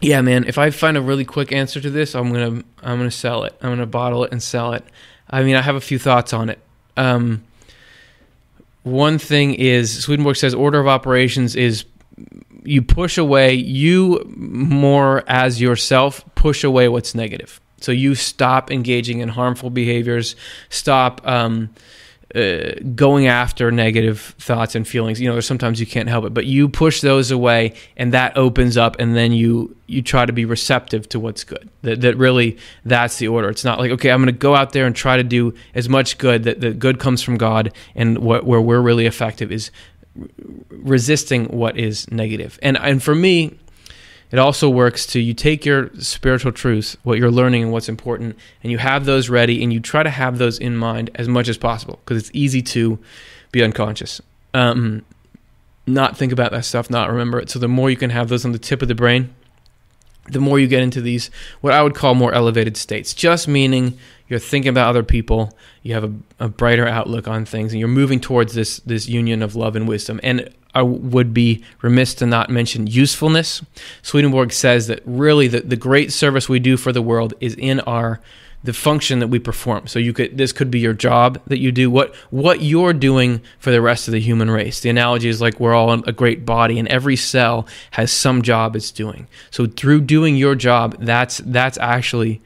Yeah 0.00 0.20
man 0.20 0.44
if 0.44 0.58
i 0.58 0.70
find 0.70 0.96
a 0.96 1.02
really 1.02 1.24
quick 1.24 1.50
answer 1.50 1.80
to 1.80 1.90
this 1.90 2.14
i'm 2.14 2.32
gonna 2.32 2.62
i'm 2.82 2.98
gonna 2.98 3.10
sell 3.10 3.44
it. 3.44 3.56
I'm 3.60 3.70
gonna 3.70 3.86
bottle 3.86 4.24
it 4.24 4.32
and 4.32 4.42
sell 4.42 4.72
it 4.72 4.84
I 5.34 5.42
mean, 5.42 5.56
I 5.56 5.62
have 5.62 5.74
a 5.74 5.80
few 5.80 5.98
thoughts 5.98 6.32
on 6.32 6.48
it. 6.48 6.60
Um, 6.96 7.42
one 8.84 9.18
thing 9.18 9.54
is 9.54 10.04
Swedenborg 10.04 10.36
says 10.36 10.54
order 10.54 10.78
of 10.78 10.86
operations 10.86 11.56
is 11.56 11.84
you 12.62 12.82
push 12.82 13.18
away 13.18 13.54
you 13.54 14.24
more 14.36 15.24
as 15.26 15.60
yourself 15.60 16.24
push 16.36 16.62
away 16.62 16.88
what's 16.88 17.16
negative. 17.16 17.60
So 17.80 17.90
you 17.90 18.14
stop 18.14 18.70
engaging 18.70 19.18
in 19.18 19.28
harmful 19.28 19.70
behaviors, 19.70 20.36
stop 20.68 21.20
um, 21.26 21.70
uh, 22.34 22.72
going 22.94 23.26
after 23.26 23.70
negative 23.70 24.34
thoughts 24.38 24.74
and 24.74 24.86
feelings. 24.86 25.20
You 25.20 25.28
know, 25.28 25.34
there's 25.34 25.46
sometimes 25.46 25.78
you 25.78 25.86
can't 25.86 26.08
help 26.08 26.24
it, 26.24 26.34
but 26.34 26.46
you 26.46 26.68
push 26.68 27.00
those 27.00 27.30
away, 27.30 27.74
and 27.96 28.12
that 28.12 28.36
opens 28.36 28.76
up, 28.76 28.96
and 28.98 29.14
then 29.14 29.32
you 29.32 29.76
you 29.86 30.02
try 30.02 30.26
to 30.26 30.32
be 30.32 30.44
receptive 30.44 31.08
to 31.10 31.20
what's 31.20 31.44
good. 31.44 31.68
That, 31.82 32.00
that 32.00 32.16
really 32.16 32.58
that's 32.84 33.18
the 33.18 33.28
order. 33.28 33.48
It's 33.50 33.64
not 33.64 33.78
like 33.78 33.92
okay, 33.92 34.10
I'm 34.10 34.20
going 34.20 34.26
to 34.34 34.38
go 34.38 34.54
out 34.54 34.72
there 34.72 34.86
and 34.86 34.96
try 34.96 35.16
to 35.16 35.22
do 35.22 35.54
as 35.74 35.88
much 35.88 36.18
good. 36.18 36.42
That 36.44 36.60
the 36.60 36.72
good 36.72 36.98
comes 36.98 37.22
from 37.22 37.36
God, 37.36 37.72
and 37.94 38.18
what 38.18 38.44
where 38.44 38.60
we're 38.60 38.80
really 38.80 39.06
effective 39.06 39.52
is 39.52 39.70
resisting 40.70 41.46
what 41.46 41.76
is 41.76 42.10
negative. 42.10 42.58
And 42.62 42.76
and 42.78 43.02
for 43.02 43.14
me, 43.14 43.58
it 44.34 44.40
also 44.40 44.68
works 44.68 45.06
to 45.06 45.20
you 45.20 45.32
take 45.32 45.64
your 45.64 45.90
spiritual 46.00 46.50
truths, 46.50 46.96
what 47.04 47.18
you're 47.18 47.30
learning 47.30 47.62
and 47.62 47.70
what's 47.70 47.88
important, 47.88 48.36
and 48.64 48.72
you 48.72 48.78
have 48.78 49.04
those 49.04 49.28
ready 49.28 49.62
and 49.62 49.72
you 49.72 49.78
try 49.78 50.02
to 50.02 50.10
have 50.10 50.38
those 50.38 50.58
in 50.58 50.76
mind 50.76 51.08
as 51.14 51.28
much 51.28 51.48
as 51.48 51.56
possible 51.56 52.00
because 52.04 52.18
it's 52.18 52.32
easy 52.34 52.60
to 52.60 52.98
be 53.52 53.62
unconscious. 53.62 54.20
Um, 54.52 55.04
not 55.86 56.16
think 56.16 56.32
about 56.32 56.50
that 56.50 56.64
stuff, 56.64 56.90
not 56.90 57.10
remember 57.10 57.38
it. 57.38 57.48
So 57.48 57.60
the 57.60 57.68
more 57.68 57.90
you 57.90 57.96
can 57.96 58.10
have 58.10 58.28
those 58.28 58.44
on 58.44 58.50
the 58.50 58.58
tip 58.58 58.82
of 58.82 58.88
the 58.88 58.94
brain, 58.96 59.32
the 60.26 60.40
more 60.40 60.58
you 60.58 60.66
get 60.66 60.82
into 60.82 61.00
these 61.00 61.30
what 61.60 61.72
I 61.72 61.80
would 61.80 61.94
call 61.94 62.16
more 62.16 62.34
elevated 62.34 62.76
states. 62.76 63.14
Just 63.14 63.46
meaning 63.46 63.96
you're 64.26 64.40
thinking 64.40 64.70
about 64.70 64.88
other 64.88 65.04
people, 65.04 65.56
you 65.84 65.94
have 65.94 66.02
a, 66.02 66.12
a 66.40 66.48
brighter 66.48 66.88
outlook 66.88 67.28
on 67.28 67.44
things, 67.44 67.72
and 67.72 67.78
you're 67.78 67.88
moving 67.88 68.18
towards 68.18 68.54
this 68.54 68.78
this 68.78 69.06
union 69.06 69.44
of 69.44 69.54
love 69.54 69.76
and 69.76 69.86
wisdom. 69.86 70.18
And 70.24 70.52
I 70.74 70.82
would 70.82 71.32
be 71.32 71.64
remiss 71.82 72.14
to 72.14 72.26
not 72.26 72.50
mention 72.50 72.86
usefulness. 72.86 73.62
Swedenborg 74.02 74.52
says 74.52 74.86
that 74.88 75.02
really 75.04 75.48
the, 75.48 75.60
the 75.60 75.76
great 75.76 76.12
service 76.12 76.48
we 76.48 76.58
do 76.58 76.76
for 76.76 76.92
the 76.92 77.02
world 77.02 77.34
is 77.40 77.54
in 77.54 77.80
our 77.80 78.20
the 78.64 78.72
function 78.72 79.18
that 79.18 79.28
we 79.28 79.38
perform. 79.38 79.86
So 79.86 79.98
you 79.98 80.14
could 80.14 80.38
this 80.38 80.52
could 80.52 80.70
be 80.70 80.80
your 80.80 80.94
job 80.94 81.40
that 81.46 81.58
you 81.58 81.70
do 81.70 81.90
what 81.90 82.14
what 82.30 82.62
you're 82.62 82.94
doing 82.94 83.42
for 83.58 83.70
the 83.70 83.82
rest 83.82 84.08
of 84.08 84.12
the 84.12 84.20
human 84.20 84.50
race. 84.50 84.80
The 84.80 84.88
analogy 84.88 85.28
is 85.28 85.40
like 85.40 85.60
we're 85.60 85.74
all 85.74 85.92
a 85.92 86.12
great 86.12 86.46
body 86.46 86.78
and 86.78 86.88
every 86.88 87.16
cell 87.16 87.68
has 87.90 88.10
some 88.10 88.40
job 88.40 88.74
it's 88.74 88.90
doing. 88.90 89.28
So 89.50 89.66
through 89.66 90.02
doing 90.02 90.36
your 90.36 90.54
job, 90.54 90.96
that's 90.98 91.38
that's 91.44 91.76
actually 91.78 92.40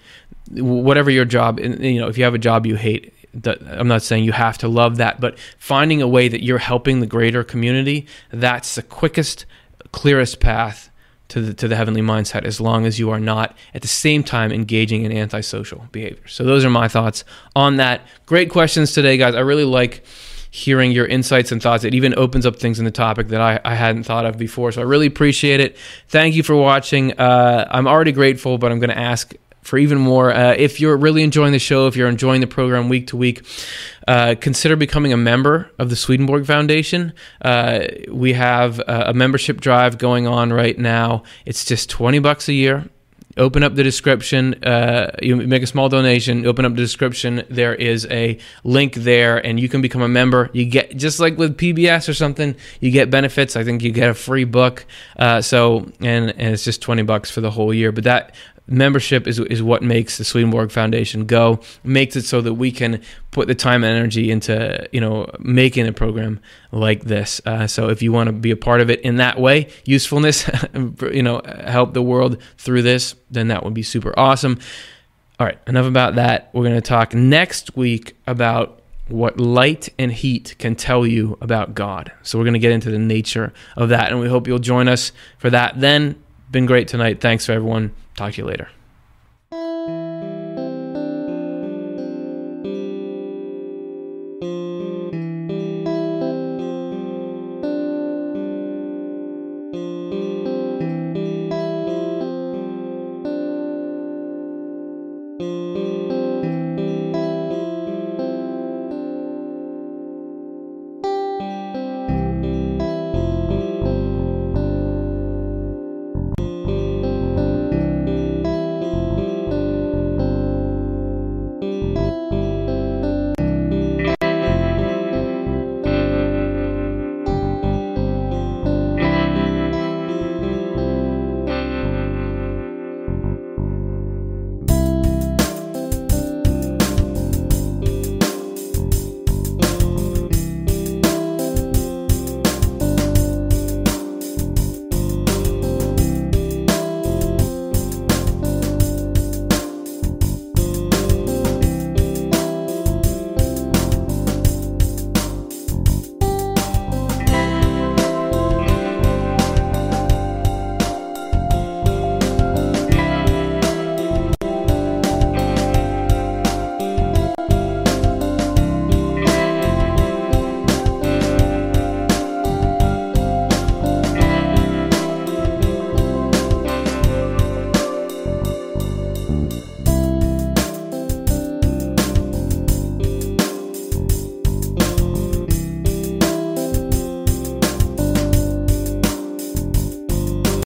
whatever 0.51 1.11
your 1.11 1.25
job 1.25 1.61
you 1.61 2.01
know 2.01 2.09
if 2.09 2.17
you 2.17 2.25
have 2.25 2.35
a 2.35 2.39
job 2.39 2.65
you 2.65 2.75
hate 2.75 3.13
I'm 3.35 3.89
not 3.89 4.03
saying 4.03 4.25
you 4.25 4.33
have 4.33 4.59
to 4.59 4.69
love 4.69 4.97
that, 4.97 5.21
but 5.21 5.39
finding 5.59 6.03
a 6.03 6.09
way 6.09 6.29
that 6.29 6.43
you're 6.43 6.59
helping 6.59 7.01
the 7.01 7.07
greater 7.07 7.45
community, 7.45 8.07
that's 8.31 8.75
the 8.75 8.83
quickest, 8.83 9.45
clearest 9.93 10.41
path 10.41 10.91
to 11.29 11.43
the, 11.43 11.55
to 11.55 11.69
the 11.69 11.77
heavenly 11.77 12.01
mindset 12.01 12.45
as 12.45 12.61
long 12.61 12.87
as 12.87 12.99
you 12.99 13.11
are 13.11 13.21
not 13.21 13.57
at 13.75 13.83
the 13.83 13.89
same 13.89 14.25
time 14.25 14.51
engaging 14.51 15.05
in 15.05 15.13
antisocial 15.13 15.87
behavior. 15.93 16.27
So 16.27 16.43
those 16.45 16.65
are 16.65 16.71
my 16.71 16.89
thoughts 16.89 17.25
on 17.55 17.77
that. 17.77 18.01
Great 18.27 18.51
questions 18.51 18.93
today, 18.93 19.17
guys. 19.17 19.35
I 19.35 19.41
really 19.41 19.65
like 19.65 20.05
hearing 20.51 20.91
your 20.91 21.07
insights 21.07 21.53
and 21.53 21.63
thoughts. 21.63 21.85
It 21.85 21.95
even 21.95 22.15
opens 22.17 22.47
up 22.47 22.57
things 22.57 22.79
in 22.79 22.87
the 22.87 22.91
topic 22.91 23.29
that 23.29 23.41
I, 23.41 23.61
I 23.65 23.75
hadn't 23.75 24.05
thought 24.05 24.25
of 24.25 24.39
before. 24.39 24.73
So 24.73 24.81
I 24.81 24.85
really 24.85 25.07
appreciate 25.07 25.61
it. 25.61 25.77
Thank 26.09 26.35
you 26.35 26.43
for 26.43 26.57
watching. 26.57 27.13
Uh, 27.13 27.69
I'm 27.71 27.87
already 27.87 28.13
grateful, 28.13 28.57
but 28.57 28.73
I'm 28.73 28.79
going 28.79 28.91
to 28.91 28.99
ask 28.99 29.35
for 29.63 29.79
even 29.79 29.99
more. 29.99 30.33
Uh, 30.33 30.55
if 30.57 30.81
you're 30.81 30.97
really 30.97 31.23
enjoying 31.23 31.53
the 31.53 31.59
show, 31.59 31.87
if 31.87 31.97
you're 31.97 32.09
enjoying 32.09 32.41
the 32.41 32.47
program 32.47 32.89
week 32.89 33.09
to 33.09 33.17
week, 33.17 33.43
uh, 34.07 34.35
consider 34.41 34.77
becoming 34.77 35.13
a 35.13 35.17
member 35.17 35.71
of 35.79 35.91
the 35.91 35.97
Swedenborg 35.97 36.47
Foundation. 36.47 37.13
Uh, 37.43 37.87
we 38.11 38.33
have 38.33 38.81
a 38.87 39.13
membership 39.13 39.61
drive 39.61 39.99
going 39.99 40.27
on 40.27 40.53
right 40.53 40.79
now. 40.79 41.23
It's 41.45 41.65
just 41.65 41.91
20 41.91 42.19
bucks 42.19 42.49
a 42.49 42.53
year 42.53 42.89
open 43.39 43.63
up 43.63 43.75
the 43.75 43.83
description. 43.83 44.63
Uh, 44.65 45.11
you 45.23 45.37
make 45.37 45.63
a 45.63 45.67
small 45.67 45.89
donation. 45.89 46.45
Open 46.47 46.65
up 46.65 46.73
the 46.73 46.83
description. 46.83 47.45
There 47.49 47.75
is 47.75 48.07
a 48.11 48.39
link 48.65 48.95
there, 48.95 49.39
and 49.45 49.59
you 49.59 49.69
can 49.69 49.81
become 49.81 50.03
a 50.03 50.09
member. 50.09 50.51
You 50.53 50.67
get 50.67 50.97
just 50.97 51.21
like 51.21 51.39
with 51.39 51.57
PBS 51.57 52.09
or 52.09 52.15
something. 52.15 52.57
You 52.81 52.91
get 52.91 53.11
benefits. 53.11 53.57
I 53.57 53.65
think 53.65 53.83
you 53.83 53.93
get 53.93 54.11
a 54.11 54.15
free 54.15 54.45
book. 54.45 54.85
Uh, 55.19 55.41
so 55.41 55.91
and 56.01 56.31
and 56.31 56.55
it's 56.55 56.65
just 56.65 56.83
twenty 56.83 57.03
bucks 57.03 57.31
for 57.31 57.41
the 57.41 57.51
whole 57.51 57.73
year. 57.73 57.93
But 57.93 58.05
that 58.05 58.35
membership 58.69 59.27
is, 59.27 59.39
is 59.39 59.63
what 59.63 59.83
makes 59.83 60.19
the 60.19 60.25
Swedenborg 60.25 60.71
Foundation 60.71 61.25
go, 61.25 61.61
makes 61.83 62.17
it 62.17 62.23
so 62.23 62.41
that 62.41 62.55
we 62.55 62.71
can 62.71 63.03
put 63.31 63.49
the 63.49 63.55
time 63.55 63.83
and 63.83 63.97
energy 63.97 64.31
into, 64.31 64.89
you 64.93 65.01
know, 65.01 65.27
making 65.41 65.87
a 65.87 65.93
program 65.93 66.41
like 66.71 67.05
this. 67.05 67.41
Uh, 67.47 67.67
so 67.67 67.89
if 67.89 68.03
you 68.03 68.13
want 68.13 68.29
to 68.29 68.33
be 68.33 68.51
a 68.51 68.57
part 68.57 68.81
of 68.81 68.91
it 68.91 69.01
in 69.01 69.17
that 69.17 69.41
way, 69.41 69.69
usefulness, 69.85 70.49
you 71.13 71.23
know, 71.23 71.41
help 71.67 71.95
the 71.95 72.03
world 72.03 72.41
through 72.59 72.83
this, 72.83 73.15
then 73.31 73.49
that 73.49 73.65
would 73.65 73.75
be 73.75 73.83
super 73.83 74.17
awesome. 74.19 74.59
All 75.41 75.47
right, 75.47 75.59
enough 75.67 75.87
about 75.87 76.17
that. 76.17 76.51
We're 76.53 76.65
going 76.65 76.75
to 76.75 76.81
talk 76.81 77.15
next 77.15 77.77
week 77.77 78.17
about 78.27 78.81
what 79.09 79.39
light 79.39 79.89
and 79.99 80.13
heat 80.13 80.55
can 80.59 80.75
tell 80.75 81.07
you 81.07 81.39
about 81.41 81.75
God. 81.75 82.13
So 82.23 82.39
we're 82.39 82.45
going 82.45 82.55
to 82.55 82.61
get 82.61 82.73
into 82.73 82.91
the 82.91 82.99
nature 82.99 83.53
of 83.77 83.89
that, 83.89 84.11
and 84.11 84.21
we 84.21 84.29
hope 84.29 84.47
you'll 84.47 84.59
join 84.59 84.89
us 84.89 85.13
for 85.39 85.49
that. 85.51 85.81
Then, 85.81 86.23
been 86.51 86.67
great 86.67 86.89
tonight. 86.89 87.21
Thanks 87.21 87.47
for 87.47 87.53
everyone. 87.53 87.95
Talk 88.19 88.33
to 88.33 88.43
you 88.43 88.49
later. 88.49 88.69